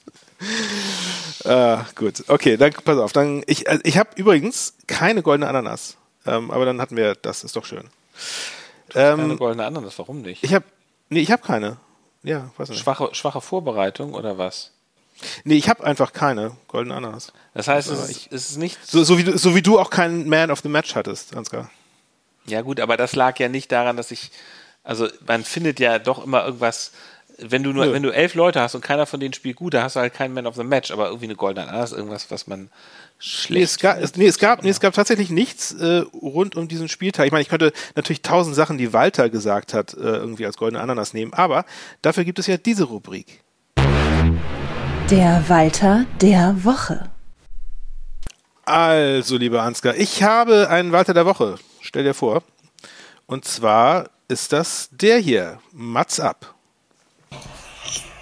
äh, 1.45 1.77
gut, 1.95 2.23
okay, 2.27 2.57
dann 2.57 2.73
pass 2.73 2.97
auf. 2.97 3.13
Dann, 3.13 3.43
ich 3.47 3.69
also 3.69 3.81
ich 3.83 3.97
habe 3.97 4.09
übrigens 4.15 4.73
keine 4.87 5.23
goldene 5.23 5.49
Ananas. 5.49 5.97
Ähm, 6.25 6.51
aber 6.51 6.65
dann 6.65 6.81
hatten 6.81 6.97
wir 6.97 7.15
das, 7.15 7.43
ist 7.43 7.55
doch 7.55 7.65
schön. 7.65 7.85
Ähm, 8.93 9.17
keine 9.17 9.35
goldene 9.37 9.65
Ananas, 9.65 9.97
warum 9.97 10.21
nicht? 10.21 10.43
Ich 10.43 10.53
habe 10.53 10.65
nee, 11.09 11.21
ich 11.21 11.31
habe 11.31 11.41
keine. 11.41 11.77
Ja, 12.23 12.51
weiß 12.57 12.69
nicht. 12.69 12.79
Schwache, 12.79 13.09
schwache 13.13 13.41
Vorbereitung 13.41 14.13
oder 14.13 14.37
was? 14.37 14.71
Nee, 15.43 15.55
ich 15.55 15.69
habe 15.69 15.83
einfach 15.83 16.13
keine 16.13 16.51
goldene 16.67 16.95
Ananas. 16.95 17.33
Das 17.53 17.67
heißt, 17.67 17.89
es, 17.89 18.09
ist, 18.09 18.31
es 18.31 18.49
ist 18.51 18.57
nicht. 18.57 18.77
So, 18.85 19.03
so, 19.03 19.17
wie, 19.17 19.37
so 19.37 19.55
wie 19.55 19.61
du 19.61 19.79
auch 19.79 19.89
keinen 19.89 20.27
Man 20.29 20.51
of 20.51 20.61
the 20.61 20.69
Match 20.69 20.95
hattest, 20.95 21.35
Ansgar. 21.35 21.69
Ja, 22.45 22.61
gut, 22.61 22.79
aber 22.79 22.97
das 22.97 23.15
lag 23.15 23.37
ja 23.39 23.49
nicht 23.49 23.71
daran, 23.71 23.97
dass 23.97 24.11
ich. 24.11 24.31
Also, 24.83 25.07
man 25.25 25.43
findet 25.43 25.79
ja 25.79 25.99
doch 25.99 26.23
immer 26.23 26.45
irgendwas. 26.45 26.91
Wenn 27.39 27.61
du 27.61 27.71
nur, 27.71 27.85
Nö. 27.85 27.93
wenn 27.93 28.01
du 28.01 28.09
elf 28.09 28.33
Leute 28.33 28.61
hast 28.61 28.73
und 28.73 28.81
keiner 28.81 29.05
von 29.05 29.19
denen 29.19 29.33
spielt 29.33 29.57
gut, 29.57 29.75
da 29.75 29.83
hast 29.83 29.95
du 29.95 29.99
halt 29.99 30.13
keinen 30.13 30.33
Man 30.33 30.47
of 30.47 30.55
the 30.55 30.63
Match, 30.63 30.89
aber 30.89 31.07
irgendwie 31.07 31.25
eine 31.25 31.35
goldene 31.35 31.67
Ananas, 31.67 31.91
irgendwas, 31.91 32.31
was 32.31 32.47
man 32.47 32.71
schlecht. 33.19 33.51
Nee, 33.51 33.63
es 33.63 33.77
gab, 33.77 34.01
es, 34.01 34.15
nee, 34.15 34.25
es 34.25 34.39
gab, 34.39 34.63
nee, 34.63 34.69
es 34.69 34.79
gab 34.79 34.95
tatsächlich 34.95 35.29
nichts 35.29 35.71
äh, 35.73 36.03
rund 36.19 36.55
um 36.55 36.67
diesen 36.67 36.89
Spieltag. 36.89 37.27
Ich 37.27 37.31
meine, 37.31 37.43
ich 37.43 37.49
könnte 37.49 37.73
natürlich 37.95 38.23
tausend 38.23 38.55
Sachen, 38.55 38.79
die 38.79 38.91
Walter 38.91 39.29
gesagt 39.29 39.75
hat, 39.75 39.93
äh, 39.93 39.97
irgendwie 39.97 40.47
als 40.47 40.57
goldene 40.57 40.81
Ananas 40.81 41.13
nehmen, 41.13 41.31
aber 41.33 41.65
dafür 42.01 42.23
gibt 42.23 42.39
es 42.39 42.47
ja 42.47 42.57
diese 42.57 42.85
Rubrik. 42.85 43.43
Der 45.09 45.41
Walter 45.47 46.05
der 46.19 46.65
Woche. 46.65 47.09
Also, 48.65 49.37
lieber 49.37 49.61
Ansgar, 49.61 49.95
ich 49.95 50.21
habe 50.21 50.69
einen 50.69 50.91
Walter 50.91 51.13
der 51.13 51.25
Woche. 51.25 51.55
Stell 51.79 52.03
dir 52.03 52.13
vor. 52.13 52.43
Und 53.25 53.45
zwar 53.45 54.09
ist 54.27 54.51
das 54.51 54.89
der 54.91 55.19
hier. 55.19 55.59
Mats 55.71 56.19
ab. 56.19 56.55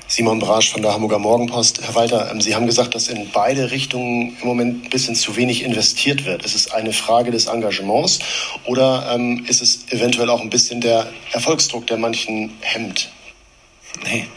Simon 0.07 0.37
Brasch 0.37 0.73
von 0.73 0.83
der 0.83 0.93
Hamburger 0.93 1.17
Morgenpost. 1.17 1.81
Herr 1.81 1.95
Walter, 1.95 2.29
ähm, 2.29 2.39
Sie 2.39 2.53
haben 2.53 2.67
gesagt, 2.67 2.93
dass 2.93 3.07
in 3.07 3.31
beide 3.31 3.71
Richtungen 3.71 4.37
im 4.39 4.47
Moment 4.47 4.85
ein 4.85 4.89
bisschen 4.91 5.15
zu 5.15 5.35
wenig 5.35 5.63
investiert 5.63 6.23
wird. 6.25 6.45
Ist 6.45 6.53
es 6.53 6.71
eine 6.71 6.93
Frage 6.93 7.31
des 7.31 7.47
Engagements 7.47 8.19
oder 8.67 9.11
ähm, 9.11 9.43
ist 9.47 9.63
es 9.63 9.91
eventuell 9.91 10.29
auch 10.29 10.41
ein 10.41 10.51
bisschen 10.51 10.81
der 10.81 11.11
Erfolgsdruck, 11.31 11.87
der 11.87 11.97
manchen 11.97 12.51
hemmt? 12.61 13.09
Nee, 14.03 14.27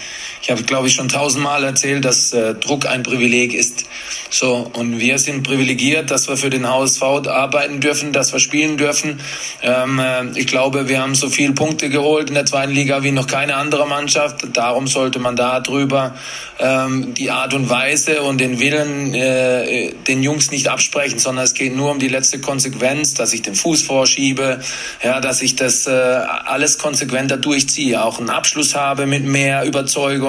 ich 0.43 0.51
habe, 0.51 0.63
glaube 0.63 0.89
ich, 0.89 0.95
schon 0.95 1.09
tausendmal 1.09 1.65
erzählt, 1.65 2.05
dass 2.05 2.33
äh, 2.33 2.55
Druck 2.55 2.87
ein 2.87 3.03
Privileg 3.03 3.55
ist. 3.55 3.85
So, 4.31 4.71
und 4.75 4.99
wir 4.99 5.19
sind 5.19 5.43
privilegiert, 5.43 6.11
dass 6.11 6.29
wir 6.29 6.37
für 6.37 6.51
den 6.51 6.69
HSV 6.69 7.03
arbeiten 7.03 7.81
dürfen, 7.81 8.13
dass 8.13 8.33
wir 8.33 8.41
spielen 8.41 8.77
dürfen. 8.77 9.21
Ähm, 9.63 9.99
äh, 9.99 10.39
ich 10.39 10.47
glaube, 10.47 10.89
wir 10.89 11.01
haben 11.01 11.15
so 11.15 11.29
viele 11.29 11.53
Punkte 11.53 11.89
geholt 11.89 12.29
in 12.29 12.35
der 12.35 12.45
zweiten 12.45 12.73
Liga 12.73 13.03
wie 13.03 13.11
noch 13.11 13.27
keine 13.27 13.57
andere 13.57 13.87
Mannschaft. 13.87 14.47
Darum 14.53 14.87
sollte 14.87 15.19
man 15.19 15.35
da 15.35 15.61
drüber 15.61 16.15
ähm, 16.59 17.15
die 17.15 17.31
Art 17.31 17.55
und 17.55 17.71
Weise 17.71 18.23
und 18.23 18.41
den 18.41 18.61
Willen 18.61 19.15
äh, 19.15 19.93
den 20.07 20.23
Jungs 20.23 20.51
nicht 20.51 20.69
absprechen, 20.69 21.19
sondern 21.19 21.45
es 21.45 21.55
geht 21.55 21.75
nur 21.75 21.91
um 21.91 21.99
die 21.99 22.09
letzte 22.09 22.41
Konsequenz, 22.41 23.15
dass 23.15 23.33
ich 23.33 23.43
den 23.43 23.55
Fuß 23.55 23.83
vorschiebe, 23.83 24.61
ja, 25.03 25.21
dass 25.21 25.41
ich 25.43 25.57
das 25.57 25.87
äh, 25.87 25.91
alles 25.91 26.79
konsequenter 26.79 27.37
durchziehe, 27.37 28.03
auch 28.03 28.19
einen 28.19 28.31
Abschluss 28.31 28.75
habe 28.75 29.07
mit 29.07 29.25
mehr 29.25 29.65
Überzeugung. 29.65 30.28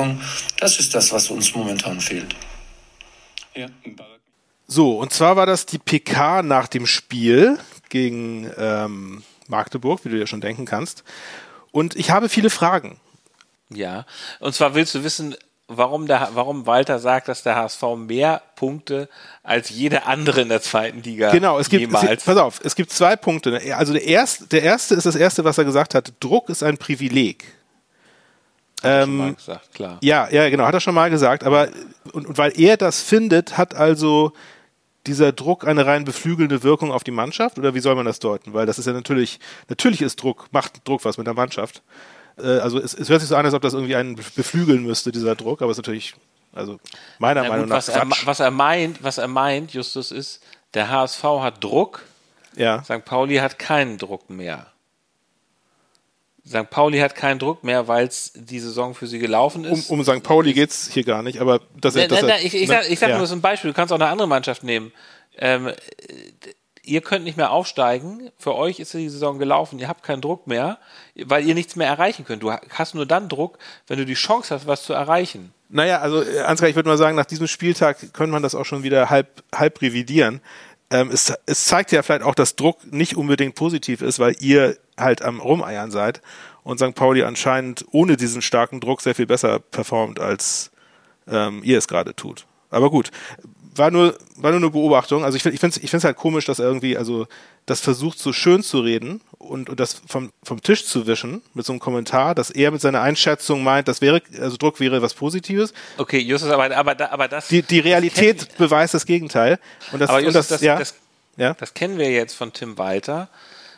Das 0.59 0.79
ist 0.79 0.93
das, 0.95 1.11
was 1.11 1.29
uns 1.29 1.53
momentan 1.55 1.99
fehlt. 1.99 2.35
Ja. 3.55 3.67
So, 4.67 4.99
und 4.99 5.11
zwar 5.11 5.35
war 5.35 5.45
das 5.45 5.65
die 5.65 5.79
PK 5.79 6.43
nach 6.43 6.67
dem 6.67 6.85
Spiel 6.85 7.57
gegen 7.89 8.51
ähm, 8.57 9.23
Magdeburg, 9.47 10.05
wie 10.05 10.09
du 10.09 10.17
dir 10.17 10.27
schon 10.27 10.41
denken 10.41 10.65
kannst. 10.65 11.03
Und 11.71 11.95
ich 11.95 12.11
habe 12.11 12.29
viele 12.29 12.49
Fragen. 12.49 12.99
Ja, 13.69 14.05
und 14.39 14.53
zwar 14.53 14.75
willst 14.75 14.95
du 14.95 15.03
wissen, 15.03 15.35
warum, 15.67 16.07
der, 16.07 16.29
warum 16.33 16.65
Walter 16.65 16.99
sagt, 16.99 17.27
dass 17.27 17.43
der 17.43 17.55
HSV 17.55 17.83
mehr 17.97 18.41
Punkte 18.55 19.07
als 19.43 19.69
jede 19.69 20.05
andere 20.05 20.41
in 20.41 20.49
der 20.49 20.61
zweiten 20.61 21.03
Liga 21.03 21.31
Genau, 21.31 21.59
es 21.59 21.69
gibt, 21.69 21.81
jemals. 21.81 22.09
Es, 22.09 22.23
pass 22.23 22.37
auf, 22.37 22.59
es 22.63 22.75
gibt 22.75 22.91
zwei 22.91 23.15
Punkte. 23.15 23.61
Also 23.75 23.93
der 23.93 24.03
erste, 24.03 24.47
der 24.47 24.63
erste 24.63 24.95
ist 24.95 25.05
das 25.05 25.15
erste, 25.15 25.43
was 25.43 25.57
er 25.57 25.65
gesagt 25.65 25.95
hat. 25.95 26.13
Druck 26.19 26.49
ist 26.49 26.63
ein 26.63 26.77
Privileg. 26.77 27.45
Hat 28.83 28.91
er 28.91 29.01
schon 29.05 29.17
mal 29.17 29.27
ähm, 29.27 29.35
gesagt, 29.35 29.73
klar. 29.73 29.97
Ja, 30.01 30.29
ja, 30.29 30.49
genau, 30.49 30.65
hat 30.65 30.73
er 30.73 30.79
schon 30.79 30.95
mal 30.95 31.09
gesagt. 31.09 31.43
Aber 31.43 31.69
und, 32.13 32.27
und 32.27 32.37
weil 32.37 32.59
er 32.59 32.77
das 32.77 33.01
findet, 33.01 33.57
hat 33.57 33.75
also 33.75 34.33
dieser 35.07 35.31
Druck 35.31 35.67
eine 35.67 35.85
rein 35.85 36.05
beflügelnde 36.05 36.63
Wirkung 36.63 36.91
auf 36.91 37.03
die 37.03 37.11
Mannschaft? 37.11 37.57
Oder 37.57 37.73
wie 37.73 37.79
soll 37.79 37.95
man 37.95 38.05
das 38.05 38.19
deuten? 38.19 38.53
Weil 38.53 38.65
das 38.65 38.79
ist 38.79 38.85
ja 38.85 38.93
natürlich, 38.93 39.39
natürlich 39.67 40.01
ist 40.01 40.21
Druck, 40.21 40.47
macht 40.51 40.87
Druck 40.87 41.05
was 41.05 41.17
mit 41.17 41.27
der 41.27 41.33
Mannschaft. 41.33 41.81
Äh, 42.37 42.59
also 42.59 42.79
es, 42.79 42.93
es, 42.93 43.09
hört 43.09 43.21
sich 43.21 43.29
so 43.29 43.35
an, 43.35 43.45
als 43.45 43.53
ob 43.53 43.61
das 43.61 43.73
irgendwie 43.73 43.95
einen 43.95 44.15
beflügeln 44.15 44.83
müsste, 44.83 45.11
dieser 45.11 45.35
Druck, 45.35 45.61
aber 45.61 45.71
es 45.71 45.77
ist 45.77 45.85
natürlich, 45.85 46.15
also 46.53 46.79
meiner 47.17 47.43
ja, 47.43 47.49
Meinung 47.49 47.65
gut, 47.65 47.69
nach. 47.69 47.77
Was 47.77 47.89
er, 47.89 48.07
was 48.25 48.39
er, 48.39 48.51
meint, 48.51 49.03
was 49.03 49.17
er 49.17 49.27
meint, 49.27 49.73
Justus, 49.73 50.11
ist, 50.11 50.41
der 50.73 50.89
HSV 50.89 51.23
hat 51.23 51.63
Druck, 51.63 52.03
ja. 52.55 52.83
St. 52.83 53.05
Pauli 53.05 53.37
hat 53.37 53.59
keinen 53.59 53.97
Druck 53.97 54.29
mehr. 54.29 54.67
St. 56.47 56.69
Pauli 56.69 56.99
hat 56.99 57.15
keinen 57.15 57.39
Druck 57.39 57.63
mehr, 57.63 57.87
weil 57.87 58.07
es 58.07 58.31
die 58.35 58.59
Saison 58.59 58.95
für 58.95 59.07
sie 59.07 59.19
gelaufen 59.19 59.65
ist. 59.65 59.89
Um, 59.89 59.99
um 59.99 60.05
St. 60.05 60.23
Pauli 60.23 60.53
geht 60.53 60.71
es 60.71 60.91
hier 60.91 61.03
gar 61.03 61.21
nicht, 61.21 61.39
aber 61.39 61.61
das 61.79 61.95
ist. 61.95 62.09
Ne, 62.09 62.23
ne, 62.23 62.41
ich, 62.41 62.55
ich, 62.55 62.67
sag, 62.67 62.89
ich 62.89 62.99
sag 62.99 63.09
ja. 63.09 63.17
nur 63.17 63.27
so 63.27 63.35
ein 63.35 63.41
Beispiel, 63.41 63.71
du 63.71 63.75
kannst 63.75 63.93
auch 63.93 63.97
eine 63.99 64.07
andere 64.07 64.27
Mannschaft 64.27 64.63
nehmen. 64.63 64.91
Ähm, 65.37 65.71
ihr 66.83 67.01
könnt 67.01 67.23
nicht 67.23 67.37
mehr 67.37 67.51
aufsteigen, 67.51 68.31
für 68.37 68.55
euch 68.55 68.79
ist 68.79 68.93
die 68.93 69.09
Saison 69.09 69.39
gelaufen, 69.39 69.79
ihr 69.79 69.87
habt 69.87 70.03
keinen 70.03 70.21
Druck 70.21 70.47
mehr, 70.47 70.79
weil 71.15 71.45
ihr 71.45 71.53
nichts 71.53 71.75
mehr 71.75 71.87
erreichen 71.87 72.25
könnt. 72.25 72.43
Du 72.43 72.51
hast 72.51 72.95
nur 72.95 73.05
dann 73.05 73.29
Druck, 73.29 73.57
wenn 73.87 73.97
du 73.97 74.05
die 74.05 74.15
Chance 74.15 74.53
hast, 74.53 74.67
was 74.67 74.83
zu 74.83 74.93
erreichen. 74.93 75.53
Naja, 75.69 75.99
also 75.99 76.23
äh, 76.23 76.39
Ansgar, 76.39 76.67
ich 76.67 76.75
würde 76.75 76.89
mal 76.89 76.97
sagen, 76.97 77.15
nach 77.15 77.25
diesem 77.25 77.47
Spieltag 77.47 78.13
könnte 78.13 78.31
man 78.31 78.41
das 78.41 78.55
auch 78.55 78.65
schon 78.65 78.81
wieder 78.81 79.09
halb, 79.09 79.43
halb 79.53 79.81
revidieren. 79.81 80.41
Ähm, 80.91 81.11
es, 81.11 81.33
es 81.45 81.65
zeigt 81.65 81.91
ja 81.91 82.01
vielleicht 82.01 82.23
auch, 82.23 82.35
dass 82.35 82.55
Druck 82.55 82.91
nicht 82.91 83.15
unbedingt 83.15 83.55
positiv 83.55 84.01
ist, 84.01 84.19
weil 84.19 84.35
ihr 84.39 84.77
halt 84.97 85.21
am 85.21 85.39
Rumeiern 85.39 85.91
seid 85.91 86.21
und 86.63 86.79
St. 86.79 86.95
Pauli 86.95 87.23
anscheinend 87.23 87.85
ohne 87.91 88.17
diesen 88.17 88.41
starken 88.41 88.79
Druck 88.79 89.01
sehr 89.01 89.15
viel 89.15 89.27
besser 89.27 89.59
performt, 89.59 90.19
als 90.19 90.71
ähm, 91.27 91.61
ihr 91.63 91.77
es 91.77 91.87
gerade 91.87 92.15
tut. 92.15 92.45
Aber 92.71 92.89
gut, 92.89 93.11
war 93.75 93.91
nur, 93.91 94.17
war 94.35 94.51
nur 94.51 94.59
eine 94.59 94.69
Beobachtung. 94.69 95.23
Also 95.23 95.35
ich, 95.35 95.45
ich 95.45 95.59
finde 95.59 95.77
es 95.77 95.83
ich 95.83 95.89
find's 95.89 96.03
halt 96.03 96.17
komisch, 96.17 96.45
dass 96.45 96.59
er 96.59 96.65
irgendwie, 96.65 96.97
also 96.97 97.27
das 97.65 97.81
versucht 97.81 98.19
so 98.19 98.33
schön 98.33 98.63
zu 98.63 98.79
reden 98.81 99.21
und, 99.39 99.69
und 99.69 99.79
das 99.79 100.01
vom, 100.05 100.31
vom 100.43 100.61
Tisch 100.61 100.85
zu 100.85 101.07
wischen 101.07 101.41
mit 101.53 101.65
so 101.65 101.73
einem 101.73 101.79
Kommentar, 101.79 102.35
dass 102.35 102.51
er 102.51 102.71
mit 102.71 102.81
seiner 102.81 103.01
Einschätzung 103.01 103.63
meint, 103.63 103.87
das 103.87 104.01
wäre, 104.01 104.21
also 104.39 104.57
Druck 104.57 104.79
wäre 104.79 105.01
was 105.01 105.13
Positives. 105.13 105.73
Okay, 105.97 106.19
Justus, 106.19 106.51
aber, 106.51 106.75
aber, 106.75 107.11
aber 107.11 107.27
das. 107.27 107.47
Die, 107.47 107.63
die 107.63 107.79
Realität 107.79 108.41
das 108.41 108.47
beweist 108.49 108.93
das 108.93 109.05
Gegenteil. 109.05 109.59
Und 109.91 109.99
das, 109.99 110.09
aber 110.09 110.19
Justus, 110.19 110.35
und 110.35 110.39
das, 110.39 110.47
das, 110.49 110.61
ja, 110.61 110.77
das, 110.77 110.95
ja? 111.37 111.53
das 111.53 111.73
kennen 111.73 111.97
wir 111.97 112.11
jetzt 112.11 112.35
von 112.35 112.53
Tim 112.53 112.77
Walter, 112.77 113.29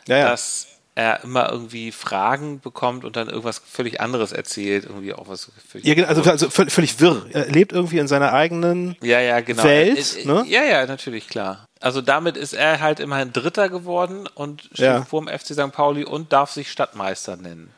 ja, 0.08 0.18
ja. 0.18 0.30
dass 0.30 0.66
er 0.94 1.24
immer 1.24 1.50
irgendwie 1.50 1.90
Fragen 1.90 2.60
bekommt 2.60 3.04
und 3.04 3.16
dann 3.16 3.28
irgendwas 3.28 3.62
völlig 3.64 4.00
anderes 4.00 4.32
erzählt, 4.32 4.84
irgendwie 4.84 5.14
auch 5.14 5.28
was 5.28 5.50
völlig 5.66 5.86
Ja, 5.86 5.94
genau, 5.94 6.08
also, 6.08 6.22
also 6.22 6.50
völlig 6.50 7.00
wirr. 7.00 7.26
Er 7.32 7.46
lebt 7.46 7.72
irgendwie 7.72 7.98
in 7.98 8.08
seiner 8.08 8.32
eigenen 8.32 8.96
ja, 9.02 9.20
ja, 9.20 9.40
genau. 9.40 9.64
Welt. 9.64 10.16
Äh, 10.16 10.20
äh, 10.20 10.26
ne? 10.26 10.44
Ja, 10.46 10.62
ja, 10.64 10.86
natürlich, 10.86 11.28
klar. 11.28 11.66
Also 11.80 12.02
damit 12.02 12.36
ist 12.36 12.52
er 12.52 12.80
halt 12.80 13.00
immerhin 13.00 13.32
Dritter 13.32 13.68
geworden 13.68 14.28
und 14.34 14.62
steht 14.74 14.80
ja. 14.80 15.02
vor 15.02 15.24
dem 15.24 15.28
FC 15.28 15.54
St. 15.54 15.72
Pauli 15.72 16.04
und 16.04 16.32
darf 16.32 16.52
sich 16.52 16.70
Stadtmeister 16.70 17.36
nennen. 17.36 17.70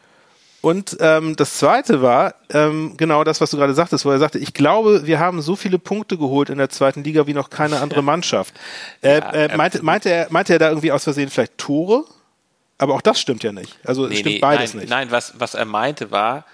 Und 0.61 0.97
ähm, 1.01 1.37
das 1.37 1.59
Zweite 1.59 2.01
war 2.01 2.35
ähm, 2.49 2.95
genau 2.97 3.23
das, 3.23 3.41
was 3.43 3.51
du 3.51 3.59
gerade 3.59 3.75
sagtest, 3.75 4.07
wo 4.07 4.11
er 4.11 4.19
sagte, 4.19 4.39
ich 4.39 4.55
glaube, 4.55 5.07
wir 5.07 5.21
haben 5.21 5.43
so 5.43 5.57
viele 5.57 5.79
Punkte 5.79 6.17
geholt 6.17 6.49
in 6.49 6.57
der 6.57 6.71
zweiten 6.71 7.05
Liga 7.05 7.27
wie 7.27 7.35
noch 7.35 7.51
keine 7.51 7.81
andere 7.81 8.03
Mannschaft. 8.03 8.55
Äh, 9.03 9.19
ja, 9.19 9.31
äh, 9.33 9.57
meinte, 9.59 9.85
meinte, 9.85 10.11
er, 10.11 10.27
meinte 10.31 10.55
er 10.55 10.59
da 10.59 10.71
irgendwie 10.71 10.91
aus 10.91 11.05
Versehen 11.05 11.29
vielleicht 11.29 11.59
Tore? 11.59 12.05
Aber 12.79 12.95
auch 12.95 13.03
das 13.03 13.21
stimmt 13.21 13.43
ja 13.45 13.53
nicht. 13.53 13.79
Also 13.85 14.07
nee, 14.07 14.17
stimmt 14.17 14.35
nee, 14.35 14.39
beides 14.41 14.75
nein, 14.75 14.81
nicht. 14.81 14.91
Nein, 14.91 15.11
was, 15.11 15.39
was 15.39 15.55
er 15.55 15.65
meinte 15.65 16.11
war, 16.11 16.45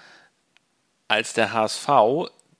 als 1.07 1.33
der 1.33 1.53
HSV 1.53 1.87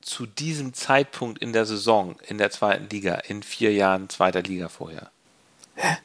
zu 0.02 0.26
diesem 0.26 0.74
Zeitpunkt 0.74 1.40
in 1.40 1.54
der 1.54 1.66
Saison 1.66 2.16
in 2.28 2.38
der 2.38 2.52
zweiten 2.52 2.90
Liga, 2.90 3.16
in 3.16 3.44
vier 3.44 3.72
Jahren 3.74 4.10
zweiter 4.10 4.42
Liga 4.42 4.68
vorher. 4.68 5.12
Hä? 5.76 5.98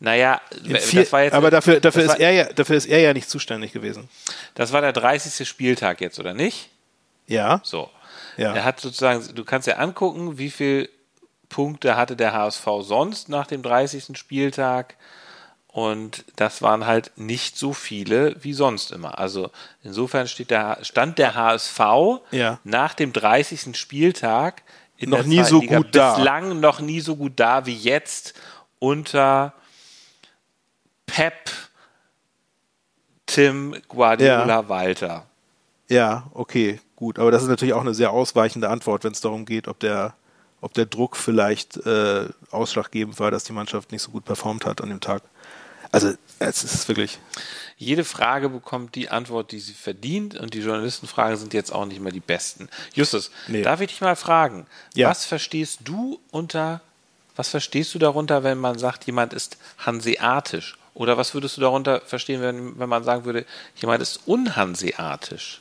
Naja, 0.00 0.40
vier, 0.80 1.02
das 1.02 1.12
war 1.12 1.22
jetzt, 1.22 1.32
aber 1.32 1.50
dafür, 1.50 1.80
dafür, 1.80 2.02
ist 2.02 2.08
war, 2.08 2.20
er 2.20 2.32
ja, 2.32 2.44
dafür 2.44 2.76
ist 2.76 2.86
er 2.86 3.00
ja 3.00 3.14
nicht 3.14 3.30
zuständig 3.30 3.72
gewesen. 3.72 4.08
Das 4.54 4.72
war 4.72 4.82
der 4.82 4.92
30. 4.92 5.48
Spieltag 5.48 6.00
jetzt, 6.00 6.18
oder 6.18 6.34
nicht? 6.34 6.68
Ja. 7.26 7.60
So. 7.64 7.88
Ja. 8.36 8.54
Er 8.54 8.64
hat 8.64 8.80
sozusagen, 8.80 9.34
du 9.34 9.44
kannst 9.44 9.66
ja 9.66 9.76
angucken, 9.76 10.36
wie 10.36 10.50
viele 10.50 10.88
Punkte 11.48 11.96
hatte 11.96 12.16
der 12.16 12.32
HSV 12.32 12.66
sonst 12.80 13.28
nach 13.28 13.46
dem 13.46 13.62
30. 13.62 14.18
Spieltag. 14.18 14.96
Und 15.74 16.24
das 16.36 16.62
waren 16.62 16.86
halt 16.86 17.10
nicht 17.16 17.58
so 17.58 17.72
viele 17.72 18.36
wie 18.44 18.52
sonst 18.52 18.92
immer. 18.92 19.18
Also 19.18 19.50
insofern 19.82 20.28
steht 20.28 20.52
der, 20.52 20.78
stand 20.82 21.18
der 21.18 21.34
HSV 21.34 21.80
ja. 22.30 22.60
nach 22.62 22.94
dem 22.94 23.12
30. 23.12 23.76
Spieltag 23.76 24.62
in 24.98 25.10
noch 25.10 25.24
nie 25.24 25.42
so 25.42 25.60
gut 25.60 25.88
da. 25.90 26.14
bislang 26.14 26.60
noch 26.60 26.78
nie 26.78 27.00
so 27.00 27.16
gut 27.16 27.32
da 27.34 27.66
wie 27.66 27.74
jetzt 27.74 28.34
unter 28.78 29.52
Pep, 31.06 31.50
Tim, 33.26 33.74
Guardiola, 33.88 34.46
ja. 34.46 34.68
Walter. 34.68 35.26
Ja, 35.88 36.30
okay, 36.34 36.80
gut. 36.94 37.18
Aber 37.18 37.32
das 37.32 37.42
ist 37.42 37.48
natürlich 37.48 37.74
auch 37.74 37.80
eine 37.80 37.94
sehr 37.94 38.12
ausweichende 38.12 38.68
Antwort, 38.68 39.02
wenn 39.02 39.10
es 39.10 39.20
darum 39.20 39.44
geht, 39.44 39.66
ob 39.66 39.80
der, 39.80 40.14
ob 40.60 40.72
der 40.72 40.86
Druck 40.86 41.16
vielleicht 41.16 41.84
äh, 41.84 42.28
ausschlaggebend 42.52 43.18
war, 43.18 43.32
dass 43.32 43.42
die 43.42 43.52
Mannschaft 43.52 43.90
nicht 43.90 44.02
so 44.02 44.12
gut 44.12 44.24
performt 44.24 44.66
hat 44.66 44.80
an 44.80 44.90
dem 44.90 45.00
Tag. 45.00 45.24
Also 45.94 46.12
es 46.40 46.64
ist 46.64 46.88
wirklich. 46.88 47.20
Jede 47.76 48.02
Frage 48.02 48.48
bekommt 48.48 48.96
die 48.96 49.10
Antwort, 49.10 49.52
die 49.52 49.60
sie 49.60 49.74
verdient, 49.74 50.34
und 50.34 50.52
die 50.52 50.58
Journalistenfragen 50.58 51.36
sind 51.36 51.54
jetzt 51.54 51.72
auch 51.72 51.86
nicht 51.86 52.00
mehr 52.00 52.10
die 52.10 52.18
besten. 52.18 52.68
Justus, 52.94 53.30
nee. 53.46 53.62
darf 53.62 53.80
ich 53.80 53.90
dich 53.90 54.00
mal 54.00 54.16
fragen, 54.16 54.66
ja. 54.94 55.08
was 55.08 55.24
verstehst 55.24 55.80
du 55.84 56.18
unter, 56.32 56.80
was 57.36 57.48
verstehst 57.48 57.94
du 57.94 58.00
darunter, 58.00 58.42
wenn 58.42 58.58
man 58.58 58.76
sagt, 58.76 59.06
jemand 59.06 59.32
ist 59.32 59.56
hanseatisch? 59.78 60.76
Oder 60.94 61.16
was 61.16 61.32
würdest 61.32 61.56
du 61.58 61.60
darunter 61.60 62.00
verstehen, 62.00 62.42
wenn, 62.42 62.76
wenn 62.76 62.88
man 62.88 63.04
sagen 63.04 63.24
würde, 63.24 63.46
jemand 63.76 64.02
ist 64.02 64.20
unhanseatisch? 64.26 65.60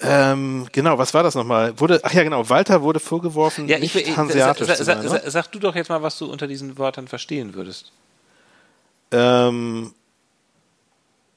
Ähm, 0.00 0.68
genau, 0.72 0.98
was 0.98 1.14
war 1.14 1.22
das 1.22 1.34
nochmal? 1.34 1.80
Wurde, 1.80 2.00
ach 2.02 2.12
ja, 2.12 2.24
genau, 2.24 2.46
Walter 2.50 2.82
wurde 2.82 3.00
vorgeworfen, 3.00 3.68
ja, 3.68 3.78
ich, 3.78 3.94
nicht 3.94 4.16
hanseatisch 4.18 4.66
sa, 4.66 4.74
sa, 4.76 5.00
zu 5.00 5.08
sein. 5.08 5.22
Ne? 5.24 5.30
Sag 5.30 5.50
du 5.50 5.58
doch 5.58 5.74
jetzt 5.74 5.88
mal, 5.88 6.02
was 6.02 6.18
du 6.18 6.26
unter 6.30 6.46
diesen 6.46 6.76
Wörtern 6.76 7.08
verstehen 7.08 7.54
würdest 7.54 7.90
ähm, 9.10 9.92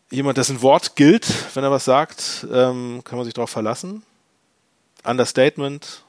jemand, 0.09 0.37
dessen 0.37 0.61
Wort 0.61 0.95
gilt, 0.95 1.27
wenn 1.55 1.63
er 1.63 1.71
was 1.71 1.85
sagt, 1.85 2.45
ähm, 2.51 3.01
kann 3.03 3.17
man 3.17 3.25
sich 3.25 3.33
darauf 3.33 3.49
verlassen. 3.49 4.03
Understatement. 5.03 6.03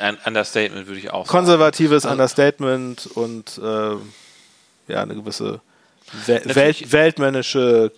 Ein 0.00 0.18
Understatement 0.24 0.86
würde 0.86 1.00
ich 1.00 1.10
auch 1.10 1.26
Konservatives 1.26 2.02
sagen. 2.04 2.20
Also, 2.20 2.22
Understatement 2.22 3.06
und 3.14 3.58
äh, 3.58 3.96
ja, 4.92 5.02
eine 5.02 5.14
gewisse 5.14 5.60
We 6.26 6.40
Welt 6.54 6.92
weltmännische 6.92 7.92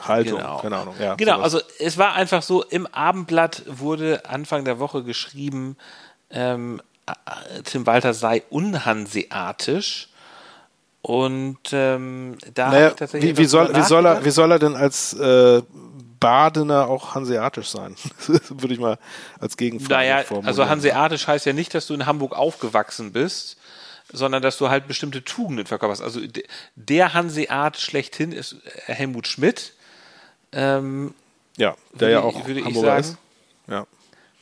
Haltung. 0.00 0.38
Genau, 0.38 0.58
Keine 0.58 0.76
Ahnung. 0.78 0.94
Ja, 0.98 1.14
genau 1.14 1.36
sowas. 1.36 1.54
also 1.54 1.66
es 1.78 1.98
war 1.98 2.14
einfach 2.14 2.42
so, 2.42 2.62
im 2.64 2.86
Abendblatt 2.86 3.62
wurde 3.66 4.24
Anfang 4.26 4.64
der 4.64 4.78
Woche 4.78 5.02
geschrieben, 5.02 5.76
ähm, 6.30 6.80
Tim 7.64 7.86
Walter 7.86 8.14
sei 8.14 8.42
unhanseatisch. 8.50 10.08
Und 11.02 11.58
ähm, 11.72 12.36
da 12.54 12.70
naja, 12.70 12.90
tatsächlich. 12.90 13.32
Wie, 13.32 13.42
wie, 13.42 13.46
soll, 13.46 13.74
wie, 13.74 13.82
soll 13.82 14.06
er, 14.06 14.24
wie 14.24 14.30
soll 14.30 14.52
er 14.52 14.58
denn 14.58 14.76
als 14.76 15.14
äh, 15.14 15.62
Badener 16.20 16.88
auch 16.88 17.14
hanseatisch 17.14 17.68
sein? 17.68 17.96
Würde 18.26 18.74
ich 18.74 18.80
mal 18.80 18.98
als 19.38 19.56
Gegenfrage 19.56 19.94
naja, 19.94 20.22
formulieren. 20.22 20.48
Also 20.48 20.68
hanseatisch 20.68 21.26
heißt 21.26 21.46
ja 21.46 21.54
nicht, 21.54 21.74
dass 21.74 21.86
du 21.86 21.94
in 21.94 22.04
Hamburg 22.04 22.36
aufgewachsen 22.36 23.12
bist, 23.12 23.56
sondern 24.12 24.42
dass 24.42 24.58
du 24.58 24.68
halt 24.68 24.86
bestimmte 24.88 25.24
Tugenden 25.24 25.66
verkörperst. 25.66 26.02
Also 26.02 26.20
der 26.74 27.14
Hanseat 27.14 27.78
schlechthin 27.78 28.32
ist 28.32 28.56
Helmut 28.84 29.26
Schmidt. 29.26 29.72
Ähm, 30.52 31.14
ja, 31.56 31.76
der 31.94 32.00
würde, 32.00 32.12
ja 32.12 32.20
auch 32.20 32.46
würde 32.46 32.64
Hamburger 32.64 32.98
ich 32.98 33.06
sagen. 33.06 33.18
ist. 33.66 33.72
Ja. 33.72 33.86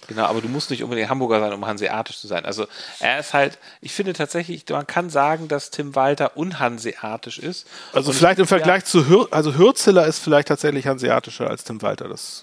Genau, 0.08 0.24
aber 0.24 0.40
du 0.40 0.48
musst 0.48 0.70
nicht 0.70 0.82
unbedingt 0.82 1.10
Hamburger 1.10 1.38
sein, 1.38 1.52
um 1.52 1.66
hanseatisch 1.66 2.18
zu 2.18 2.26
sein. 2.26 2.46
Also 2.46 2.66
er 2.98 3.20
ist 3.20 3.34
halt, 3.34 3.58
ich 3.82 3.92
finde 3.92 4.14
tatsächlich, 4.14 4.64
man 4.70 4.86
kann 4.86 5.10
sagen, 5.10 5.48
dass 5.48 5.70
Tim 5.70 5.94
Walter 5.94 6.36
unhanseatisch 6.36 7.38
ist. 7.38 7.66
Also 7.92 8.10
Und 8.10 8.16
vielleicht 8.16 8.38
im 8.38 8.46
Vergleich 8.46 8.80
ja, 8.82 8.86
zu 8.86 9.06
Hür 9.06 9.28
also 9.30 9.56
Hürzeler 9.56 10.06
ist 10.06 10.20
vielleicht 10.20 10.48
tatsächlich 10.48 10.86
hanseatischer 10.86 11.50
als 11.50 11.62
Tim 11.64 11.82
Walter, 11.82 12.08
das 12.08 12.42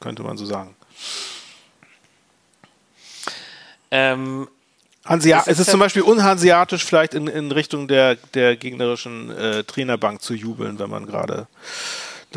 könnte 0.00 0.24
man 0.24 0.36
so 0.36 0.44
sagen. 0.44 0.74
Ähm, 3.92 4.48
Hansia 5.04 5.38
es 5.38 5.46
ist, 5.46 5.52
es 5.52 5.58
ist 5.60 5.70
zum 5.70 5.78
Beispiel 5.78 6.02
unhanseatisch, 6.02 6.84
vielleicht 6.84 7.14
in, 7.14 7.28
in 7.28 7.52
Richtung 7.52 7.86
der, 7.86 8.16
der 8.34 8.56
gegnerischen 8.56 9.30
äh, 9.30 9.62
Trainerbank 9.62 10.20
zu 10.20 10.34
jubeln, 10.34 10.80
wenn 10.80 10.90
man 10.90 11.06
gerade 11.06 11.46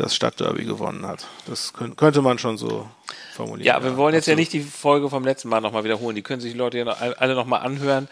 das 0.00 0.14
Stadtderby 0.14 0.64
gewonnen 0.64 1.06
hat. 1.06 1.26
Das 1.46 1.72
könnte 1.72 2.22
man 2.22 2.38
schon 2.38 2.58
so 2.58 2.88
formulieren. 3.34 3.66
Ja, 3.66 3.82
wir 3.82 3.96
wollen 3.96 4.14
jetzt 4.14 4.24
absolut. 4.24 4.38
ja 4.38 4.40
nicht 4.40 4.52
die 4.52 4.60
Folge 4.60 5.10
vom 5.10 5.24
letzten 5.24 5.48
Mal 5.48 5.60
nochmal 5.60 5.84
wiederholen. 5.84 6.14
Die 6.16 6.22
können 6.22 6.40
sich 6.40 6.52
die 6.52 6.58
Leute 6.58 6.78
ja 6.78 6.84
noch, 6.84 7.00
alle 7.00 7.34
nochmal 7.34 7.60
anhören. 7.60 8.08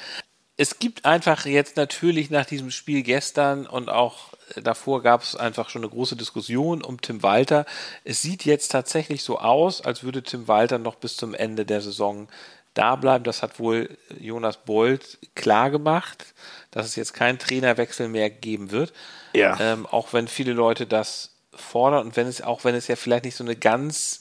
Es 0.56 0.78
gibt 0.78 1.04
einfach 1.04 1.46
jetzt 1.46 1.76
natürlich 1.76 2.30
nach 2.30 2.46
diesem 2.46 2.70
Spiel 2.70 3.02
gestern 3.02 3.66
und 3.66 3.88
auch 3.88 4.28
davor 4.56 5.02
gab 5.02 5.22
es 5.22 5.34
einfach 5.34 5.68
schon 5.68 5.82
eine 5.82 5.90
große 5.90 6.14
Diskussion 6.16 6.82
um 6.82 7.00
Tim 7.00 7.22
Walter. 7.22 7.66
Es 8.04 8.22
sieht 8.22 8.44
jetzt 8.44 8.68
tatsächlich 8.70 9.24
so 9.24 9.38
aus, 9.38 9.80
als 9.80 10.04
würde 10.04 10.22
Tim 10.22 10.46
Walter 10.46 10.78
noch 10.78 10.94
bis 10.94 11.16
zum 11.16 11.34
Ende 11.34 11.66
der 11.66 11.80
Saison 11.80 12.28
da 12.74 12.96
bleiben. 12.96 13.24
Das 13.24 13.42
hat 13.42 13.58
wohl 13.58 13.96
Jonas 14.20 14.58
Bold 14.58 15.18
klar 15.34 15.70
gemacht, 15.70 16.34
dass 16.70 16.86
es 16.86 16.96
jetzt 16.96 17.14
keinen 17.14 17.38
Trainerwechsel 17.38 18.08
mehr 18.08 18.30
geben 18.30 18.70
wird. 18.70 18.92
Ja. 19.32 19.58
Ähm, 19.60 19.86
auch 19.86 20.12
wenn 20.12 20.28
viele 20.28 20.52
Leute 20.52 20.86
das 20.86 21.33
fordern 21.56 22.06
und 22.06 22.16
wenn 22.16 22.26
es, 22.26 22.42
auch 22.42 22.64
wenn 22.64 22.74
es 22.74 22.88
ja 22.88 22.96
vielleicht 22.96 23.24
nicht 23.24 23.36
so 23.36 23.44
eine 23.44 23.56
ganz 23.56 24.20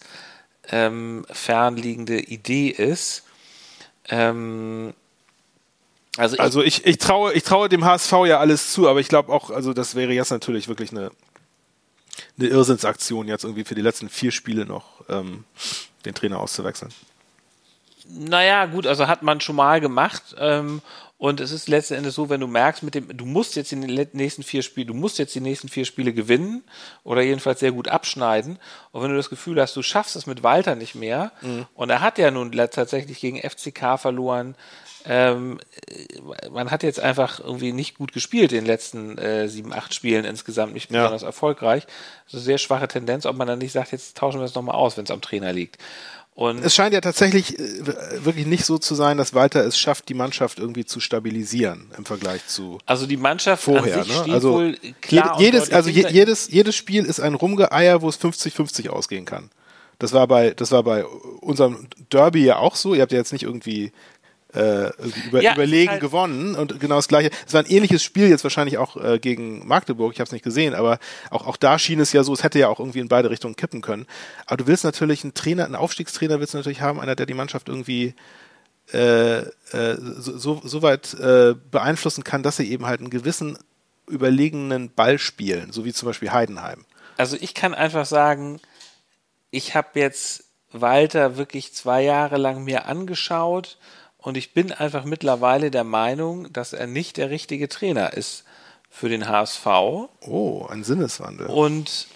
ähm, 0.69 1.25
fernliegende 1.29 2.19
Idee 2.19 2.69
ist. 2.69 3.23
Ähm, 4.09 4.93
also 6.17 6.35
ich, 6.35 6.41
also 6.41 6.61
ich, 6.61 6.85
ich, 6.85 6.97
traue, 6.97 7.33
ich 7.33 7.43
traue 7.43 7.69
dem 7.69 7.85
HSV 7.85 8.11
ja 8.27 8.39
alles 8.39 8.71
zu, 8.71 8.87
aber 8.87 8.99
ich 8.99 9.07
glaube 9.07 9.31
auch, 9.31 9.49
also 9.49 9.73
das 9.73 9.95
wäre 9.95 10.13
jetzt 10.13 10.29
natürlich 10.29 10.67
wirklich 10.67 10.91
eine, 10.91 11.11
eine 12.37 12.47
Irrsinnsaktion, 12.47 13.27
jetzt 13.27 13.43
irgendwie 13.43 13.63
für 13.63 13.75
die 13.75 13.81
letzten 13.81 14.09
vier 14.09 14.31
Spiele 14.31 14.65
noch 14.65 15.03
ähm, 15.09 15.45
den 16.05 16.13
Trainer 16.13 16.39
auszuwechseln. 16.39 16.93
Naja, 18.05 18.65
gut, 18.65 18.85
also 18.85 19.07
hat 19.07 19.23
man 19.23 19.41
schon 19.41 19.55
mal 19.55 19.79
gemacht. 19.79 20.35
Ähm, 20.37 20.81
und 21.23 21.39
es 21.39 21.53
ist 21.53 21.69
letzten 21.69 21.93
Endes 21.93 22.15
so, 22.15 22.29
wenn 22.29 22.41
du 22.41 22.47
merkst, 22.47 22.83
mit 22.83 22.95
dem, 22.95 23.15
du 23.15 23.23
musst 23.23 23.55
jetzt 23.55 23.71
in 23.71 23.79
den 23.79 24.09
nächsten 24.11 24.43
vier 24.43 24.61
Spiele, 24.61 24.87
du 24.87 24.93
musst 24.93 25.19
jetzt 25.19 25.33
die 25.33 25.39
nächsten 25.39 25.69
vier 25.69 25.85
Spiele 25.85 26.11
gewinnen 26.11 26.65
oder 27.05 27.21
jedenfalls 27.21 27.61
sehr 27.61 27.71
gut 27.71 27.87
abschneiden. 27.87 28.59
Und 28.91 29.01
wenn 29.01 29.09
du 29.09 29.15
das 29.15 29.29
Gefühl 29.29 29.61
hast, 29.61 29.73
du 29.77 29.83
schaffst 29.83 30.17
es 30.17 30.27
mit 30.27 30.43
Walter 30.43 30.75
nicht 30.75 30.95
mehr, 30.95 31.31
mhm. 31.39 31.65
und 31.75 31.89
er 31.89 32.01
hat 32.01 32.17
ja 32.17 32.29
nun 32.29 32.51
tatsächlich 32.51 33.21
gegen 33.21 33.39
FCK 33.39 33.97
verloren, 33.97 34.55
ähm, 35.05 35.61
man 36.51 36.71
hat 36.71 36.83
jetzt 36.83 36.99
einfach 36.99 37.39
irgendwie 37.39 37.71
nicht 37.71 37.97
gut 37.97 38.11
gespielt 38.11 38.51
in 38.51 38.59
den 38.59 38.65
letzten 38.65 39.17
äh, 39.17 39.47
sieben, 39.47 39.71
acht 39.71 39.93
Spielen 39.93 40.25
insgesamt, 40.25 40.73
nicht 40.73 40.89
besonders 40.89 41.21
ja. 41.21 41.27
erfolgreich. 41.27 41.85
Das 42.25 42.33
ist 42.33 42.39
eine 42.39 42.43
sehr 42.43 42.57
schwache 42.57 42.89
Tendenz, 42.89 43.25
ob 43.25 43.37
man 43.37 43.47
dann 43.47 43.59
nicht 43.59 43.71
sagt, 43.71 43.93
jetzt 43.93 44.17
tauschen 44.17 44.41
wir 44.41 44.45
es 44.45 44.55
nochmal 44.55 44.75
aus, 44.75 44.97
wenn 44.97 45.05
es 45.05 45.11
am 45.11 45.21
Trainer 45.21 45.53
liegt. 45.53 45.77
Und 46.35 46.65
es 46.65 46.73
scheint 46.73 46.93
ja 46.93 47.01
tatsächlich 47.01 47.59
äh, 47.59 48.25
wirklich 48.25 48.47
nicht 48.47 48.65
so 48.65 48.79
zu 48.79 48.95
sein, 48.95 49.17
dass 49.17 49.35
Walter 49.35 49.63
es 49.65 49.77
schafft, 49.77 50.09
die 50.09 50.15
Mannschaft 50.15 50.57
irgendwie 50.57 50.83
zu 50.83 50.99
stabilisieren 50.99 51.91
im 51.95 52.05
Vergleich 52.05 52.47
zu 52.47 52.79
also 52.85 53.05
die 53.05 53.17
Mannschaft 53.17 53.63
vorher. 53.63 53.97
An 53.97 54.03
sich 54.03 54.13
ne? 54.13 54.21
steht 54.21 54.33
also 54.33 54.53
wohl 54.53 54.77
klar 55.01 55.39
jedes, 55.39 55.71
also 55.71 55.89
jedes 55.89 56.49
jedes 56.49 56.75
Spiel 56.75 57.05
ist 57.05 57.19
ein 57.19 57.35
Rumgeeier, 57.35 58.01
wo 58.01 58.09
es 58.09 58.19
50-50 58.19 58.89
ausgehen 58.89 59.25
kann. 59.25 59.51
Das 59.99 60.11
war 60.11 60.27
bei 60.27 60.51
das 60.51 60.71
war 60.71 60.81
bei 60.81 61.05
unserem 61.05 61.87
Derby 62.11 62.45
ja 62.45 62.57
auch 62.57 62.75
so. 62.75 62.95
Ihr 62.95 63.03
habt 63.03 63.11
ja 63.11 63.19
jetzt 63.19 63.31
nicht 63.31 63.43
irgendwie 63.43 63.91
äh, 64.53 64.91
über, 65.27 65.41
ja, 65.41 65.53
überlegen 65.53 65.91
halt 65.91 66.01
gewonnen 66.01 66.55
und 66.55 66.79
genau 66.79 66.95
das 66.95 67.07
gleiche. 67.07 67.31
Es 67.45 67.53
war 67.53 67.61
ein 67.61 67.69
ähnliches 67.69 68.03
Spiel 68.03 68.27
jetzt 68.29 68.43
wahrscheinlich 68.43 68.77
auch 68.77 68.97
äh, 68.97 69.19
gegen 69.19 69.67
Magdeburg, 69.67 70.13
ich 70.13 70.19
habe 70.19 70.27
es 70.27 70.31
nicht 70.31 70.43
gesehen, 70.43 70.75
aber 70.75 70.99
auch, 71.29 71.47
auch 71.47 71.57
da 71.57 71.79
schien 71.79 71.99
es 71.99 72.13
ja 72.13 72.23
so, 72.23 72.33
es 72.33 72.43
hätte 72.43 72.59
ja 72.59 72.67
auch 72.67 72.79
irgendwie 72.79 72.99
in 72.99 73.07
beide 73.07 73.29
Richtungen 73.29 73.55
kippen 73.55 73.81
können. 73.81 74.05
Aber 74.45 74.57
du 74.57 74.67
willst 74.67 74.83
natürlich 74.83 75.23
einen 75.23 75.33
Trainer, 75.33 75.65
einen 75.65 75.75
Aufstiegstrainer 75.75 76.39
willst 76.39 76.53
du 76.53 76.57
natürlich 76.57 76.81
haben, 76.81 76.99
einer, 76.99 77.15
der 77.15 77.25
die 77.25 77.33
Mannschaft 77.33 77.69
irgendwie 77.69 78.15
äh, 78.93 79.39
äh, 79.39 79.97
so, 79.99 80.61
so 80.63 80.81
weit 80.81 81.13
äh, 81.13 81.55
beeinflussen 81.71 82.23
kann, 82.23 82.43
dass 82.43 82.57
sie 82.57 82.69
eben 82.69 82.85
halt 82.85 82.99
einen 82.99 83.09
gewissen 83.09 83.57
überlegenen 84.07 84.93
Ball 84.93 85.17
spielen, 85.17 85.71
so 85.71 85.85
wie 85.85 85.93
zum 85.93 86.07
Beispiel 86.07 86.31
Heidenheim. 86.31 86.85
Also 87.17 87.37
ich 87.39 87.53
kann 87.53 87.73
einfach 87.73 88.05
sagen, 88.05 88.59
ich 89.51 89.75
habe 89.75 89.99
jetzt 89.99 90.43
Walter 90.71 91.37
wirklich 91.37 91.73
zwei 91.73 92.01
Jahre 92.03 92.37
lang 92.37 92.63
mir 92.63 92.85
angeschaut 92.85 93.77
und 94.23 94.37
ich 94.37 94.53
bin 94.53 94.71
einfach 94.71 95.03
mittlerweile 95.03 95.69
der 95.69 95.83
Meinung, 95.83 96.51
dass 96.53 96.71
er 96.71 96.87
nicht 96.87 97.17
der 97.17 97.29
richtige 97.29 97.67
Trainer 97.67 98.13
ist 98.13 98.45
für 98.89 99.09
den 99.09 99.27
HSV. 99.27 99.65
Oh, 100.21 100.65
ein 100.69 100.85
Sinneswandel. 100.85 101.47
Und 101.47 102.07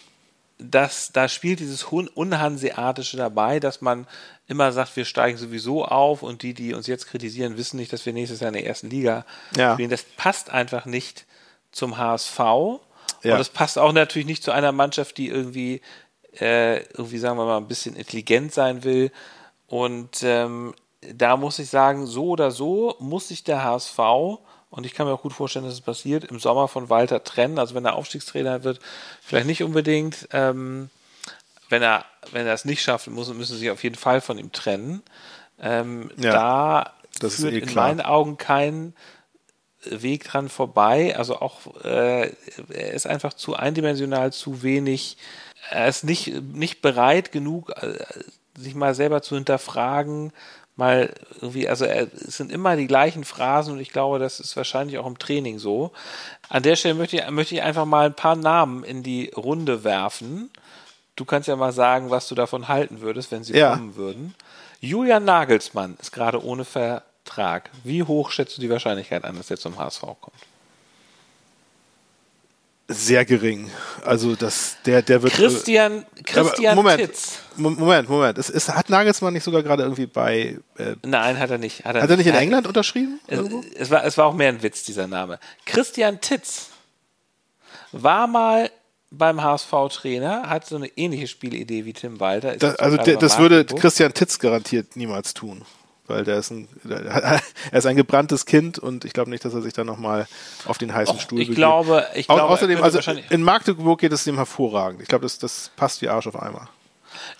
dass 0.57 1.11
da 1.11 1.27
spielt 1.27 1.59
dieses 1.59 1.83
Unhanseatische 1.83 3.17
dabei, 3.17 3.59
dass 3.59 3.81
man 3.81 4.07
immer 4.47 4.71
sagt, 4.71 4.95
wir 4.95 5.03
steigen 5.03 5.37
sowieso 5.37 5.83
auf 5.85 6.23
und 6.23 6.43
die, 6.43 6.53
die 6.53 6.73
uns 6.73 6.87
jetzt 6.87 7.07
kritisieren, 7.07 7.57
wissen 7.57 7.77
nicht, 7.77 7.91
dass 7.91 8.05
wir 8.05 8.13
nächstes 8.13 8.39
Jahr 8.39 8.49
in 8.49 8.55
der 8.55 8.65
ersten 8.65 8.89
Liga 8.89 9.25
ja. 9.57 9.73
spielen. 9.73 9.89
Das 9.89 10.03
passt 10.03 10.49
einfach 10.49 10.85
nicht 10.85 11.25
zum 11.73 11.97
HSV. 11.97 12.39
Ja. 12.39 12.79
Und 13.33 13.39
das 13.39 13.49
passt 13.49 13.77
auch 13.77 13.91
natürlich 13.91 14.25
nicht 14.25 14.43
zu 14.43 14.51
einer 14.51 14.71
Mannschaft, 14.71 15.17
die 15.17 15.27
irgendwie, 15.27 15.81
äh, 16.39 16.77
irgendwie 16.91 17.17
sagen 17.17 17.37
wir 17.37 17.45
mal, 17.45 17.57
ein 17.57 17.67
bisschen 17.67 17.97
intelligent 17.97 18.53
sein 18.53 18.85
will. 18.85 19.11
Und 19.67 20.23
ähm, 20.23 20.73
da 21.13 21.37
muss 21.37 21.59
ich 21.59 21.69
sagen, 21.69 22.05
so 22.05 22.29
oder 22.29 22.51
so 22.51 22.95
muss 22.99 23.27
sich 23.27 23.43
der 23.43 23.63
HSV 23.63 23.99
und 24.69 24.85
ich 24.85 24.93
kann 24.93 25.07
mir 25.07 25.13
auch 25.13 25.21
gut 25.21 25.33
vorstellen, 25.33 25.65
dass 25.65 25.73
es 25.73 25.81
passiert, 25.81 26.25
im 26.25 26.39
Sommer 26.39 26.67
von 26.67 26.89
Walter 26.89 27.23
trennen. 27.23 27.57
Also 27.57 27.73
wenn 27.75 27.85
er 27.85 27.95
Aufstiegstrainer 27.95 28.63
wird, 28.63 28.79
vielleicht 29.21 29.47
nicht 29.47 29.63
unbedingt. 29.63 30.27
Ähm, 30.31 30.89
wenn 31.69 31.81
er, 31.81 32.05
wenn 32.31 32.47
er 32.47 32.53
es 32.53 32.65
nicht 32.65 32.81
schafft, 32.81 33.07
muss, 33.07 33.33
müssen 33.33 33.53
sie 33.53 33.59
sich 33.59 33.71
auf 33.71 33.83
jeden 33.83 33.95
Fall 33.95 34.21
von 34.21 34.37
ihm 34.37 34.51
trennen. 34.51 35.03
Ähm, 35.59 36.11
ja, 36.17 36.31
da 36.31 36.93
das 37.19 37.35
führt 37.35 37.53
eh 37.53 37.59
in 37.59 37.73
meinen 37.73 38.01
Augen 38.01 38.37
kein 38.37 38.93
Weg 39.83 40.25
dran 40.25 40.49
vorbei. 40.49 41.15
Also 41.17 41.39
auch 41.39 41.83
äh, 41.83 42.31
er 42.69 42.93
ist 42.93 43.07
einfach 43.07 43.33
zu 43.33 43.55
eindimensional, 43.55 44.33
zu 44.33 44.63
wenig. 44.63 45.17
Er 45.69 45.87
ist 45.87 46.03
nicht, 46.03 46.41
nicht 46.41 46.81
bereit 46.81 47.31
genug, 47.31 47.71
äh, 47.81 47.97
sich 48.57 48.75
mal 48.75 48.95
selber 48.95 49.21
zu 49.21 49.35
hinterfragen, 49.35 50.33
mal 50.77 51.13
irgendwie, 51.41 51.67
also 51.67 51.85
es 51.85 52.37
sind 52.37 52.51
immer 52.51 52.75
die 52.75 52.87
gleichen 52.87 53.23
Phrasen 53.23 53.73
und 53.73 53.79
ich 53.79 53.91
glaube, 53.91 54.19
das 54.19 54.39
ist 54.39 54.55
wahrscheinlich 54.55 54.97
auch 54.97 55.07
im 55.07 55.19
Training 55.19 55.59
so. 55.59 55.91
An 56.49 56.63
der 56.63 56.75
Stelle 56.75 56.93
möchte 56.93 57.17
ich, 57.17 57.29
möchte 57.29 57.55
ich 57.55 57.61
einfach 57.61 57.85
mal 57.85 58.07
ein 58.07 58.15
paar 58.15 58.35
Namen 58.35 58.83
in 58.83 59.03
die 59.03 59.31
Runde 59.35 59.83
werfen. 59.83 60.49
Du 61.15 61.25
kannst 61.25 61.47
ja 61.47 61.55
mal 61.55 61.73
sagen, 61.73 62.09
was 62.09 62.27
du 62.27 62.35
davon 62.35 62.67
halten 62.67 63.01
würdest, 63.01 63.31
wenn 63.31 63.43
sie 63.43 63.57
ja. 63.57 63.75
kommen 63.75 63.95
würden. 63.95 64.35
Julian 64.79 65.25
Nagelsmann 65.25 65.97
ist 65.99 66.11
gerade 66.11 66.43
ohne 66.43 66.63
Vertrag. 66.63 67.71
Wie 67.83 68.03
hoch 68.03 68.29
schätzt 68.29 68.57
du 68.57 68.61
die 68.61 68.69
Wahrscheinlichkeit 68.69 69.23
an, 69.25 69.35
dass 69.35 69.49
er 69.49 69.57
zum 69.57 69.77
HSV 69.77 70.01
kommt? 70.21 70.37
Sehr 72.87 73.25
gering. 73.25 73.69
Also 74.03 74.35
das, 74.35 74.77
der, 74.85 75.01
der 75.01 75.21
wird. 75.21 75.33
Christian, 75.33 76.05
Christian 76.23 76.75
Moment, 76.75 77.01
Titz. 77.01 77.39
Moment, 77.57 78.07
Moment. 78.07 78.37
Es, 78.37 78.49
es, 78.49 78.69
hat 78.69 78.89
Nagelsmann 78.89 79.33
nicht 79.33 79.43
sogar 79.43 79.63
gerade 79.63 79.83
irgendwie 79.83 80.05
bei. 80.05 80.57
Äh, 80.77 80.95
Nein, 81.03 81.37
hat 81.37 81.49
er 81.49 81.57
nicht. 81.57 81.83
Hat 81.83 81.95
er, 81.95 82.03
hat 82.03 82.09
er 82.09 82.17
nicht 82.17 82.27
in 82.27 82.35
England 82.35 82.67
unterschrieben? 82.67 83.19
Es, 83.27 83.39
es, 83.75 83.89
war, 83.89 84.05
es 84.05 84.17
war 84.17 84.25
auch 84.25 84.33
mehr 84.33 84.49
ein 84.49 84.63
Witz, 84.63 84.83
dieser 84.83 85.07
Name. 85.07 85.39
Christian 85.65 86.21
Titz 86.21 86.69
war 87.91 88.27
mal 88.27 88.71
beim 89.09 89.41
HSV-Trainer, 89.41 90.49
hat 90.49 90.65
so 90.65 90.75
eine 90.75 90.87
ähnliche 90.97 91.27
Spielidee 91.27 91.85
wie 91.85 91.93
Tim 91.93 92.19
Walter. 92.19 92.57
Da, 92.57 92.73
also 92.73 92.97
das 92.97 93.37
würde 93.37 93.65
Christian 93.65 94.13
Titz 94.13 94.39
garantiert 94.39 94.95
niemals 94.95 95.33
tun 95.33 95.65
weil 96.07 96.23
der 96.23 96.37
ist 96.37 96.51
ein, 96.51 96.67
er 96.89 97.41
ist 97.71 97.85
ein 97.85 97.95
gebranntes 97.95 98.45
Kind 98.45 98.79
und 98.79 99.05
ich 99.05 99.13
glaube 99.13 99.29
nicht, 99.29 99.43
dass 99.45 99.53
er 99.53 99.61
sich 99.61 99.73
da 99.73 99.83
nochmal 99.83 100.27
auf 100.65 100.77
den 100.77 100.93
heißen 100.93 101.15
Och, 101.15 101.21
Stuhl 101.21 101.41
ich 101.41 101.47
begeht. 101.47 101.57
Glaube, 101.57 102.05
ich 102.15 102.27
glaube, 102.27 102.43
außerdem, 102.43 102.81
also 102.81 102.99
in 103.29 103.43
Magdeburg 103.43 103.99
geht 103.99 104.11
es 104.11 104.23
dem 104.23 104.35
hervorragend. 104.35 105.01
Ich 105.01 105.07
glaube, 105.07 105.23
das, 105.23 105.37
das 105.37 105.71
passt 105.75 106.01
wie 106.01 106.09
Arsch 106.09 106.27
auf 106.27 106.39
einmal. 106.41 106.67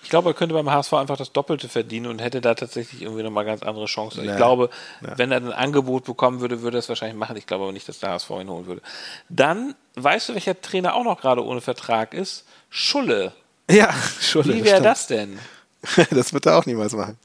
Ich 0.02 0.10
glaube, 0.10 0.30
er 0.30 0.34
könnte 0.34 0.54
beim 0.54 0.70
HSV 0.70 0.92
einfach 0.94 1.16
das 1.16 1.32
Doppelte 1.32 1.68
verdienen 1.68 2.06
und 2.06 2.20
hätte 2.20 2.40
da 2.40 2.54
tatsächlich 2.54 3.02
irgendwie 3.02 3.22
nochmal 3.22 3.44
ganz 3.44 3.62
andere 3.62 3.86
Chancen. 3.86 4.24
Nee. 4.24 4.30
Ich 4.30 4.36
glaube, 4.36 4.70
nee. 5.00 5.08
wenn 5.16 5.30
er 5.32 5.38
ein 5.38 5.52
Angebot 5.52 6.04
bekommen 6.04 6.40
würde, 6.40 6.62
würde 6.62 6.78
er 6.78 6.80
es 6.80 6.88
wahrscheinlich 6.88 7.18
machen. 7.18 7.36
Ich 7.36 7.46
glaube 7.46 7.64
aber 7.64 7.72
nicht, 7.72 7.88
dass 7.88 8.00
der 8.00 8.10
HSV 8.10 8.30
ihn 8.30 8.48
holen 8.48 8.66
würde. 8.66 8.82
Dann, 9.28 9.74
weißt 9.94 10.28
du, 10.30 10.34
welcher 10.34 10.60
Trainer 10.60 10.94
auch 10.94 11.04
noch 11.04 11.20
gerade 11.20 11.44
ohne 11.44 11.60
Vertrag 11.60 12.14
ist? 12.14 12.44
Schulle. 12.70 13.32
Ja, 13.70 13.94
Schulle. 14.20 14.54
Wie 14.54 14.64
wäre 14.64 14.82
das 14.82 15.06
denn? 15.06 15.38
das 16.10 16.32
wird 16.32 16.46
er 16.46 16.58
auch 16.58 16.66
niemals 16.66 16.94
machen. 16.94 17.18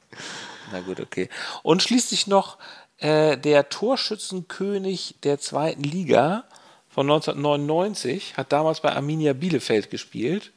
Na 0.74 0.80
gut, 0.80 1.00
okay. 1.00 1.30
Und 1.62 1.84
schließlich 1.84 2.26
noch 2.26 2.58
äh, 2.98 3.38
der 3.38 3.70
Torschützenkönig 3.70 5.16
der 5.22 5.40
zweiten 5.40 5.84
Liga 5.84 6.46
von 6.90 7.06
1999 7.06 8.38
hat 8.38 8.52
damals 8.52 8.82
bei 8.82 8.92
Arminia 8.92 9.34
Bielefeld 9.34 9.92
gespielt. 9.92 10.52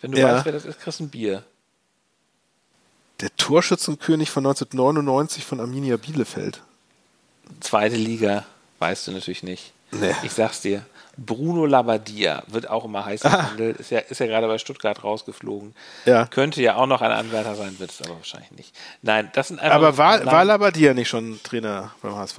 Wenn 0.00 0.12
du 0.12 0.18
ja. 0.18 0.34
weißt, 0.34 0.46
wer 0.46 0.52
das 0.52 0.64
ist, 0.64 0.80
kriegst 0.80 1.00
du 1.00 1.04
ein 1.04 1.10
Bier. 1.10 1.44
Der 3.20 3.36
Torschützenkönig 3.36 4.30
von 4.30 4.46
1999 4.46 5.44
von 5.44 5.60
Arminia 5.60 5.98
Bielefeld. 5.98 6.62
Zweite 7.60 7.96
Liga, 7.96 8.46
weißt 8.78 9.06
du 9.06 9.12
natürlich 9.12 9.42
nicht. 9.42 9.74
Nee. 9.90 10.14
Ich 10.22 10.32
sag's 10.32 10.62
dir. 10.62 10.86
Bruno 11.16 11.66
Labbadia 11.66 12.42
wird 12.46 12.70
auch 12.70 12.84
immer 12.84 13.04
heiß 13.04 13.22
gehandelt, 13.22 13.78
ist 13.78 13.90
ja, 13.90 13.98
ist 13.98 14.18
ja 14.18 14.26
gerade 14.26 14.46
bei 14.46 14.58
Stuttgart 14.58 15.04
rausgeflogen. 15.04 15.74
Ja. 16.04 16.26
Könnte 16.26 16.62
ja 16.62 16.76
auch 16.76 16.86
noch 16.86 17.02
ein 17.02 17.12
Anwärter 17.12 17.54
sein, 17.54 17.78
wird 17.78 17.90
es 17.90 18.00
aber 18.02 18.16
wahrscheinlich 18.16 18.50
nicht. 18.52 18.74
Nein, 19.02 19.30
das 19.34 19.48
sind 19.48 19.60
einfach. 19.60 19.76
Aber 19.76 19.98
war, 19.98 20.24
war 20.24 20.44
Labbadia 20.44 20.94
nicht 20.94 21.08
schon 21.08 21.40
Trainer 21.42 21.92
beim 22.00 22.16
HSV? 22.16 22.38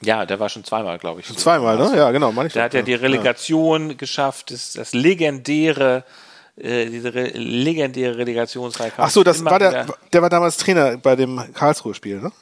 Ja, 0.00 0.26
der 0.26 0.40
war 0.40 0.48
schon 0.48 0.64
zweimal, 0.64 0.98
glaube 0.98 1.20
ich. 1.20 1.26
Schon 1.26 1.36
zweimal, 1.36 1.78
ne? 1.78 1.96
Ja, 1.96 2.10
genau. 2.10 2.32
Der 2.32 2.64
hat 2.64 2.74
ja 2.74 2.82
die 2.82 2.94
Relegation 2.94 3.90
ja. 3.90 3.96
geschafft, 3.96 4.50
das, 4.50 4.72
das 4.72 4.92
legendäre 4.92 6.04
äh, 6.56 6.86
diese 6.86 7.12
re 7.12 7.30
legendäre 7.34 8.16
Relegationsreihe. 8.16 8.92
Ach 8.96 9.10
so, 9.10 9.24
das 9.24 9.44
war 9.44 9.58
der, 9.58 9.86
der 10.12 10.22
war 10.22 10.30
damals 10.30 10.56
Trainer 10.56 10.96
bei 10.96 11.16
dem 11.16 11.40
Karlsruhe-Spiel, 11.52 12.20
ne? 12.20 12.32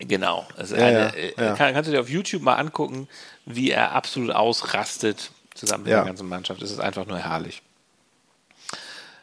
Genau. 0.00 0.46
Also 0.56 0.76
ja, 0.76 0.86
eine, 0.86 0.98
ja, 0.98 1.08
äh, 1.08 1.32
ja. 1.36 1.56
Kann, 1.56 1.74
kannst 1.74 1.88
du 1.88 1.92
dir 1.92 2.00
auf 2.00 2.08
YouTube 2.08 2.42
mal 2.42 2.54
angucken, 2.54 3.08
wie 3.46 3.70
er 3.70 3.92
absolut 3.92 4.30
ausrastet 4.30 5.30
zusammen 5.54 5.84
mit 5.84 5.92
der 5.92 6.04
ganzen 6.04 6.28
Mannschaft. 6.28 6.62
Es 6.62 6.70
ist 6.70 6.80
einfach 6.80 7.06
nur 7.06 7.18
herrlich. 7.18 7.62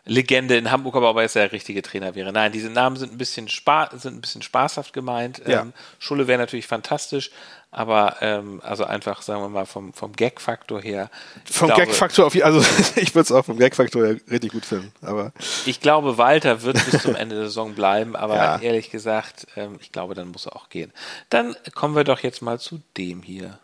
Legende 0.08 0.56
in 0.56 0.70
Hamburg, 0.70 0.96
aber 0.96 1.10
ob 1.10 1.18
er 1.18 1.24
jetzt 1.24 1.36
der 1.36 1.52
richtige 1.52 1.82
Trainer 1.82 2.14
wäre. 2.14 2.32
Nein, 2.32 2.52
diese 2.52 2.70
Namen 2.70 2.96
sind 2.96 3.14
ein 3.14 3.18
bisschen, 3.18 3.48
spa 3.50 3.90
sind 3.92 4.16
ein 4.16 4.22
bisschen 4.22 4.44
spaßhaft 4.44 4.94
gemeint. 4.94 5.42
Ja. 5.48 5.62
Ähm, 5.62 5.74
Schulle 5.98 6.28
wäre 6.28 6.38
natürlich 6.38 6.68
fantastisch, 6.68 7.32
aber 7.76 8.16
ähm, 8.22 8.62
also 8.64 8.86
einfach, 8.86 9.22
sagen 9.22 9.42
wir 9.42 9.50
mal, 9.50 9.66
vom, 9.66 9.92
vom 9.92 10.14
Gag-Faktor 10.14 10.82
her. 10.82 11.10
Vom 11.44 11.70
Gag-Faktor 11.70 12.26
auf 12.26 12.36
also 12.42 12.60
ich 12.96 13.14
würde 13.14 13.26
es 13.26 13.32
auch 13.34 13.44
vom 13.44 13.58
Gag-Faktor 13.58 14.06
her 14.06 14.16
richtig 14.32 14.54
gut 14.54 14.66
finden. 14.66 14.94
Aber 15.02 15.34
ich 15.66 15.82
glaube, 15.82 16.18
Walter 16.18 16.62
wird 16.62 16.84
bis 16.90 17.02
zum 17.02 17.16
Ende 17.16 17.36
der 17.36 17.46
Saison 17.46 17.76
bleiben, 17.76 18.16
aber 18.16 18.36
ja. 18.36 18.60
ehrlich 18.60 18.92
gesagt, 18.92 19.48
ähm, 19.58 19.76
ich 19.82 19.92
glaube, 19.92 20.16
dann 20.16 20.30
muss 20.30 20.46
er 20.46 20.56
auch 20.56 20.70
gehen. 20.70 20.94
Dann 21.30 21.54
kommen 21.74 21.98
wir 21.98 22.06
doch 22.06 22.22
jetzt 22.22 22.42
mal 22.42 22.60
zu 22.60 22.80
dem 22.96 23.22
hier. 23.22 23.60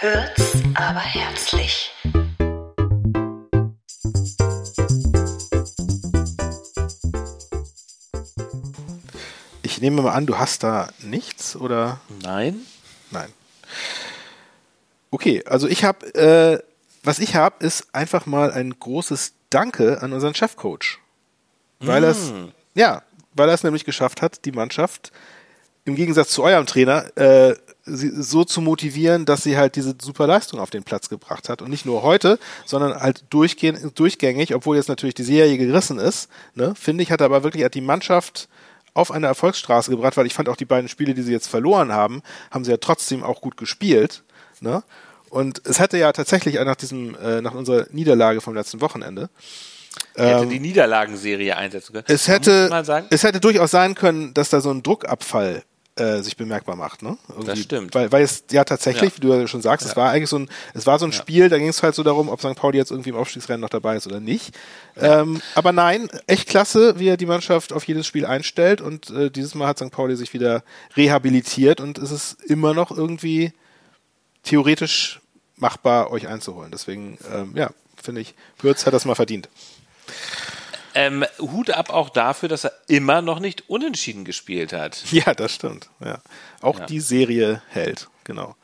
Hört's 0.00 0.62
aber 0.74 1.00
herzlich. 1.00 1.92
Ich 9.78 9.82
nehme 9.82 10.02
mal 10.02 10.10
an, 10.10 10.26
du 10.26 10.38
hast 10.38 10.64
da 10.64 10.88
nichts 11.04 11.54
oder? 11.54 12.00
Nein. 12.24 12.62
Nein. 13.12 13.28
Okay, 15.12 15.44
also 15.46 15.68
ich 15.68 15.84
habe, 15.84 16.04
äh, 16.16 16.58
was 17.04 17.20
ich 17.20 17.36
habe, 17.36 17.64
ist 17.64 17.86
einfach 17.94 18.26
mal 18.26 18.50
ein 18.50 18.76
großes 18.76 19.34
Danke 19.50 20.02
an 20.02 20.12
unseren 20.12 20.34
Chefcoach, 20.34 20.98
weil 21.78 22.00
mm. 22.00 22.04
er 22.04 22.10
es, 22.10 22.32
ja, 22.74 23.02
weil 23.34 23.48
er 23.48 23.54
es 23.54 23.62
nämlich 23.62 23.84
geschafft 23.84 24.20
hat, 24.20 24.44
die 24.46 24.50
Mannschaft 24.50 25.12
im 25.84 25.94
Gegensatz 25.94 26.30
zu 26.30 26.42
eurem 26.42 26.66
Trainer 26.66 27.16
äh, 27.16 27.54
so 27.84 28.42
zu 28.42 28.60
motivieren, 28.60 29.26
dass 29.26 29.44
sie 29.44 29.56
halt 29.56 29.76
diese 29.76 29.94
super 30.02 30.26
Leistung 30.26 30.58
auf 30.58 30.70
den 30.70 30.82
Platz 30.82 31.08
gebracht 31.08 31.48
hat. 31.48 31.62
Und 31.62 31.70
nicht 31.70 31.86
nur 31.86 32.02
heute, 32.02 32.40
sondern 32.66 33.00
halt 33.00 33.26
durchgehend, 33.30 33.96
durchgängig, 33.96 34.56
obwohl 34.56 34.76
jetzt 34.76 34.88
natürlich 34.88 35.14
die 35.14 35.22
Serie 35.22 35.56
gerissen 35.56 36.00
ist, 36.00 36.28
ne, 36.56 36.74
finde 36.74 37.04
ich, 37.04 37.12
hat 37.12 37.20
er 37.20 37.26
aber 37.26 37.44
wirklich 37.44 37.62
hat 37.62 37.74
die 37.74 37.80
Mannschaft 37.80 38.48
auf 38.98 39.10
eine 39.12 39.26
Erfolgsstraße 39.26 39.90
gebracht, 39.90 40.16
weil 40.16 40.26
ich 40.26 40.34
fand 40.34 40.48
auch 40.48 40.56
die 40.56 40.64
beiden 40.64 40.88
Spiele, 40.88 41.14
die 41.14 41.22
sie 41.22 41.32
jetzt 41.32 41.46
verloren 41.46 41.92
haben, 41.92 42.22
haben 42.50 42.64
sie 42.64 42.72
ja 42.72 42.76
trotzdem 42.78 43.22
auch 43.22 43.40
gut 43.40 43.56
gespielt. 43.56 44.24
Ne? 44.60 44.82
Und 45.30 45.62
es 45.64 45.78
hätte 45.78 45.98
ja 45.98 46.12
tatsächlich 46.12 46.56
nach 46.56 46.76
diesem, 46.76 47.14
äh, 47.14 47.40
nach 47.40 47.54
unserer 47.54 47.86
Niederlage 47.90 48.40
vom 48.40 48.54
letzten 48.54 48.80
Wochenende, 48.80 49.30
hätte 50.14 50.42
ähm, 50.42 50.50
die 50.50 50.60
Niederlagenserie 50.60 51.56
einsetzen 51.56 51.92
können. 51.92 52.04
Es 52.08 52.28
hätte, 52.28 53.06
es 53.10 53.22
hätte 53.22 53.40
durchaus 53.40 53.70
sein 53.70 53.94
können, 53.94 54.34
dass 54.34 54.50
da 54.50 54.60
so 54.60 54.70
ein 54.70 54.82
Druckabfall 54.82 55.62
äh, 55.98 56.22
sich 56.22 56.36
bemerkbar 56.36 56.76
macht. 56.76 57.02
Ne? 57.02 57.18
Irgendwie, 57.28 57.46
das 57.46 57.58
stimmt. 57.60 57.94
Weil, 57.94 58.12
weil 58.12 58.22
es 58.22 58.44
ja 58.50 58.64
tatsächlich, 58.64 59.10
ja. 59.10 59.16
wie 59.16 59.20
du 59.20 59.34
ja 59.34 59.46
schon 59.46 59.62
sagst, 59.62 59.86
ja. 59.86 59.90
es 59.90 59.96
war 59.96 60.10
eigentlich 60.10 60.28
so 60.28 60.38
ein, 60.38 60.48
es 60.74 60.86
war 60.86 60.98
so 60.98 61.06
ein. 61.06 61.12
Spiel, 61.12 61.48
da 61.48 61.58
ging 61.58 61.68
es 61.68 61.82
halt 61.82 61.94
so 61.94 62.02
darum, 62.02 62.28
ob 62.28 62.40
St. 62.40 62.54
Pauli 62.54 62.78
jetzt 62.78 62.90
irgendwie 62.90 63.10
im 63.10 63.16
Aufstiegsrennen 63.16 63.60
noch 63.60 63.70
dabei 63.70 63.96
ist 63.96 64.06
oder 64.06 64.20
nicht. 64.20 64.54
Ähm, 64.96 65.40
aber 65.54 65.72
nein, 65.72 66.08
echt 66.26 66.48
klasse, 66.48 66.98
wie 66.98 67.08
er 67.08 67.16
die 67.16 67.26
Mannschaft 67.26 67.72
auf 67.72 67.84
jedes 67.84 68.06
Spiel 68.06 68.26
einstellt 68.26 68.80
und 68.80 69.10
äh, 69.10 69.30
dieses 69.30 69.54
Mal 69.54 69.68
hat 69.68 69.78
St. 69.78 69.90
Pauli 69.90 70.16
sich 70.16 70.32
wieder 70.32 70.62
rehabilitiert 70.96 71.80
und 71.80 71.98
es 71.98 72.10
ist 72.10 72.42
immer 72.44 72.74
noch 72.74 72.90
irgendwie 72.90 73.52
theoretisch 74.44 75.20
machbar, 75.56 76.10
euch 76.10 76.28
einzuholen. 76.28 76.70
Deswegen, 76.70 77.18
ähm, 77.32 77.52
ja, 77.54 77.70
finde 78.00 78.20
ich, 78.20 78.34
Würz 78.60 78.86
hat 78.86 78.94
das 78.94 79.04
mal 79.04 79.14
verdient. 79.14 79.48
Ähm, 80.98 81.24
Hut 81.38 81.70
ab 81.70 81.90
auch 81.90 82.10
dafür, 82.10 82.48
dass 82.48 82.64
er 82.64 82.72
immer 82.88 83.22
noch 83.22 83.38
nicht 83.38 83.68
unentschieden 83.68 84.24
gespielt 84.24 84.72
hat. 84.72 85.04
Ja, 85.12 85.32
das 85.32 85.54
stimmt. 85.54 85.88
Ja. 86.00 86.18
Auch 86.60 86.80
ja. 86.80 86.86
die 86.86 86.98
Serie 86.98 87.62
hält, 87.68 88.08
genau. 88.24 88.56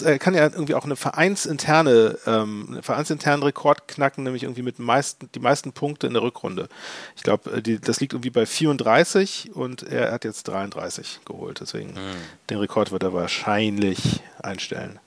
Ja. 0.00 0.08
er 0.08 0.18
kann 0.18 0.34
ja 0.34 0.42
irgendwie 0.42 0.74
auch 0.74 0.84
eine 0.84 0.96
vereinsinterne, 0.96 2.18
ähm, 2.26 2.66
einen 2.68 2.82
vereinsinternen 2.82 3.42
Rekord 3.42 3.88
knacken, 3.88 4.24
nämlich 4.24 4.42
irgendwie 4.42 4.62
mit 4.62 4.78
meisten, 4.78 5.30
die 5.34 5.40
meisten 5.40 5.72
Punkte 5.72 6.06
in 6.06 6.12
der 6.12 6.22
Rückrunde. 6.22 6.68
Ich 7.16 7.22
glaube, 7.22 7.50
äh, 7.50 7.78
das 7.78 8.00
liegt 8.00 8.12
irgendwie 8.12 8.30
bei 8.30 8.44
34 8.44 9.52
und 9.54 9.82
er 9.82 10.12
hat 10.12 10.24
jetzt 10.24 10.48
33 10.48 11.20
geholt. 11.24 11.60
Deswegen, 11.60 11.92
mhm. 11.92 12.16
den 12.50 12.58
Rekord 12.58 12.92
wird 12.92 13.02
er 13.02 13.14
wahrscheinlich 13.14 14.20
einstellen. 14.42 14.98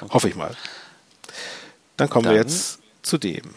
Okay. 0.00 0.12
Hoffe 0.12 0.28
ich 0.28 0.36
mal. 0.36 0.54
Dann 1.96 2.10
kommen 2.10 2.24
Dann. 2.24 2.34
wir 2.34 2.40
jetzt 2.42 2.78
zu 3.02 3.16
dem. 3.16 3.54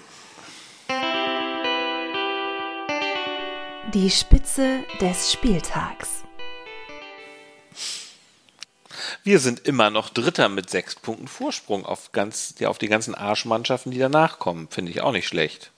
Die 3.91 4.09
Spitze 4.09 4.79
des 5.01 5.33
Spieltags. 5.33 6.23
Wir 9.23 9.39
sind 9.39 9.67
immer 9.67 9.89
noch 9.89 10.09
Dritter 10.09 10.47
mit 10.47 10.69
sechs 10.69 10.95
Punkten 10.95 11.27
Vorsprung 11.27 11.85
auf, 11.85 12.13
ganz, 12.13 12.55
ja, 12.59 12.69
auf 12.69 12.77
die 12.77 12.87
ganzen 12.87 13.13
Arschmannschaften, 13.13 13.91
die 13.91 13.99
danach 13.99 14.39
kommen. 14.39 14.69
Finde 14.69 14.91
ich 14.91 15.01
auch 15.01 15.11
nicht 15.11 15.27
schlecht. 15.27 15.71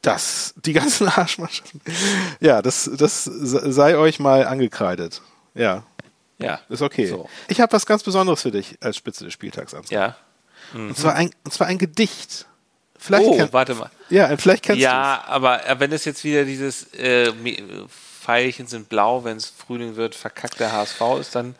Das, 0.00 0.54
die 0.56 0.72
ganzen 0.72 1.08
Arschmannschaften. 1.14 1.82
Ja, 2.40 2.62
das, 2.62 2.90
das 2.92 3.24
sei 3.24 3.98
euch 3.98 4.18
mal 4.18 4.46
angekreidet. 4.46 5.20
Ja. 5.54 5.84
Ja. 6.38 6.60
Ist 6.70 6.82
okay. 6.82 7.06
So. 7.06 7.28
Ich 7.48 7.60
habe 7.60 7.72
was 7.72 7.84
ganz 7.84 8.02
Besonderes 8.02 8.42
für 8.42 8.50
dich 8.50 8.78
als 8.80 8.96
Spitze 8.96 9.24
des 9.24 9.34
Spieltags. 9.34 9.74
Ansgar. 9.74 10.00
Ja. 10.00 10.16
Mhm. 10.72 10.88
Und, 10.88 10.96
zwar 10.96 11.14
ein, 11.14 11.30
und 11.44 11.52
zwar 11.52 11.66
ein 11.66 11.78
Gedicht. 11.78 12.46
Vielleicht 13.02 13.26
oh, 13.26 13.36
kenn, 13.36 13.52
warte 13.52 13.74
mal. 13.74 13.90
Ja, 14.10 14.36
vielleicht 14.36 14.62
kennst 14.62 14.80
du 14.80 14.84
Ja, 14.84 15.24
aber 15.26 15.60
wenn 15.78 15.90
es 15.92 16.04
jetzt 16.04 16.22
wieder 16.22 16.44
dieses 16.44 16.94
äh, 16.94 17.32
Pfeilchen 18.20 18.68
sind 18.68 18.88
blau, 18.88 19.24
wenn 19.24 19.36
es 19.36 19.46
Frühling 19.46 19.96
wird, 19.96 20.14
verkackt 20.14 20.60
der 20.60 20.72
HSV 20.72 21.00
ist, 21.18 21.34
dann 21.34 21.56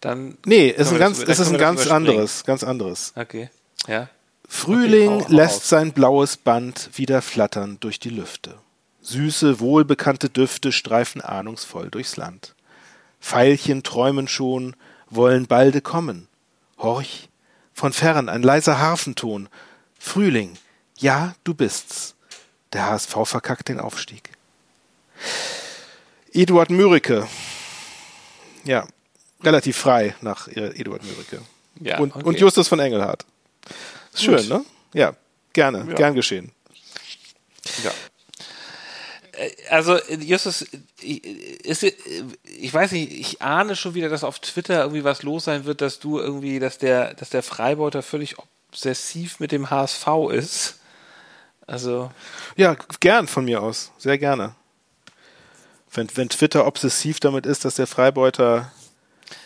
dann. 0.00 0.38
Nee, 0.44 0.70
es 0.76 0.88
ist 0.88 0.92
ein 0.92 0.98
ganz, 0.98 1.22
es 1.22 1.38
ist 1.38 1.48
ein 1.48 1.58
ganz 1.58 1.86
anderes, 1.86 2.44
ganz 2.44 2.64
anderes. 2.64 3.12
Okay. 3.16 3.50
Ja. 3.86 4.08
Frühling 4.48 5.22
okay, 5.22 5.34
lässt 5.34 5.62
aus. 5.62 5.68
sein 5.68 5.92
blaues 5.92 6.36
Band 6.36 6.90
wieder 6.94 7.20
flattern 7.20 7.76
durch 7.80 8.00
die 8.00 8.10
Lüfte. 8.10 8.54
Süße, 9.02 9.60
wohlbekannte 9.60 10.30
Düfte 10.30 10.72
streifen 10.72 11.20
ahnungsvoll 11.20 11.90
durchs 11.90 12.16
Land. 12.16 12.54
Veilchen 13.20 13.82
träumen 13.82 14.28
schon, 14.28 14.74
wollen 15.10 15.46
balde 15.46 15.80
kommen. 15.80 16.28
Horch, 16.78 17.28
von 17.74 17.92
fern 17.92 18.28
ein 18.28 18.42
leiser 18.42 18.78
Harfenton. 18.78 19.48
Frühling, 19.98 20.56
ja, 20.98 21.34
du 21.44 21.54
bist's. 21.54 22.14
Der 22.72 22.86
HSV 22.86 23.16
verkackt 23.24 23.68
den 23.68 23.80
Aufstieg. 23.80 24.30
Eduard 26.32 26.70
Mürike. 26.70 27.26
Ja, 28.64 28.86
relativ 29.42 29.76
frei 29.76 30.14
nach 30.20 30.48
Eduard 30.48 31.02
Mürike. 31.04 31.40
Ja, 31.80 31.98
und, 31.98 32.14
okay. 32.14 32.24
und 32.24 32.40
Justus 32.40 32.68
von 32.68 32.78
Engelhardt. 32.78 33.24
Schön, 34.14 34.36
Gut. 34.36 34.48
ne? 34.48 34.64
Ja, 34.94 35.14
gerne, 35.52 35.86
ja. 35.88 35.94
gern 35.94 36.14
geschehen. 36.14 36.52
Ja. 37.84 37.92
Äh, 39.32 39.50
also, 39.70 39.98
Justus, 40.20 40.66
ist, 41.02 41.82
ich 41.82 42.74
weiß 42.74 42.92
nicht, 42.92 43.12
ich 43.12 43.42
ahne 43.42 43.76
schon 43.76 43.94
wieder, 43.94 44.08
dass 44.08 44.24
auf 44.24 44.40
Twitter 44.40 44.82
irgendwie 44.82 45.04
was 45.04 45.22
los 45.22 45.44
sein 45.44 45.64
wird, 45.64 45.80
dass 45.80 45.98
du 45.98 46.18
irgendwie, 46.18 46.58
dass 46.58 46.78
der, 46.78 47.14
dass 47.14 47.30
der 47.30 47.42
Freibeuter 47.42 48.02
völlig 48.02 48.36
obsessiv 48.38 49.40
mit 49.40 49.52
dem 49.52 49.70
HSV 49.70 50.06
ist. 50.32 50.77
Also. 51.68 52.10
Ja, 52.56 52.76
gern 52.98 53.28
von 53.28 53.44
mir 53.44 53.62
aus. 53.62 53.92
Sehr 53.98 54.18
gerne. 54.18 54.54
Wenn, 55.92 56.08
wenn 56.14 56.28
Twitter 56.30 56.66
obsessiv 56.66 57.20
damit 57.20 57.46
ist, 57.46 57.64
dass 57.64 57.76
der 57.76 57.86
Freibeuter 57.86 58.72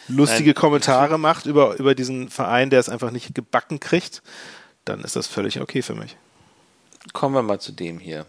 lustige 0.06 0.50
Nein. 0.50 0.54
Kommentare 0.54 1.18
macht 1.18 1.46
über, 1.46 1.76
über 1.78 1.94
diesen 1.94 2.30
Verein, 2.30 2.70
der 2.70 2.80
es 2.80 2.88
einfach 2.88 3.10
nicht 3.10 3.34
gebacken 3.34 3.80
kriegt, 3.80 4.22
dann 4.84 5.00
ist 5.00 5.16
das 5.16 5.26
völlig 5.26 5.60
okay 5.60 5.82
für 5.82 5.94
mich. 5.94 6.16
Kommen 7.12 7.34
wir 7.34 7.42
mal 7.42 7.60
zu 7.60 7.72
dem 7.72 7.98
hier. 7.98 8.24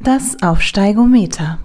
Das 0.00 0.42
Aufsteigometer. 0.42 1.58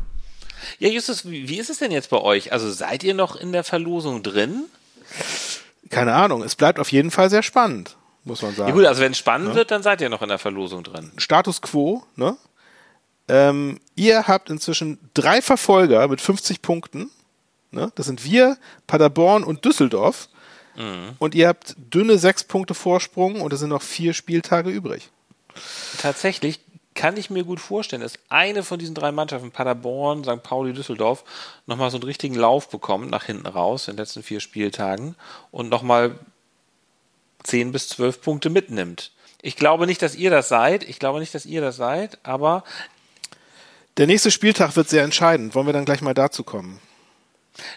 Ja, 0.80 0.90
Justus, 0.90 1.26
wie 1.26 1.58
ist 1.58 1.70
es 1.70 1.80
denn 1.80 1.92
jetzt 1.92 2.10
bei 2.10 2.20
euch? 2.20 2.52
Also 2.52 2.70
seid 2.70 3.04
ihr 3.04 3.14
noch 3.14 3.38
in 3.38 3.54
der 3.54 3.64
Verlosung 3.64 4.24
drin? 4.24 4.66
Keine 5.92 6.14
Ahnung. 6.14 6.42
Es 6.42 6.56
bleibt 6.56 6.80
auf 6.80 6.92
jeden 6.92 7.12
Fall 7.12 7.30
sehr 7.30 7.44
spannend, 7.44 7.98
muss 8.24 8.42
man 8.42 8.56
sagen. 8.56 8.70
Ja 8.70 8.76
gut, 8.76 8.86
also 8.86 9.02
wenn 9.02 9.12
es 9.12 9.18
spannend 9.18 9.50
ja. 9.50 9.56
wird, 9.56 9.72
dann 9.72 9.84
seid 9.84 10.02
ihr 10.02 10.10
noch 10.10 10.22
in 10.22 10.30
der 10.30 10.40
Verlosung 10.40 10.84
drin. 10.84 11.12
Status 11.18 11.62
quo, 11.62 12.04
ne? 12.16 12.38
Ähm, 13.28 13.80
ihr 13.96 14.28
habt 14.28 14.50
inzwischen 14.50 14.98
drei 15.14 15.42
Verfolger 15.42 16.08
mit 16.08 16.20
50 16.20 16.62
Punkten. 16.62 17.10
Ne? 17.72 17.92
Das 17.96 18.08
sind 18.08 18.26
wir, 18.26 18.58
Paderborn 18.88 19.44
und 19.44 19.64
Düsseldorf. 19.64 20.28
Mhm. 20.76 21.16
Und 21.20 21.36
ihr 21.36 21.48
habt 21.48 21.76
dünne 21.78 22.18
sechs 22.18 22.44
Punkte 22.44 22.74
Vorsprung 22.74 23.42
und 23.42 23.54
es 23.54 23.60
sind 23.60 23.70
noch 23.70 23.82
vier 23.82 24.14
Spieltage 24.14 24.70
übrig. 24.70 25.10
Tatsächlich 26.02 26.60
kann 26.94 27.18
ich 27.18 27.30
mir 27.30 27.44
gut 27.44 27.60
vorstellen, 27.60 28.02
dass 28.02 28.20
eine 28.30 28.64
von 28.64 28.78
diesen 28.78 28.96
drei 28.96 29.12
Mannschaften, 29.12 29.52
Paderborn, 29.52 30.24
St. 30.24 30.44
Pauli, 30.44 30.74
Düsseldorf, 30.74 31.24
nochmal 31.66 31.90
so 31.90 31.98
einen 31.98 32.04
richtigen 32.04 32.36
Lauf 32.36 32.70
bekommt 32.70 33.10
nach 33.10 33.26
hinten 33.26 33.48
raus 33.48 33.88
in 33.88 33.94
den 33.94 34.00
letzten 34.00 34.24
vier 34.24 34.40
Spieltagen 34.40 35.16
und 35.52 35.70
nochmal 35.70 36.20
zehn 37.44 37.72
bis 37.72 37.88
zwölf 37.90 38.22
Punkte 38.22 38.50
mitnimmt. 38.50 39.12
Ich 39.42 39.56
glaube 39.56 39.88
nicht, 39.88 40.02
dass 40.02 40.16
ihr 40.16 40.30
das 40.30 40.50
seid. 40.50 40.84
Ich 40.84 41.00
glaube 41.00 41.20
nicht, 41.20 41.34
dass 41.34 41.46
ihr 41.46 41.62
das 41.62 41.78
seid, 41.78 42.20
aber 42.24 42.64
der 43.98 44.08
nächste 44.08 44.32
Spieltag 44.32 44.76
wird 44.76 44.90
sehr 44.90 45.04
entscheidend. 45.04 45.56
Wollen 45.56 45.66
wir 45.66 45.74
dann 45.74 45.86
gleich 45.86 46.02
mal 46.02 46.14
dazu 46.14 46.44
kommen? 46.44 46.80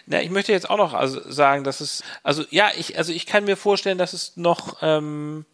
Na, 0.05 0.21
ich 0.21 0.29
möchte 0.29 0.51
jetzt 0.51 0.69
auch 0.69 0.77
noch 0.77 0.93
also 0.93 1.19
sagen, 1.29 1.63
dass 1.63 1.81
es, 1.81 2.03
also 2.23 2.43
ja, 2.49 2.69
ich, 2.77 2.97
also 2.97 3.11
ich 3.11 3.25
kann 3.25 3.45
mir 3.45 3.57
vorstellen, 3.57 3.97
dass 3.97 4.13
es 4.13 4.37
noch, 4.37 4.77
ähm, 4.81 5.45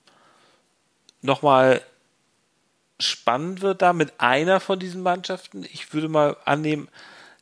noch 1.21 1.41
mal 1.41 1.81
spannend 3.01 3.61
wird 3.61 3.81
da 3.81 3.93
mit 3.93 4.13
einer 4.19 4.59
von 4.59 4.79
diesen 4.79 5.01
Mannschaften. 5.03 5.65
Ich 5.71 5.93
würde 5.93 6.09
mal 6.09 6.37
annehmen, 6.45 6.87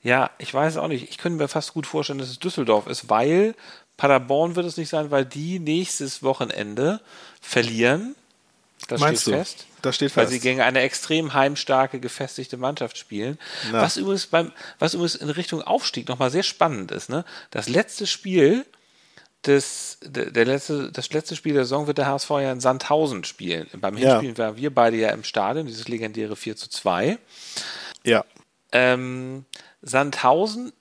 ja, 0.01 0.29
ich 0.37 0.53
weiß 0.53 0.77
auch 0.77 0.87
nicht, 0.87 1.09
ich 1.09 1.17
könnte 1.17 1.37
mir 1.37 1.47
fast 1.47 1.73
gut 1.73 1.85
vorstellen, 1.85 2.19
dass 2.19 2.29
es 2.29 2.39
Düsseldorf 2.39 2.87
ist, 2.87 3.09
weil 3.09 3.55
Paderborn 3.97 4.55
wird 4.55 4.65
es 4.65 4.77
nicht 4.77 4.89
sein, 4.89 5.11
weil 5.11 5.25
die 5.25 5.59
nächstes 5.59 6.23
Wochenende 6.23 7.01
verlieren. 7.41 8.15
Das 8.87 9.01
Meinst 9.01 9.23
steht 9.23 9.33
du? 9.33 9.37
fest. 9.37 9.65
Das 9.81 9.95
steht 9.95 10.11
fest. 10.11 10.17
Weil 10.17 10.31
sie 10.31 10.39
gegen 10.39 10.61
eine 10.61 10.79
extrem 10.79 11.33
heimstarke, 11.33 11.99
gefestigte 11.99 12.55
Mannschaft 12.55 12.97
spielen. 12.97 13.37
Na. 13.71 13.81
Was 13.81 13.97
übrigens 13.97 14.27
beim, 14.27 14.53
was 14.79 14.93
übrigens 14.93 15.15
in 15.15 15.29
Richtung 15.29 15.61
Aufstieg 15.61 16.07
nochmal 16.07 16.31
sehr 16.31 16.43
spannend 16.43 16.91
ist, 16.91 17.09
ne? 17.09 17.25
Das 17.51 17.67
letzte 17.67 18.07
Spiel 18.07 18.65
des, 19.45 19.99
der, 20.03 20.31
der, 20.31 20.45
letzte, 20.45 20.91
das 20.91 21.11
letzte 21.11 21.35
Spiel 21.35 21.53
der 21.53 21.63
Saison 21.63 21.87
wird 21.87 21.97
der 21.97 22.07
HSV 22.07 22.29
ja 22.29 22.51
in 22.51 22.59
Sandhausen 22.59 23.23
spielen. 23.23 23.67
Beim 23.77 23.95
Hinspielen 23.95 24.35
ja. 24.35 24.45
waren 24.45 24.57
wir 24.57 24.73
beide 24.73 24.97
ja 24.97 25.09
im 25.09 25.23
Stadion, 25.23 25.65
dieses 25.65 25.87
legendäre 25.87 26.35
4 26.35 26.55
zu 26.55 26.69
2. 26.69 27.17
Ja. 28.03 28.25
Ähm, 28.71 29.45
Sandhausen 29.81 30.73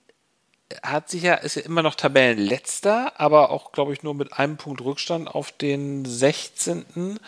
hat 0.83 1.09
sich 1.09 1.23
ja, 1.23 1.35
ist 1.35 1.55
ja 1.55 1.63
immer 1.63 1.81
noch 1.81 1.95
Tabellenletzter, 1.95 3.19
aber 3.19 3.49
auch, 3.49 3.71
glaube 3.71 3.93
ich, 3.93 4.03
nur 4.03 4.13
mit 4.13 4.33
einem 4.33 4.57
Punkt 4.57 4.81
Rückstand 4.81 5.27
auf 5.27 5.51
den 5.51 6.05
16. 6.05 7.19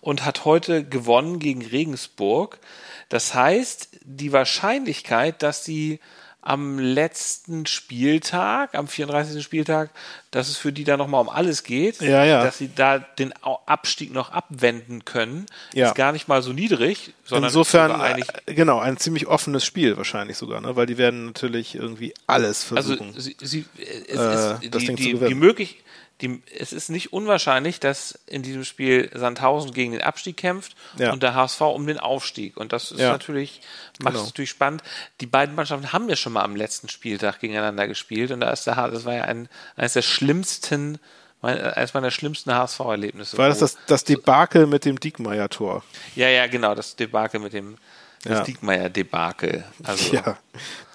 und 0.00 0.24
hat 0.24 0.44
heute 0.44 0.84
gewonnen 0.84 1.38
gegen 1.40 1.64
Regensburg. 1.64 2.60
Das 3.08 3.34
heißt, 3.34 3.88
die 4.02 4.32
Wahrscheinlichkeit, 4.32 5.42
dass 5.42 5.64
sie 5.64 5.98
am 6.44 6.78
letzten 6.78 7.64
Spieltag, 7.64 8.74
am 8.74 8.86
34. 8.86 9.42
Spieltag, 9.42 9.88
dass 10.30 10.48
es 10.48 10.58
für 10.58 10.72
die 10.72 10.84
da 10.84 10.98
nochmal 10.98 11.22
um 11.22 11.30
alles 11.30 11.62
geht, 11.62 12.02
ja, 12.02 12.22
ja. 12.22 12.44
dass 12.44 12.58
sie 12.58 12.70
da 12.74 12.98
den 12.98 13.32
Abstieg 13.42 14.12
noch 14.12 14.30
abwenden 14.30 15.06
können, 15.06 15.46
ja. 15.72 15.88
ist 15.88 15.94
gar 15.94 16.12
nicht 16.12 16.28
mal 16.28 16.42
so 16.42 16.52
niedrig, 16.52 17.14
sondern 17.24 17.48
insofern 17.48 17.92
eigentlich 17.92 18.28
äh, 18.44 18.52
genau 18.52 18.78
ein 18.78 18.98
ziemlich 18.98 19.26
offenes 19.26 19.64
Spiel 19.64 19.96
wahrscheinlich 19.96 20.36
sogar, 20.36 20.60
ne? 20.60 20.76
weil 20.76 20.84
die 20.84 20.98
werden 20.98 21.26
natürlich 21.26 21.76
irgendwie 21.76 22.12
alles 22.26 22.70
also 22.72 22.94
versuchen. 22.94 23.14
Also 23.14 23.20
sie, 23.20 23.36
sie 23.40 23.64
es 23.78 24.18
äh, 24.18 24.66
ist, 24.66 24.74
die, 24.74 24.94
die, 24.94 25.18
die, 25.18 25.34
möglich, 25.34 25.82
die, 26.20 26.42
es 26.58 26.72
ist 26.72 26.90
nicht 26.90 27.12
unwahrscheinlich, 27.12 27.80
dass 27.80 28.18
in 28.26 28.42
diesem 28.42 28.64
Spiel 28.64 29.10
Sandhausen 29.12 29.72
gegen 29.72 29.92
den 29.92 30.02
Abstieg 30.02 30.36
kämpft 30.36 30.76
ja. 30.96 31.12
und 31.12 31.22
der 31.22 31.34
HSV 31.34 31.60
um 31.62 31.86
den 31.86 31.98
Aufstieg. 31.98 32.56
Und 32.56 32.72
das 32.72 32.92
ist 32.92 33.00
ja. 33.00 33.10
natürlich, 33.10 33.60
macht 34.00 34.12
genau. 34.12 34.20
es 34.20 34.30
natürlich 34.30 34.50
spannend. 34.50 34.82
Die 35.20 35.26
beiden 35.26 35.54
Mannschaften 35.54 35.92
haben 35.92 36.08
ja 36.08 36.16
schon 36.16 36.32
mal 36.32 36.42
am 36.42 36.54
letzten 36.54 36.88
Spieltag 36.88 37.40
gegeneinander 37.40 37.88
gespielt 37.88 38.30
und 38.30 38.40
da 38.40 38.50
ist 38.50 38.66
der 38.66 38.74
das 38.88 39.04
war 39.04 39.14
ja 39.14 39.24
ein, 39.24 39.48
eines 39.76 39.94
der 39.94 40.02
schlimmsten 40.02 40.98
eines 41.42 41.92
meiner 41.92 42.10
schlimmsten 42.10 42.54
HSV-Erlebnisse. 42.54 43.36
War 43.36 43.48
das, 43.48 43.58
das 43.58 43.76
das 43.86 44.04
Debakel 44.04 44.66
mit 44.66 44.86
dem 44.86 44.98
Diekmeyer-Tor? 44.98 45.84
Ja, 46.16 46.28
ja, 46.28 46.46
genau, 46.46 46.74
das 46.74 46.96
Debakel 46.96 47.38
mit 47.38 47.52
dem 47.52 47.76
das 48.24 48.38
ja. 48.38 48.44
Diekmeyer-Debakel. 48.44 49.64
Also, 49.82 50.14
ja, 50.14 50.38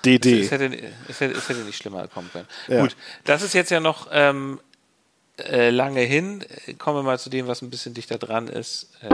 DD. 0.04 0.40
Es, 0.40 0.46
es, 0.46 0.52
hätte, 0.52 0.92
es, 1.08 1.20
hätte, 1.20 1.38
es, 1.38 1.50
hätte, 1.50 1.60
nicht 1.60 1.78
schlimmer 1.78 2.08
kommen 2.08 2.32
können. 2.32 2.48
Ja. 2.68 2.82
Gut, 2.82 2.96
das 3.26 3.44
ist 3.44 3.54
jetzt 3.54 3.70
ja 3.70 3.80
noch 3.80 4.08
ähm, 4.12 4.60
äh, 5.46 5.70
lange 5.70 6.02
hin. 6.02 6.44
Kommen 6.78 6.98
wir 6.98 7.04
mal 7.04 7.20
zu 7.20 7.30
dem, 7.30 7.48
was 7.48 7.62
ein 7.62 7.70
bisschen 7.70 7.94
dichter 7.94 8.18
dran 8.18 8.48
ist. 8.48 8.90
Äh 9.02 9.10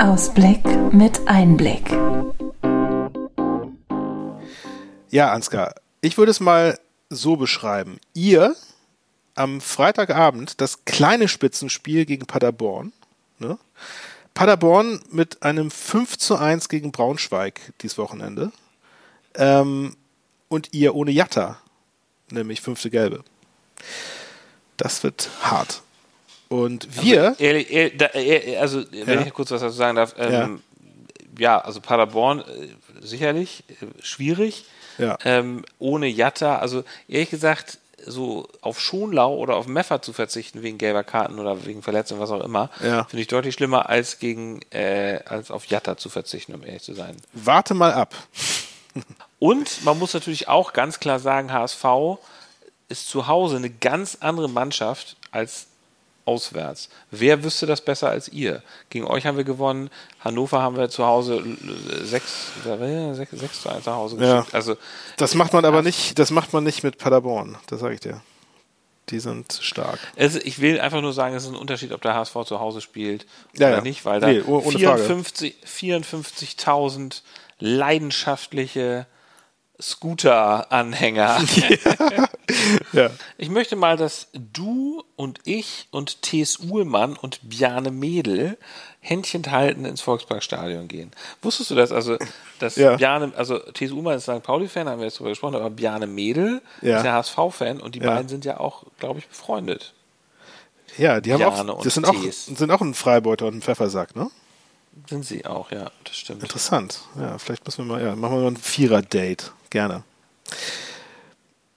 Ausblick 0.00 0.64
mit 0.92 1.26
Einblick. 1.26 1.90
Ja, 5.10 5.32
Ansgar, 5.32 5.74
ich 6.00 6.18
würde 6.18 6.30
es 6.30 6.40
mal 6.40 6.78
so 7.10 7.36
beschreiben. 7.36 7.98
Ihr 8.14 8.54
am 9.34 9.60
Freitagabend 9.60 10.60
das 10.60 10.84
kleine 10.84 11.28
Spitzenspiel 11.28 12.04
gegen 12.04 12.26
Paderborn. 12.26 12.92
Ne? 13.38 13.58
Paderborn 14.34 15.00
mit 15.10 15.42
einem 15.42 15.70
5 15.70 16.18
zu 16.18 16.36
1 16.36 16.68
gegen 16.68 16.92
Braunschweig 16.92 17.60
dieses 17.80 17.98
Wochenende. 17.98 18.52
Ähm, 19.34 19.96
und 20.48 20.74
ihr 20.74 20.94
ohne 20.94 21.10
Jatta, 21.10 21.58
nämlich 22.30 22.60
fünfte 22.60 22.90
Gelbe. 22.90 23.24
Das 24.78 25.04
wird 25.04 25.28
hart. 25.42 25.82
Und 26.48 27.02
wir. 27.02 27.28
Also, 27.28 27.44
ehrlich, 27.44 27.70
ehrlich, 27.70 28.58
also 28.58 28.82
wenn 28.90 29.20
ja. 29.20 29.26
ich 29.26 29.34
kurz 29.34 29.50
was 29.50 29.60
dazu 29.60 29.76
sagen 29.76 29.96
darf, 29.96 30.14
ähm, 30.16 30.62
ja. 31.38 31.56
ja. 31.56 31.60
also 31.60 31.80
Paderborn 31.80 32.40
äh, 32.40 32.44
sicherlich 33.00 33.64
äh, 33.68 34.02
schwierig. 34.02 34.64
Ja. 34.96 35.18
Ähm, 35.24 35.64
ohne 35.78 36.08
Jatta, 36.08 36.58
also 36.58 36.82
ehrlich 37.06 37.30
gesagt, 37.30 37.78
so 38.04 38.48
auf 38.60 38.80
Schonlau 38.80 39.36
oder 39.36 39.56
auf 39.56 39.66
Meffer 39.66 40.02
zu 40.02 40.12
verzichten 40.12 40.62
wegen 40.62 40.78
gelber 40.78 41.04
Karten 41.04 41.38
oder 41.38 41.66
wegen 41.66 41.82
Verletzung, 41.82 42.20
was 42.20 42.30
auch 42.30 42.42
immer, 42.42 42.70
ja. 42.82 43.04
finde 43.04 43.20
ich 43.20 43.28
deutlich 43.28 43.54
schlimmer 43.54 43.88
als 43.88 44.18
gegen 44.18 44.60
äh, 44.70 45.20
als 45.24 45.50
auf 45.50 45.66
Jatta 45.66 45.96
zu 45.96 46.08
verzichten, 46.08 46.54
um 46.54 46.64
ehrlich 46.64 46.82
zu 46.82 46.94
sein. 46.94 47.16
Warte 47.32 47.74
mal 47.74 47.92
ab. 47.92 48.14
Und 49.38 49.84
man 49.84 49.98
muss 49.98 50.14
natürlich 50.14 50.48
auch 50.48 50.72
ganz 50.72 50.98
klar 50.98 51.20
sagen, 51.20 51.52
HSV 51.52 51.84
ist 52.88 53.08
zu 53.08 53.26
Hause 53.26 53.56
eine 53.56 53.70
ganz 53.70 54.18
andere 54.20 54.48
Mannschaft 54.48 55.16
als 55.30 55.66
auswärts. 56.28 56.90
Wer 57.10 57.42
wüsste 57.42 57.64
das 57.64 57.80
besser 57.80 58.10
als 58.10 58.28
ihr? 58.28 58.62
Gegen 58.90 59.06
euch 59.06 59.24
haben 59.24 59.38
wir 59.38 59.44
gewonnen. 59.44 59.88
Hannover 60.20 60.60
haben 60.60 60.76
wir 60.76 60.90
zu 60.90 61.06
Hause 61.06 61.42
6, 62.02 62.52
6, 62.64 63.30
6 63.32 63.62
zu 63.62 63.68
1 63.70 63.86
nach 63.86 63.94
Hause 63.94 64.16
geschickt. 64.16 64.52
Ja. 64.52 64.54
Also, 64.54 64.76
das 65.16 65.34
macht 65.34 65.54
man 65.54 65.64
aber 65.64 65.82
nicht, 65.82 66.18
das 66.18 66.30
macht 66.30 66.52
man 66.52 66.64
nicht 66.64 66.84
mit 66.84 66.98
Paderborn, 66.98 67.56
das 67.68 67.80
sage 67.80 67.94
ich 67.94 68.00
dir. 68.00 68.20
Die 69.08 69.20
sind 69.20 69.58
stark. 69.62 69.98
Also 70.18 70.38
ich 70.42 70.60
will 70.60 70.80
einfach 70.80 71.00
nur 71.00 71.14
sagen, 71.14 71.34
es 71.34 71.44
ist 71.44 71.48
ein 71.48 71.56
Unterschied, 71.56 71.92
ob 71.92 72.02
der 72.02 72.14
HSV 72.14 72.44
zu 72.44 72.60
Hause 72.60 72.82
spielt 72.82 73.24
ja, 73.56 73.68
oder 73.68 73.76
ja. 73.76 73.82
nicht, 73.82 74.04
weil 74.04 74.20
da 74.20 74.26
nee, 74.26 74.40
54.000 74.40 75.54
54 75.64 77.22
leidenschaftliche 77.58 79.06
Scooter-Anhänger. 79.80 81.40
Ja. 82.94 83.02
ja. 83.02 83.10
Ich 83.36 83.50
möchte 83.50 83.76
mal, 83.76 83.98
dass 83.98 84.28
du 84.32 85.04
und 85.16 85.40
ich 85.44 85.86
und 85.90 86.22
T.S. 86.22 86.58
Uhlmann 86.60 87.14
und 87.14 87.46
Bjane 87.46 87.90
Mädel 87.90 88.56
Händchen 89.00 89.50
halten 89.50 89.84
ins 89.84 90.00
Volksparkstadion 90.00 90.88
gehen. 90.88 91.10
Wusstest 91.42 91.70
du 91.70 91.74
das? 91.74 91.92
Also, 91.92 92.16
dass 92.58 92.76
ja. 92.76 92.96
Bjane, 92.96 93.32
also 93.36 93.58
T.S. 93.58 93.92
Uhlmann 93.92 94.16
ist 94.16 94.24
St. 94.24 94.42
Pauli-Fan, 94.42 94.88
haben 94.88 94.98
wir 94.98 95.06
jetzt 95.06 95.18
drüber 95.18 95.30
gesprochen, 95.30 95.56
aber 95.56 95.70
Bjane 95.70 96.06
Mädel 96.06 96.62
ist 96.80 97.04
ja 97.04 97.12
HSV-Fan 97.12 97.80
und 97.80 97.94
die 97.94 98.00
beiden 98.00 98.28
sind 98.28 98.44
ja 98.44 98.60
auch, 98.60 98.84
glaube 98.98 99.18
ich, 99.20 99.28
befreundet. 99.28 99.92
Ja, 100.96 101.20
die 101.20 101.32
haben 101.32 101.40
Bjane 101.40 101.72
auch, 101.72 101.82
das 101.82 101.94
sind 101.94 102.06
auch, 102.06 102.14
sind 102.32 102.70
auch 102.70 102.80
ein 102.80 102.94
Freibeuter 102.94 103.46
und 103.46 103.56
ein 103.56 103.62
Pfeffersack, 103.62 104.16
ne? 104.16 104.30
Sind 105.08 105.24
sie 105.24 105.46
auch, 105.46 105.70
ja, 105.70 105.90
das 106.04 106.16
stimmt. 106.16 106.42
Interessant. 106.42 107.00
Ja, 107.20 107.38
vielleicht 107.38 107.64
müssen 107.64 107.86
wir 107.86 107.94
mal, 107.94 108.02
ja, 108.02 108.16
machen 108.16 108.36
wir 108.36 108.42
mal 108.42 108.50
ein 108.50 108.56
Vierer-Date. 108.56 109.52
Gerne. 109.70 110.02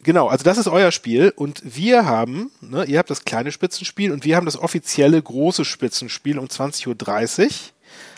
Genau, 0.04 0.28
also 0.28 0.44
das 0.44 0.58
ist 0.58 0.68
euer 0.68 0.92
Spiel 0.92 1.32
und 1.36 1.62
wir 1.64 2.06
haben, 2.06 2.52
ne, 2.60 2.86
ihr 2.86 2.98
habt 2.98 3.12
das 3.12 3.24
kleine 3.24 3.52
Spitzenspiel 3.52 4.12
und 4.12 4.26
wir 4.26 4.36
haben 4.36 4.46
das 4.46 4.58
offizielle 4.58 5.22
große 5.22 5.64
Spitzenspiel 5.64 6.40
um 6.40 6.48
20.30 6.48 7.44
Uhr. 7.44 7.50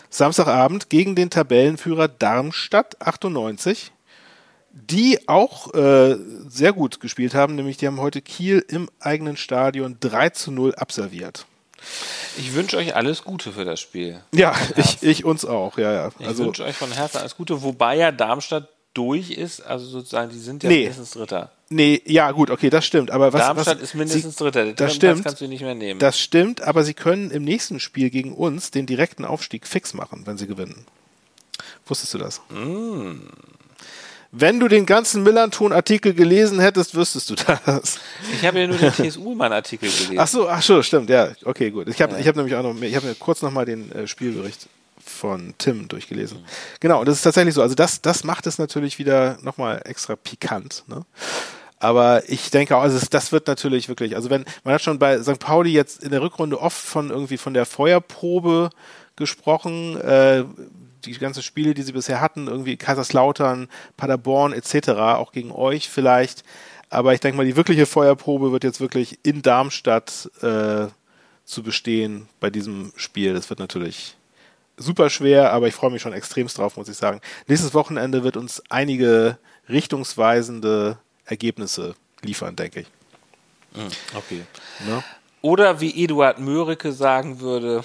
Samstagabend 0.08 0.90
gegen 0.90 1.16
den 1.16 1.28
Tabellenführer 1.28 2.08
Darmstadt 2.08 3.02
98, 3.02 3.90
die 4.70 5.28
auch 5.28 5.74
äh, 5.74 6.16
sehr 6.48 6.72
gut 6.72 7.00
gespielt 7.00 7.34
haben, 7.34 7.56
nämlich 7.56 7.76
die 7.76 7.86
haben 7.86 8.00
heute 8.00 8.22
Kiel 8.22 8.64
im 8.68 8.88
eigenen 9.00 9.36
Stadion 9.36 9.96
3 10.00 10.30
zu 10.30 10.52
0 10.52 10.74
absolviert. 10.76 11.46
Ich 12.38 12.54
wünsche 12.54 12.76
euch 12.76 12.96
alles 12.96 13.24
Gute 13.24 13.52
für 13.52 13.64
das 13.64 13.80
Spiel. 13.80 14.20
Ja, 14.32 14.54
ich, 14.76 15.02
ich 15.02 15.24
uns 15.24 15.44
auch, 15.44 15.78
ja, 15.78 15.92
ja. 15.92 16.10
Ich 16.18 16.26
also, 16.26 16.44
wünsche 16.46 16.64
euch 16.64 16.76
von 16.76 16.92
Herzen 16.92 17.18
alles 17.18 17.36
Gute, 17.36 17.62
wobei 17.62 17.96
ja 17.96 18.10
Darmstadt 18.10 18.68
durch 18.94 19.30
ist, 19.30 19.60
also 19.60 19.84
sozusagen, 19.86 20.30
die 20.30 20.38
sind 20.38 20.62
ja 20.62 20.70
nee. 20.70 20.80
mindestens 20.80 21.10
Dritter. 21.10 21.50
Nee, 21.68 22.02
ja, 22.06 22.30
gut, 22.30 22.50
okay, 22.50 22.70
das 22.70 22.84
stimmt. 22.84 23.10
Aber 23.10 23.32
was, 23.32 23.40
Darmstadt 23.42 23.78
was, 23.78 23.82
ist 23.82 23.94
mindestens 23.94 24.36
sie, 24.36 24.44
Dritter. 24.44 24.64
Den 24.64 24.76
das 24.76 24.94
stimmt. 24.94 25.24
kannst 25.24 25.40
du 25.40 25.48
nicht 25.48 25.62
mehr 25.62 25.74
nehmen. 25.74 25.98
Das 26.00 26.18
stimmt, 26.18 26.62
aber 26.62 26.84
sie 26.84 26.94
können 26.94 27.30
im 27.30 27.44
nächsten 27.44 27.80
Spiel 27.80 28.10
gegen 28.10 28.32
uns 28.32 28.70
den 28.70 28.86
direkten 28.86 29.24
Aufstieg 29.24 29.66
fix 29.66 29.94
machen, 29.94 30.22
wenn 30.26 30.38
sie 30.38 30.46
gewinnen. 30.46 30.86
Wusstest 31.86 32.14
du 32.14 32.18
das? 32.18 32.40
Mm. 32.50 33.20
Wenn 34.30 34.58
du 34.58 34.66
den 34.66 34.84
ganzen 34.84 35.22
Millanton-Artikel 35.22 36.12
gelesen 36.12 36.58
hättest, 36.58 36.94
wüsstest 36.94 37.30
du 37.30 37.34
das. 37.66 38.00
Ich 38.32 38.44
habe 38.44 38.60
ja 38.60 38.66
nur 38.66 38.78
den 38.78 38.92
TSU-Mann-Artikel 38.92 39.88
gelesen. 39.88 40.18
Ach 40.18 40.26
so, 40.26 40.48
ach 40.48 40.62
so, 40.62 40.82
stimmt, 40.82 41.08
ja, 41.08 41.30
okay, 41.44 41.70
gut. 41.70 41.88
Ich 41.88 42.02
habe 42.02 42.18
ja. 42.18 42.26
hab 42.26 42.36
nämlich 42.36 42.54
auch 42.56 42.62
noch, 42.62 42.80
ich 42.82 42.96
habe 42.96 43.06
mir 43.06 43.14
kurz 43.14 43.42
nochmal 43.42 43.64
den 43.64 43.92
äh, 43.92 44.06
Spielbericht 44.06 44.68
von 45.04 45.54
Tim 45.58 45.88
durchgelesen. 45.88 46.38
Mhm. 46.38 46.44
Genau, 46.80 47.00
und 47.00 47.08
das 47.08 47.16
ist 47.16 47.22
tatsächlich 47.22 47.54
so. 47.54 47.62
Also 47.62 47.74
das, 47.74 48.00
das 48.02 48.24
macht 48.24 48.46
es 48.46 48.58
natürlich 48.58 48.98
wieder 48.98 49.38
nochmal 49.42 49.82
extra 49.84 50.16
pikant. 50.16 50.84
Ne? 50.86 51.04
Aber 51.78 52.28
ich 52.28 52.50
denke 52.50 52.76
auch, 52.76 52.82
also 52.82 52.98
das 53.10 53.32
wird 53.32 53.46
natürlich 53.46 53.88
wirklich, 53.88 54.16
also 54.16 54.30
wenn, 54.30 54.44
man 54.64 54.74
hat 54.74 54.82
schon 54.82 54.98
bei 54.98 55.22
St. 55.22 55.38
Pauli 55.38 55.70
jetzt 55.70 56.02
in 56.02 56.10
der 56.10 56.22
Rückrunde 56.22 56.60
oft 56.60 56.78
von 56.78 57.10
irgendwie 57.10 57.36
von 57.36 57.52
der 57.52 57.66
Feuerprobe 57.66 58.70
gesprochen, 59.16 60.00
äh, 60.00 60.44
die 61.04 61.12
ganzen 61.12 61.42
Spiele, 61.42 61.74
die 61.74 61.82
sie 61.82 61.92
bisher 61.92 62.20
hatten, 62.20 62.46
irgendwie 62.46 62.76
Kaiserslautern, 62.76 63.68
Paderborn 63.96 64.52
etc., 64.54 64.90
auch 64.90 65.32
gegen 65.32 65.52
euch 65.52 65.90
vielleicht. 65.90 66.44
Aber 66.88 67.12
ich 67.12 67.20
denke 67.20 67.36
mal, 67.36 67.44
die 67.44 67.56
wirkliche 67.56 67.86
Feuerprobe 67.86 68.52
wird 68.52 68.64
jetzt 68.64 68.80
wirklich 68.80 69.18
in 69.22 69.42
Darmstadt 69.42 70.30
äh, 70.42 70.86
zu 71.44 71.62
bestehen 71.62 72.28
bei 72.40 72.50
diesem 72.50 72.92
Spiel. 72.96 73.34
Das 73.34 73.50
wird 73.50 73.60
natürlich 73.60 74.16
super 74.76 75.10
schwer, 75.10 75.52
aber 75.52 75.68
ich 75.68 75.74
freue 75.74 75.90
mich 75.90 76.02
schon 76.02 76.12
extremst 76.12 76.58
drauf, 76.58 76.76
muss 76.76 76.88
ich 76.88 76.96
sagen. 76.96 77.20
Nächstes 77.46 77.74
Wochenende 77.74 78.24
wird 78.24 78.36
uns 78.36 78.62
einige 78.68 79.38
richtungsweisende 79.68 80.98
Ergebnisse 81.24 81.94
liefern, 82.22 82.56
denke 82.56 82.80
ich. 82.80 82.86
Hm, 83.74 83.88
okay. 84.14 84.42
Ne? 84.86 85.02
Oder 85.42 85.80
wie 85.80 86.04
Eduard 86.04 86.38
Mörike 86.38 86.92
sagen 86.92 87.40
würde, 87.40 87.84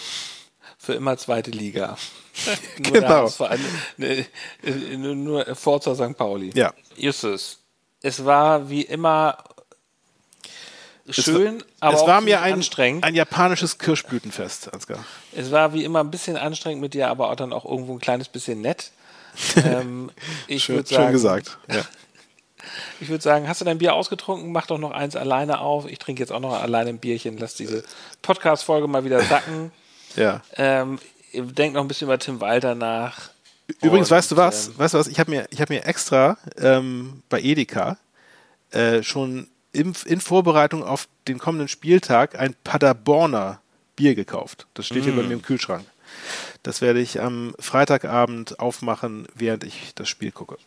für 0.77 0.93
immer 0.93 1.17
zweite 1.17 1.51
Liga. 1.51 1.97
nur 2.79 2.91
genau. 2.93 3.27
Verein, 3.27 3.59
ne, 3.97 4.25
nur, 4.97 5.15
nur 5.15 5.55
Forza 5.55 5.93
St. 5.93 6.17
Pauli. 6.17 6.51
Ja. 6.55 6.73
Justus, 6.95 7.59
es 8.01 8.23
war 8.23 8.69
wie 8.69 8.83
immer 8.83 9.37
schön, 11.11 11.57
es, 11.57 11.65
aber 11.79 11.95
es 11.95 12.01
auch 12.01 12.07
war 12.07 12.21
mir 12.21 12.41
ein, 12.41 12.53
anstrengend. 12.53 13.03
ein 13.03 13.15
japanisches 13.15 13.77
Kirschblütenfest, 13.77 14.73
Ansgar. 14.73 15.03
Es 15.35 15.51
war 15.51 15.73
wie 15.73 15.83
immer 15.83 16.01
ein 16.01 16.11
bisschen 16.11 16.37
anstrengend 16.37 16.81
mit 16.81 16.93
dir, 16.93 17.09
aber 17.09 17.29
auch 17.29 17.35
dann 17.35 17.53
auch 17.53 17.65
irgendwo 17.65 17.93
ein 17.93 17.99
kleines 17.99 18.29
bisschen 18.29 18.61
nett. 18.61 18.91
ähm, 19.55 20.11
ich 20.47 20.63
schön, 20.63 20.85
sagen, 20.85 21.03
schön 21.03 21.11
gesagt. 21.11 21.57
Ja. 21.71 21.81
Ich 22.99 23.09
würde 23.09 23.23
sagen, 23.23 23.47
hast 23.47 23.61
du 23.61 23.65
dein 23.65 23.77
Bier 23.77 23.93
ausgetrunken? 23.93 24.51
Mach 24.51 24.67
doch 24.67 24.77
noch 24.77 24.91
eins 24.91 25.15
alleine 25.15 25.59
auf. 25.61 25.87
Ich 25.87 25.97
trinke 25.97 26.21
jetzt 26.21 26.31
auch 26.31 26.41
noch 26.41 26.61
alleine 26.61 26.89
ein 26.89 26.99
Bierchen. 26.99 27.37
Lass 27.37 27.55
diese 27.55 27.83
Podcast-Folge 28.21 28.87
mal 28.87 29.05
wieder 29.05 29.21
sacken. 29.21 29.71
ja. 30.15 30.41
Ähm, 30.55 30.99
denk 31.33 31.73
noch 31.73 31.81
ein 31.81 31.87
bisschen 31.87 32.07
über 32.07 32.19
Tim 32.19 32.41
Walter 32.41 32.75
nach. 32.75 33.29
Übrigens, 33.81 34.11
Und, 34.11 34.17
weißt 34.17 34.31
du 34.31 34.37
was? 34.37 34.67
Ähm, 34.67 34.73
weißt 34.77 34.93
du 34.93 34.97
was? 34.99 35.07
Ich 35.07 35.19
habe 35.19 35.31
mir, 35.31 35.47
hab 35.57 35.69
mir 35.69 35.85
extra 35.85 36.37
ähm, 36.57 37.23
bei 37.29 37.41
Edeka 37.41 37.97
äh, 38.71 39.03
schon 39.03 39.47
im, 39.71 39.93
in 40.05 40.21
Vorbereitung 40.21 40.83
auf 40.83 41.07
den 41.27 41.39
kommenden 41.39 41.67
Spieltag 41.67 42.37
ein 42.39 42.55
Paderborner 42.63 43.61
Bier 43.95 44.15
gekauft. 44.15 44.67
Das 44.73 44.85
steht 44.85 45.03
mm. 45.03 45.05
hier 45.05 45.15
bei 45.15 45.23
mm. 45.23 45.27
mir 45.27 45.33
im 45.35 45.41
Kühlschrank. 45.41 45.85
Das 46.63 46.81
werde 46.81 46.99
ich 46.99 47.21
am 47.21 47.53
Freitagabend 47.59 48.59
aufmachen, 48.59 49.27
während 49.35 49.63
ich 49.63 49.93
das 49.95 50.09
Spiel 50.09 50.31
gucke. 50.31 50.57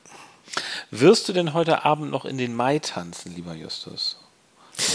Wirst 0.90 1.28
du 1.28 1.32
denn 1.32 1.52
heute 1.54 1.84
Abend 1.84 2.10
noch 2.10 2.24
in 2.24 2.38
den 2.38 2.54
Mai 2.54 2.78
tanzen, 2.78 3.34
lieber 3.34 3.54
Justus? 3.54 4.18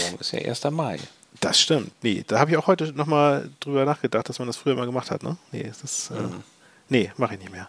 Morgen 0.02 0.18
ist 0.18 0.32
ja 0.32 0.40
1. 0.40 0.64
Mai. 0.70 0.98
Das 1.40 1.60
stimmt. 1.60 1.92
Nee, 2.02 2.24
da 2.26 2.38
habe 2.38 2.50
ich 2.50 2.56
auch 2.56 2.66
heute 2.66 2.92
nochmal 2.92 3.50
drüber 3.60 3.84
nachgedacht, 3.84 4.28
dass 4.28 4.38
man 4.38 4.48
das 4.48 4.56
früher 4.56 4.74
mal 4.74 4.86
gemacht 4.86 5.10
hat, 5.10 5.22
ne? 5.22 5.36
Nee, 5.52 5.70
das, 5.80 6.10
äh, 6.10 6.14
mhm. 6.14 6.42
nee 6.88 7.12
mache 7.16 7.34
ich 7.34 7.40
nicht 7.40 7.52
mehr. 7.52 7.68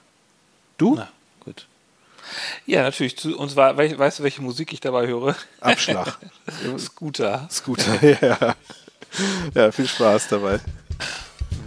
Du? 0.77 0.95
Na, 0.95 1.09
gut. 1.41 1.67
Ja, 2.65 2.83
natürlich. 2.83 3.23
Und 3.25 3.49
zwar, 3.49 3.77
weißt 3.77 4.19
du, 4.19 4.23
welche 4.23 4.41
Musik 4.41 4.73
ich 4.73 4.79
dabei 4.79 5.07
höre? 5.07 5.35
Abschlag. 5.59 6.17
Scooter. 6.77 7.47
Scooter, 7.51 8.03
ja. 8.21 8.55
Ja, 9.53 9.71
viel 9.71 9.87
Spaß 9.87 10.27
dabei. 10.29 10.59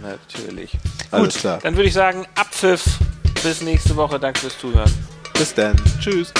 Natürlich. 0.01 0.71
Alles 1.11 1.33
Gut, 1.33 1.41
klar. 1.41 1.59
Dann 1.61 1.75
würde 1.75 1.87
ich 1.87 1.93
sagen, 1.93 2.25
Abpfiff. 2.35 2.83
Bis 3.43 3.61
nächste 3.61 3.95
Woche. 3.95 4.19
Danke 4.19 4.39
fürs 4.39 4.57
Zuhören. 4.57 4.91
Bis 5.33 5.53
dann. 5.53 5.75
Tschüss. 5.99 6.31